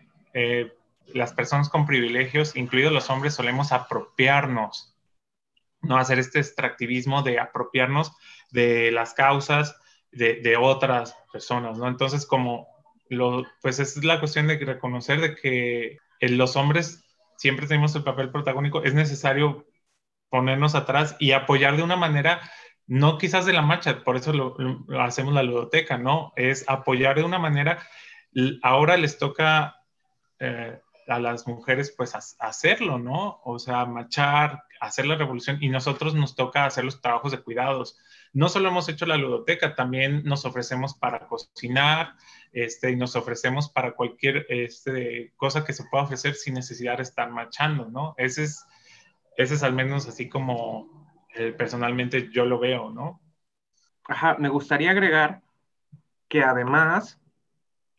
las 1.06 1.32
personas 1.32 1.68
con 1.68 1.86
privilegios, 1.86 2.56
incluidos 2.56 2.92
los 2.92 3.10
hombres, 3.10 3.34
solemos 3.34 3.72
apropiarnos 3.72 4.94
no 5.80 5.96
hacer 5.96 6.18
este 6.18 6.40
extractivismo 6.40 7.22
de 7.22 7.38
apropiarnos 7.38 8.12
de 8.50 8.90
las 8.90 9.14
causas 9.14 9.76
de, 10.10 10.56
otras 10.56 11.16
personas, 11.32 11.78
¿no? 11.78 11.86
Entonces, 11.86 12.26
como 12.26 12.66
lo, 13.08 13.44
pues 13.62 13.78
es 13.78 14.02
la 14.04 14.18
cuestión 14.18 14.48
de 14.48 14.58
reconocer 14.58 15.20
de 15.20 15.34
que 15.36 15.98
los 16.20 16.56
hombres 16.56 17.04
siempre 17.39 17.66
tenemos 17.66 17.95
el 17.97 18.05
papel 18.05 18.30
protagónico, 18.30 18.82
es 18.82 18.93
necesario 18.93 19.66
ponernos 20.28 20.74
atrás 20.74 21.16
y 21.18 21.32
apoyar 21.32 21.78
de 21.78 21.82
una 21.82 21.97
manera 21.97 22.41
no 22.89 23.18
quizás 23.18 23.45
de 23.45 23.53
la 23.53 23.62
marcha, 23.62 24.03
por 24.03 24.16
eso 24.16 24.32
lo, 24.32 24.57
hacemos 24.99 25.34
la 25.34 25.43
ludoteca, 25.43 25.99
¿no? 25.99 26.32
Es 26.36 26.64
apoyar 26.68 27.16
de 27.16 27.22
una 27.22 27.39
manera, 27.39 27.86
ahora 28.62 28.97
les 28.97 29.18
toca 29.18 29.76
eh, 30.39 30.80
a 31.07 31.18
las 31.18 31.47
mujeres 31.47 31.95
pues 31.97 32.14
hacerlo, 32.39 32.99
¿no? 32.99 33.41
O 33.45 33.59
sea, 33.59 33.84
marchar, 33.84 34.62
hacer 34.80 35.07
la 35.07 35.16
revolución 35.16 35.59
y 35.61 35.68
nosotros 35.68 36.14
nos 36.14 36.34
toca 36.34 36.64
hacer 36.64 36.84
los 36.84 37.03
trabajos 37.03 37.32
de 37.32 37.43
cuidados. 37.43 37.99
No 38.32 38.49
solo 38.49 38.68
hemos 38.70 38.89
hecho 38.89 39.05
la 39.05 39.18
ludoteca, 39.18 39.74
también 39.74 40.24
nos 40.24 40.47
ofrecemos 40.47 40.95
para 40.95 41.26
cocinar, 41.26 42.14
este, 42.53 42.90
y 42.90 42.96
nos 42.96 43.16
ofrecemos 43.16 43.68
para 43.70 43.92
cualquier 43.92 44.46
este, 44.49 45.32
cosa 45.36 45.64
que 45.64 45.72
se 45.72 45.84
pueda 45.84 46.05
ofrecer 46.05 46.34
sin 46.34 46.55
necesidad 46.55 46.96
de 46.96 47.03
estar 47.03 47.30
marchando, 47.30 47.88
¿no? 47.88 48.14
Ese 48.16 48.44
es, 48.44 48.64
ese 49.36 49.55
es 49.55 49.62
al 49.62 49.74
menos 49.74 50.09
así 50.09 50.28
como 50.28 51.09
eh, 51.34 51.53
personalmente 51.53 52.30
yo 52.32 52.44
lo 52.44 52.59
veo, 52.59 52.90
¿no? 52.90 53.20
Ajá, 54.05 54.36
me 54.38 54.49
gustaría 54.49 54.90
agregar 54.90 55.42
que 56.28 56.42
además 56.42 57.20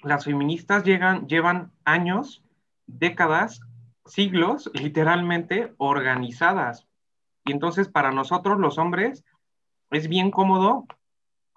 las 0.01 0.25
feministas 0.25 0.83
llegan, 0.83 1.27
llevan 1.27 1.71
años, 1.83 2.43
décadas, 2.87 3.61
siglos, 4.05 4.69
literalmente 4.73 5.73
organizadas. 5.77 6.87
Y 7.45 7.51
entonces 7.51 7.87
para 7.87 8.11
nosotros 8.11 8.59
los 8.59 8.77
hombres 8.77 9.23
es 9.91 10.07
bien 10.07 10.31
cómodo 10.31 10.85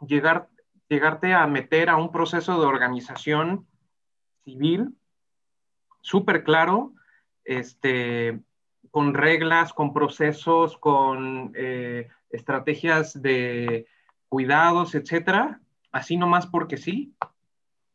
llegar, 0.00 0.48
llegarte 0.92 1.32
a 1.32 1.46
meter 1.46 1.88
a 1.88 1.96
un 1.96 2.12
proceso 2.12 2.60
de 2.60 2.66
organización 2.66 3.66
civil 4.44 4.94
súper 6.02 6.44
claro, 6.44 6.92
este, 7.44 8.42
con 8.90 9.14
reglas, 9.14 9.72
con 9.72 9.94
procesos, 9.94 10.76
con 10.76 11.52
eh, 11.54 12.08
estrategias 12.28 13.22
de 13.22 13.86
cuidados, 14.28 14.94
etcétera, 14.94 15.60
así 15.92 16.18
nomás 16.18 16.46
porque 16.46 16.76
sí, 16.76 17.14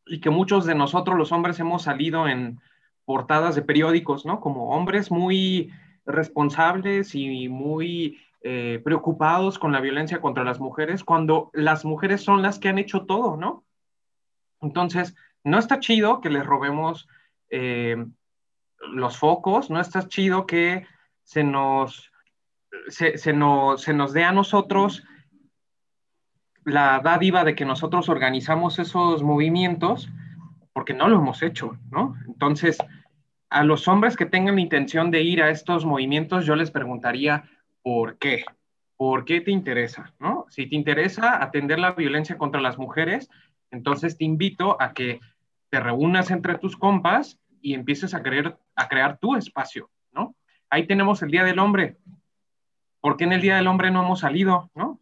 y 0.07 0.19
que 0.19 0.31
muchos 0.31 0.65
de 0.65 0.73
nosotros 0.73 1.17
los 1.17 1.31
hombres 1.31 1.59
hemos 1.59 1.83
salido 1.83 2.27
en 2.27 2.59
portadas 3.05 3.53
de 3.53 3.61
periódicos, 3.61 4.25
¿no? 4.25 4.39
Como 4.39 4.71
hombres 4.71 5.11
muy 5.11 5.71
responsables 6.07 7.13
y 7.13 7.47
muy 7.47 8.17
eh, 8.41 8.81
preocupados 8.83 9.59
con 9.59 9.71
la 9.71 9.81
violencia 9.81 10.21
contra 10.21 10.43
las 10.43 10.59
mujeres, 10.59 11.03
cuando 11.03 11.49
las 11.53 11.85
mujeres 11.85 12.21
son 12.21 12.41
las 12.41 12.59
que 12.59 12.69
han 12.69 12.77
hecho 12.77 13.05
todo, 13.05 13.35
¿no? 13.35 13.65
Entonces, 14.61 15.15
no 15.43 15.59
está 15.59 15.79
chido 15.79 16.21
que 16.21 16.29
les 16.29 16.45
robemos 16.45 17.07
eh, 17.49 18.05
los 18.79 19.17
focos, 19.17 19.69
no 19.69 19.79
está 19.79 20.07
chido 20.07 20.45
que 20.45 20.85
se 21.23 21.43
nos, 21.43 22.11
se, 22.87 23.33
nos, 23.33 23.81
se 23.81 23.93
nos 23.93 24.13
dé 24.13 24.23
a 24.23 24.31
nosotros 24.31 25.03
la 26.63 26.99
dádiva 26.99 27.43
de 27.43 27.55
que 27.55 27.65
nosotros 27.65 28.09
organizamos 28.09 28.77
esos 28.77 29.23
movimientos, 29.23 30.09
porque 30.73 30.93
no 30.93 31.07
lo 31.07 31.17
hemos 31.17 31.41
hecho, 31.41 31.77
¿no? 31.91 32.15
Entonces, 32.27 32.77
a 33.49 33.63
los 33.63 33.87
hombres 33.87 34.17
que 34.17 34.25
tengan 34.25 34.59
intención 34.59 35.09
de 35.09 35.21
ir 35.21 35.41
a 35.41 35.49
estos 35.49 35.85
movimientos, 35.85 36.45
yo 36.45 36.55
les 36.55 36.71
preguntaría, 36.71 37.45
¿por 37.87 38.17
qué? 38.17 38.43
¿Por 38.97 39.23
qué 39.23 39.39
te 39.39 39.49
interesa? 39.49 40.13
¿no? 40.19 40.45
Si 40.49 40.67
te 40.67 40.75
interesa 40.75 41.41
atender 41.41 41.79
la 41.79 41.91
violencia 41.91 42.37
contra 42.37 42.59
las 42.59 42.77
mujeres, 42.77 43.29
entonces 43.71 44.17
te 44.17 44.25
invito 44.25 44.75
a 44.81 44.91
que 44.91 45.21
te 45.69 45.79
reúnas 45.79 46.29
entre 46.29 46.57
tus 46.57 46.75
compas 46.75 47.39
y 47.61 47.75
empieces 47.75 48.13
a, 48.13 48.21
creer, 48.21 48.57
a 48.75 48.89
crear 48.89 49.19
tu 49.19 49.37
espacio, 49.37 49.89
¿no? 50.11 50.35
Ahí 50.69 50.85
tenemos 50.85 51.21
el 51.21 51.31
Día 51.31 51.45
del 51.45 51.59
Hombre. 51.59 51.95
¿Por 52.99 53.15
qué 53.15 53.23
en 53.23 53.31
el 53.31 53.39
Día 53.39 53.55
del 53.55 53.67
Hombre 53.67 53.89
no 53.89 54.03
hemos 54.03 54.19
salido, 54.19 54.69
no? 54.75 54.99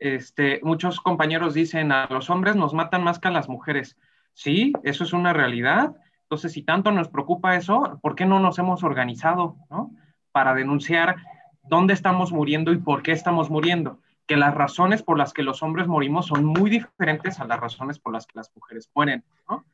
Este, 0.00 0.58
muchos 0.64 0.98
compañeros 1.00 1.54
dicen, 1.54 1.92
a 1.92 2.08
los 2.10 2.28
hombres 2.28 2.56
nos 2.56 2.74
matan 2.74 3.04
más 3.04 3.20
que 3.20 3.28
a 3.28 3.30
las 3.30 3.48
mujeres. 3.48 3.96
Sí, 4.32 4.72
eso 4.82 5.04
es 5.04 5.12
una 5.12 5.32
realidad. 5.32 5.94
Entonces, 6.22 6.50
si 6.50 6.62
tanto 6.62 6.90
nos 6.90 7.08
preocupa 7.08 7.54
eso, 7.54 8.00
¿por 8.02 8.16
qué 8.16 8.26
no 8.26 8.40
nos 8.40 8.58
hemos 8.58 8.82
organizado, 8.82 9.54
¿no? 9.70 9.92
Para 10.32 10.54
denunciar 10.54 11.18
dónde 11.68 11.94
estamos 11.94 12.32
muriendo 12.32 12.72
y 12.72 12.78
por 12.78 13.02
qué 13.02 13.12
estamos 13.12 13.50
muriendo. 13.50 13.98
Que 14.26 14.36
las 14.36 14.54
razones 14.54 15.02
por 15.02 15.18
las 15.18 15.32
que 15.32 15.42
los 15.42 15.62
hombres 15.62 15.86
morimos 15.86 16.26
son 16.26 16.44
muy 16.44 16.70
diferentes 16.70 17.40
a 17.40 17.46
las 17.46 17.60
razones 17.60 17.98
por 17.98 18.12
las 18.12 18.26
que 18.26 18.38
las 18.38 18.50
mujeres 18.54 18.90
mueren, 18.94 19.22
¿no? 19.48 19.64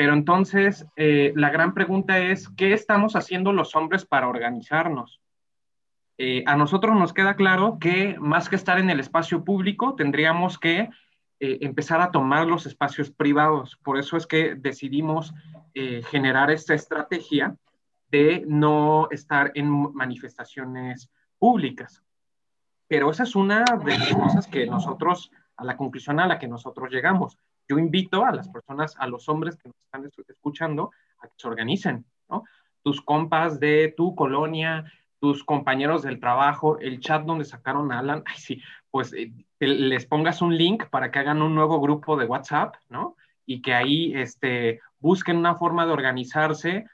Pero 0.00 0.14
entonces, 0.14 0.86
eh, 0.96 1.34
la 1.36 1.50
gran 1.50 1.74
pregunta 1.74 2.18
es, 2.18 2.48
¿qué 2.56 2.72
estamos 2.72 3.16
haciendo 3.16 3.52
los 3.52 3.76
hombres 3.76 4.06
para 4.06 4.28
organizarnos? 4.28 5.20
Eh, 6.16 6.42
a 6.46 6.56
nosotros 6.56 6.96
nos 6.96 7.12
queda 7.12 7.36
claro 7.36 7.76
que 7.78 8.16
más 8.18 8.48
que 8.48 8.56
estar 8.56 8.78
en 8.78 8.88
el 8.88 8.98
espacio 8.98 9.44
público, 9.44 9.94
tendríamos 9.96 10.58
que 10.58 10.88
eh, 11.38 11.58
empezar 11.60 12.00
a 12.00 12.12
tomar 12.12 12.46
los 12.46 12.64
espacios 12.64 13.10
privados. 13.10 13.78
Por 13.82 13.98
eso 13.98 14.16
es 14.16 14.26
que 14.26 14.54
decidimos 14.54 15.34
generar 16.10 16.50
esta 16.50 16.72
estrategia 16.72 17.56
de 18.10 18.44
no 18.46 19.08
estar 19.10 19.52
en 19.54 19.68
manifestaciones 19.94 21.10
públicas. 21.38 22.02
Pero 22.88 23.10
esa 23.10 23.22
es 23.22 23.36
una 23.36 23.64
de 23.84 23.98
las 23.98 24.12
cosas 24.14 24.46
que 24.46 24.66
nosotros, 24.66 25.30
a 25.56 25.64
la 25.64 25.76
conclusión 25.76 26.18
a 26.20 26.26
la 26.26 26.38
que 26.38 26.48
nosotros 26.48 26.90
llegamos. 26.90 27.38
Yo 27.68 27.78
invito 27.78 28.24
a 28.24 28.32
las 28.32 28.48
personas, 28.48 28.96
a 28.98 29.06
los 29.06 29.28
hombres 29.28 29.56
que 29.56 29.68
nos 29.68 29.76
están 29.84 30.10
escuchando, 30.28 30.90
a 31.20 31.28
que 31.28 31.34
se 31.36 31.46
organicen, 31.46 32.04
¿no? 32.28 32.42
Tus 32.82 33.00
compas 33.00 33.60
de 33.60 33.94
tu 33.96 34.16
colonia, 34.16 34.90
tus 35.20 35.44
compañeros 35.44 36.02
del 36.02 36.18
trabajo, 36.18 36.78
el 36.80 36.98
chat 36.98 37.24
donde 37.24 37.44
sacaron 37.44 37.92
a 37.92 38.00
Alan, 38.00 38.24
ay, 38.26 38.38
sí, 38.38 38.62
pues 38.90 39.12
eh, 39.12 39.32
les 39.60 40.06
pongas 40.06 40.42
un 40.42 40.56
link 40.56 40.86
para 40.86 41.10
que 41.10 41.18
hagan 41.20 41.42
un 41.42 41.54
nuevo 41.54 41.80
grupo 41.80 42.16
de 42.16 42.26
WhatsApp, 42.26 42.74
¿no? 42.88 43.16
Y 43.46 43.62
que 43.62 43.74
ahí 43.74 44.12
este, 44.14 44.80
busquen 44.98 45.36
una 45.36 45.54
forma 45.54 45.86
de 45.86 45.92
organizarse 45.92 46.86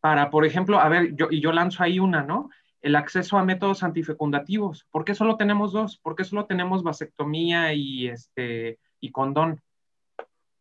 para, 0.00 0.30
por 0.30 0.44
ejemplo, 0.44 0.80
a 0.80 0.88
ver, 0.88 1.14
yo, 1.14 1.28
y 1.30 1.40
yo 1.40 1.52
lanzo 1.52 1.82
ahí 1.82 1.98
una, 1.98 2.22
¿no? 2.22 2.50
El 2.80 2.96
acceso 2.96 3.36
a 3.36 3.44
métodos 3.44 3.82
antifecundativos. 3.82 4.86
¿Por 4.90 5.04
qué 5.04 5.14
solo 5.14 5.36
tenemos 5.36 5.72
dos? 5.72 5.98
¿Por 5.98 6.16
qué 6.16 6.24
solo 6.24 6.46
tenemos 6.46 6.82
vasectomía 6.82 7.74
y, 7.74 8.08
este, 8.08 8.78
y 9.00 9.10
condón? 9.10 9.60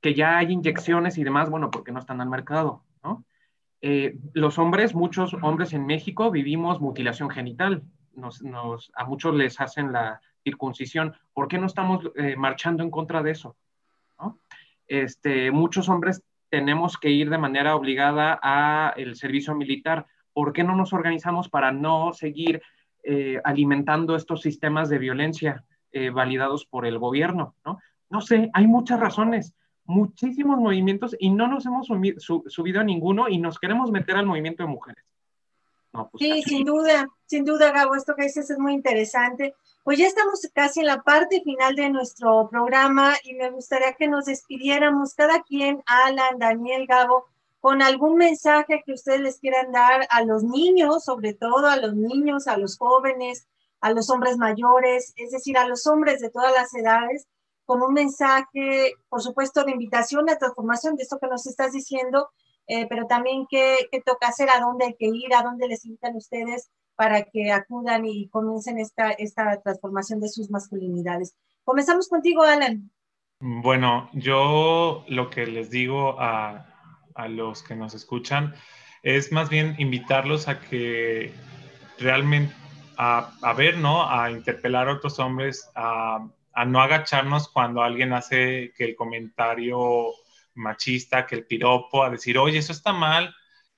Que 0.01 0.13
ya 0.13 0.37
hay 0.37 0.51
inyecciones 0.51 1.17
y 1.17 1.23
demás, 1.23 1.49
bueno, 1.49 1.71
porque 1.71 1.91
no 1.91 1.99
están 1.99 2.19
al 2.21 2.29
mercado, 2.29 2.83
¿no? 3.03 3.23
Eh, 3.81 4.17
los 4.33 4.59
hombres, 4.59 4.93
muchos 4.93 5.33
hombres 5.33 5.71
en 5.71 5.85
México 5.85 6.31
vivimos 6.31 6.81
mutilación 6.81 7.29
genital. 7.29 7.83
Nos, 8.13 8.41
nos, 8.41 8.91
a 8.95 9.05
muchos 9.05 9.33
les 9.35 9.61
hacen 9.61 9.93
la 9.93 10.19
circuncisión. 10.43 11.15
¿Por 11.33 11.47
qué 11.47 11.57
no 11.57 11.67
estamos 11.67 12.11
eh, 12.15 12.35
marchando 12.35 12.83
en 12.83 12.91
contra 12.91 13.23
de 13.23 13.31
eso? 13.31 13.55
Este, 14.87 15.51
muchos 15.51 15.87
hombres 15.87 16.23
tenemos 16.49 16.97
que 16.97 17.09
ir 17.09 17.29
de 17.29 17.37
manera 17.37 17.75
obligada 17.75 18.39
a 18.41 18.93
el 18.97 19.15
servicio 19.15 19.55
militar. 19.55 20.05
¿Por 20.33 20.53
qué 20.53 20.63
no 20.63 20.75
nos 20.75 20.93
organizamos 20.93 21.49
para 21.49 21.71
no 21.71 22.13
seguir 22.13 22.61
eh, 23.03 23.39
alimentando 23.43 24.15
estos 24.15 24.41
sistemas 24.41 24.89
de 24.89 24.97
violencia 24.97 25.63
eh, 25.91 26.09
validados 26.09 26.65
por 26.65 26.85
el 26.85 26.97
gobierno? 26.99 27.55
¿no? 27.65 27.79
no 28.09 28.21
sé, 28.21 28.49
hay 28.53 28.67
muchas 28.67 28.99
razones, 28.99 29.53
muchísimos 29.85 30.57
movimientos 30.57 31.15
y 31.19 31.29
no 31.29 31.47
nos 31.47 31.65
hemos 31.65 31.87
subido 32.47 32.79
a 32.79 32.83
ninguno 32.83 33.29
y 33.29 33.37
nos 33.37 33.59
queremos 33.59 33.91
meter 33.91 34.15
al 34.15 34.25
movimiento 34.25 34.63
de 34.63 34.69
mujeres. 34.69 35.03
Pues 35.91 36.09
sí, 36.17 36.41
sin 36.43 36.65
duda, 36.65 37.07
sin 37.29 37.45
duda, 37.45 37.71
Gabo, 37.71 37.93
esto 37.93 38.15
que 38.15 38.23
dices 38.23 38.49
es 38.49 38.57
muy 38.57 38.73
interesante. 38.73 39.53
Pues 39.83 39.99
ya 39.99 40.07
estamos 40.07 40.41
casi 40.51 40.79
en 40.79 40.87
la 40.87 41.03
parte 41.03 41.41
final 41.41 41.75
de 41.75 41.91
nuestro 41.91 42.49
programa 42.49 43.13
y 43.23 43.35
me 43.35 43.51
gustaría 43.51 43.93
que 43.93 44.07
nos 44.07 44.25
despidiéramos 44.25 45.13
cada 45.13 45.43
quien, 45.43 45.83
Alan, 45.85 46.39
Daniel, 46.39 46.87
Gabo, 46.87 47.25
con 47.59 47.83
algún 47.83 48.15
mensaje 48.15 48.81
que 48.83 48.93
ustedes 48.93 49.21
les 49.21 49.39
quieran 49.39 49.71
dar 49.71 50.07
a 50.09 50.23
los 50.23 50.43
niños, 50.43 51.03
sobre 51.03 51.35
todo 51.35 51.67
a 51.67 51.77
los 51.77 51.93
niños, 51.93 52.47
a 52.47 52.57
los 52.57 52.79
jóvenes, 52.79 53.47
a 53.79 53.91
los 53.91 54.09
hombres 54.09 54.37
mayores, 54.37 55.13
es 55.15 55.29
decir, 55.29 55.55
a 55.55 55.67
los 55.67 55.85
hombres 55.85 56.21
de 56.21 56.31
todas 56.31 56.51
las 56.51 56.73
edades, 56.73 57.27
con 57.65 57.83
un 57.83 57.93
mensaje, 57.93 58.93
por 59.07 59.21
supuesto, 59.21 59.63
de 59.63 59.71
invitación 59.73 60.27
a 60.31 60.37
transformación 60.39 60.95
de 60.95 61.03
esto 61.03 61.19
que 61.19 61.27
nos 61.27 61.45
estás 61.45 61.73
diciendo, 61.73 62.29
eh, 62.65 62.87
pero 62.89 63.05
también 63.05 63.45
qué, 63.47 63.87
qué, 63.91 64.01
toca 64.01 64.29
hacer, 64.29 64.49
a 64.49 64.59
dónde 64.59 64.85
hay 64.85 64.95
que 64.95 65.05
ir, 65.05 65.35
a 65.35 65.43
dónde 65.43 65.67
les 65.67 65.85
invitan 65.85 66.15
ustedes 66.15 66.71
para 66.99 67.23
que 67.23 67.49
acudan 67.49 68.05
y 68.05 68.27
comiencen 68.27 68.77
esta, 68.77 69.11
esta 69.11 69.61
transformación 69.61 70.19
de 70.19 70.27
sus 70.27 70.49
masculinidades. 70.49 71.33
Comenzamos 71.63 72.09
contigo, 72.09 72.43
Alan. 72.43 72.91
Bueno, 73.39 74.09
yo 74.11 75.05
lo 75.07 75.29
que 75.29 75.47
les 75.47 75.69
digo 75.69 76.19
a, 76.19 76.65
a 77.15 77.27
los 77.29 77.63
que 77.63 77.77
nos 77.77 77.93
escuchan 77.93 78.53
es 79.01 79.31
más 79.31 79.49
bien 79.49 79.75
invitarlos 79.77 80.49
a 80.49 80.59
que 80.59 81.31
realmente, 81.99 82.53
a, 82.97 83.31
a 83.43 83.53
ver, 83.53 83.77
¿no? 83.77 84.03
A 84.03 84.29
interpelar 84.29 84.89
a 84.89 84.95
otros 84.95 85.19
hombres, 85.19 85.71
a, 85.75 86.27
a 86.51 86.65
no 86.65 86.81
agacharnos 86.81 87.47
cuando 87.47 87.81
alguien 87.81 88.11
hace 88.11 88.73
que 88.75 88.83
el 88.83 88.95
comentario 88.97 90.07
machista, 90.55 91.25
que 91.25 91.35
el 91.35 91.45
piropo, 91.45 92.03
a 92.03 92.09
decir, 92.09 92.37
oye, 92.37 92.57
eso 92.57 92.73
está 92.73 92.91
mal, 92.91 93.33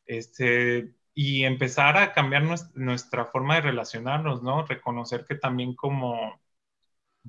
este, 0.07 0.95
y 1.13 1.43
empezar 1.43 1.97
a 1.97 2.13
cambiar 2.13 2.43
nuestra, 2.73 3.25
forma 3.25 3.55
de 3.55 3.61
relacionarnos, 3.61 4.41
¿no? 4.43 4.65
Reconocer 4.65 5.25
que 5.25 5.35
también 5.35 5.75
como, 5.75 6.41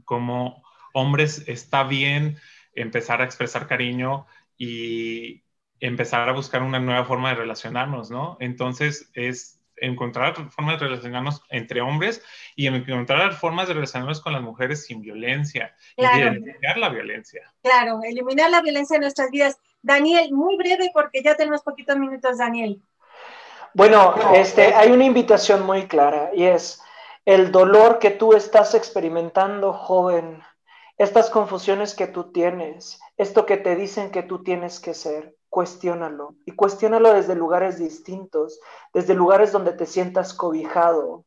como 0.04 0.62
hombres 0.94 1.44
está 1.48 1.84
bien 1.84 2.38
empezar 2.74 3.20
a 3.20 3.24
expresar 3.24 3.66
cariño 3.66 4.26
y 4.56 5.42
empezar 5.80 6.28
a 6.28 6.32
buscar 6.32 6.62
una 6.62 6.78
nueva 6.78 7.04
forma 7.04 7.30
de 7.30 7.36
relacionarnos, 7.36 8.10
¿no? 8.10 8.36
Entonces 8.40 9.10
es 9.14 9.60
encontrar 9.76 10.50
formas 10.50 10.78
de 10.78 10.86
relacionarnos 10.86 11.42
entre 11.48 11.80
hombres 11.80 12.22
y 12.54 12.68
encontrar 12.68 13.32
formas 13.32 13.66
de 13.66 13.74
relacionarnos 13.74 14.20
con 14.20 14.32
las 14.32 14.42
mujeres 14.42 14.86
sin 14.86 15.00
violencia 15.00 15.74
y 15.96 16.04
eliminar 16.04 16.78
la 16.78 16.88
violencia. 16.88 17.52
Claro, 17.62 18.00
eliminar 18.04 18.50
la 18.50 18.62
violencia 18.62 18.94
en 18.94 19.02
nuestras 19.02 19.30
vidas. 19.30 19.58
Daniel, 19.82 20.32
muy 20.32 20.56
breve 20.56 20.90
porque 20.94 21.22
ya 21.22 21.34
tenemos 21.34 21.62
poquitos 21.62 21.96
minutos, 21.96 22.38
Daniel. 22.38 22.80
Bueno, 23.74 24.14
este, 24.34 24.74
hay 24.74 24.92
una 24.92 25.04
invitación 25.04 25.64
muy 25.64 25.88
clara 25.88 26.30
y 26.34 26.44
es 26.44 26.82
el 27.24 27.52
dolor 27.52 27.98
que 27.98 28.10
tú 28.10 28.34
estás 28.34 28.74
experimentando, 28.74 29.72
joven, 29.72 30.42
estas 30.98 31.30
confusiones 31.30 31.94
que 31.94 32.06
tú 32.06 32.32
tienes, 32.32 33.00
esto 33.16 33.46
que 33.46 33.56
te 33.56 33.74
dicen 33.74 34.10
que 34.10 34.22
tú 34.22 34.42
tienes 34.42 34.78
que 34.78 34.92
ser, 34.92 35.36
cuestiónalo 35.48 36.34
y 36.44 36.52
cuestiónalo 36.52 37.14
desde 37.14 37.34
lugares 37.34 37.78
distintos, 37.78 38.60
desde 38.92 39.14
lugares 39.14 39.52
donde 39.52 39.72
te 39.72 39.86
sientas 39.86 40.34
cobijado. 40.34 41.24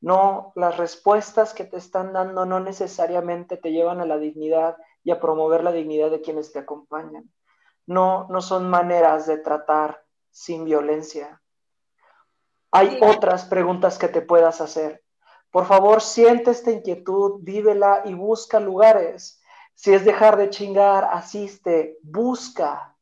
No, 0.00 0.52
las 0.56 0.76
respuestas 0.76 1.54
que 1.54 1.64
te 1.64 1.76
están 1.76 2.12
dando 2.12 2.44
no 2.44 2.58
necesariamente 2.58 3.56
te 3.56 3.70
llevan 3.70 4.00
a 4.00 4.04
la 4.04 4.18
dignidad 4.18 4.76
y 5.04 5.12
a 5.12 5.20
promover 5.20 5.62
la 5.62 5.72
dignidad 5.72 6.10
de 6.10 6.20
quienes 6.20 6.52
te 6.52 6.58
acompañan. 6.58 7.30
No, 7.86 8.26
no 8.30 8.42
son 8.42 8.68
maneras 8.68 9.26
de 9.26 9.38
tratar 9.38 10.02
sin 10.30 10.64
violencia. 10.64 11.40
Hay 12.76 12.98
otras 13.00 13.44
preguntas 13.44 13.98
que 13.98 14.08
te 14.08 14.20
puedas 14.20 14.60
hacer. 14.60 15.00
Por 15.52 15.64
favor, 15.66 16.02
siente 16.02 16.50
esta 16.50 16.72
inquietud, 16.72 17.38
vívela 17.42 18.02
y 18.04 18.14
busca 18.14 18.58
lugares. 18.58 19.40
Si 19.74 19.94
es 19.94 20.04
dejar 20.04 20.36
de 20.36 20.50
chingar, 20.50 21.04
asiste, 21.12 21.98
busca, 22.02 22.96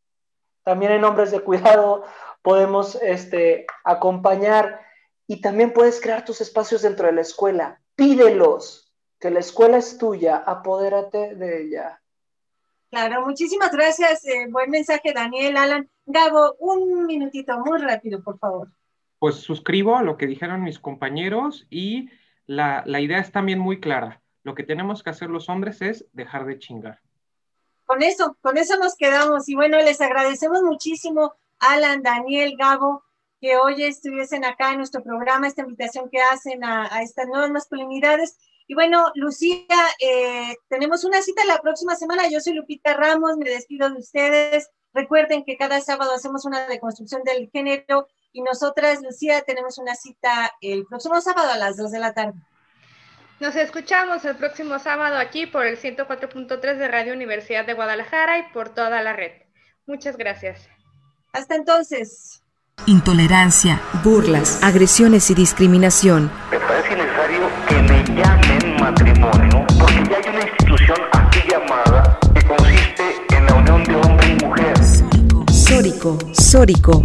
también 0.62 0.92
en 0.92 1.04
hombres 1.04 1.30
de 1.30 1.40
cuidado 1.40 2.04
podemos 2.42 2.96
este, 2.96 3.66
acompañar 3.82 4.80
y 5.26 5.40
también 5.40 5.72
puedes 5.72 6.02
crear 6.02 6.22
tus 6.22 6.42
espacios 6.42 6.82
dentro 6.82 7.06
de 7.06 7.12
la 7.12 7.22
escuela. 7.22 7.80
Pídelos, 7.94 8.92
que 9.18 9.30
la 9.30 9.40
escuela 9.40 9.78
es 9.78 9.96
tuya, 9.96 10.36
apodérate 10.36 11.34
de 11.34 11.62
ella. 11.62 12.02
Claro, 12.90 13.24
muchísimas 13.24 13.72
gracias. 13.72 14.26
Eh, 14.26 14.48
buen 14.50 14.70
mensaje, 14.70 15.14
Daniel, 15.14 15.56
Alan. 15.56 15.88
Gabo, 16.04 16.56
un 16.58 17.06
minutito, 17.06 17.58
muy 17.60 17.80
rápido, 17.80 18.22
por 18.22 18.38
favor. 18.38 18.68
Pues 19.22 19.36
suscribo 19.36 19.96
a 19.96 20.02
lo 20.02 20.16
que 20.16 20.26
dijeron 20.26 20.64
mis 20.64 20.80
compañeros 20.80 21.66
y 21.70 22.10
la, 22.46 22.82
la 22.86 23.00
idea 23.00 23.20
es 23.20 23.30
también 23.30 23.60
muy 23.60 23.78
clara. 23.78 24.20
Lo 24.42 24.56
que 24.56 24.64
tenemos 24.64 25.02
que 25.02 25.10
hacer 25.10 25.30
los 25.30 25.48
hombres 25.48 25.80
es 25.80 26.06
dejar 26.12 26.44
de 26.44 26.58
chingar 26.58 27.00
con 27.92 28.02
eso, 28.02 28.38
con 28.40 28.56
eso 28.56 28.78
nos 28.78 28.96
quedamos. 28.96 29.50
Y 29.50 29.54
bueno, 29.54 29.76
les 29.76 30.00
agradecemos 30.00 30.62
muchísimo, 30.62 31.34
Alan, 31.58 32.02
Daniel, 32.02 32.54
Gabo, 32.56 33.04
que 33.38 33.58
hoy 33.58 33.82
estuviesen 33.82 34.46
acá 34.46 34.70
en 34.70 34.78
nuestro 34.78 35.02
programa, 35.02 35.46
esta 35.46 35.60
invitación 35.60 36.08
que 36.08 36.20
hacen 36.22 36.64
a, 36.64 37.02
estas 37.02 37.26
nuevas 37.26 37.50
masculinidades. 37.50 38.38
Y 38.66 38.72
bueno, 38.72 39.12
Lucía, 39.14 39.66
eh, 40.00 40.56
tenemos 40.68 41.04
una 41.04 41.20
cita 41.20 41.44
la 41.44 41.60
próxima 41.60 41.94
semana. 41.94 42.30
Yo 42.30 42.40
soy 42.40 42.54
Lupita 42.54 42.94
Ramos, 42.94 43.36
me 43.36 43.50
despido 43.50 43.90
de 43.90 43.98
ustedes. 43.98 44.70
Recuerden 44.94 45.44
que 45.44 45.58
cada 45.58 45.82
sábado 45.82 46.12
hacemos 46.14 46.46
una 46.46 46.66
deconstrucción 46.66 47.22
del 47.24 47.50
género 47.50 48.08
y 48.32 48.42
nosotras, 48.42 49.00
Lucía, 49.02 49.42
tenemos 49.42 49.78
una 49.78 49.94
cita 49.94 50.52
el 50.60 50.86
próximo 50.86 51.20
sábado 51.20 51.50
a 51.52 51.56
las 51.56 51.76
2 51.76 51.90
de 51.90 51.98
la 51.98 52.14
tarde. 52.14 52.40
Nos 53.40 53.56
escuchamos 53.56 54.24
el 54.24 54.36
próximo 54.36 54.78
sábado 54.78 55.18
aquí 55.18 55.46
por 55.46 55.66
el 55.66 55.78
104.3 55.78 56.76
de 56.76 56.88
Radio 56.88 57.12
Universidad 57.12 57.66
de 57.66 57.74
Guadalajara 57.74 58.38
y 58.38 58.52
por 58.52 58.70
toda 58.70 59.02
la 59.02 59.12
red. 59.12 59.32
Muchas 59.86 60.16
gracias. 60.16 60.68
Hasta 61.32 61.56
entonces. 61.56 62.42
Intolerancia, 62.86 63.80
burlas, 64.02 64.62
agresiones 64.62 65.28
y 65.30 65.34
discriminación. 65.34 66.30
Me 66.50 66.58
parece 66.60 66.96
necesario 66.96 67.48
que 67.68 67.74
me 67.74 68.04
llamen 68.04 68.76
matrimonio 68.80 69.66
porque 69.78 70.02
ya 70.08 70.16
hay 70.16 70.34
una 70.34 70.48
institución 70.48 70.98
aquí 71.12 71.40
llamada 71.50 72.18
que 72.34 72.46
consiste 72.46 73.36
en 73.36 73.46
la 73.46 73.54
unión 73.54 73.84
de 73.84 73.96
hombre 73.96 74.28
y 74.28 74.44
mujer. 74.44 74.74
Sórico, 75.52 76.18
Sórico, 76.32 77.04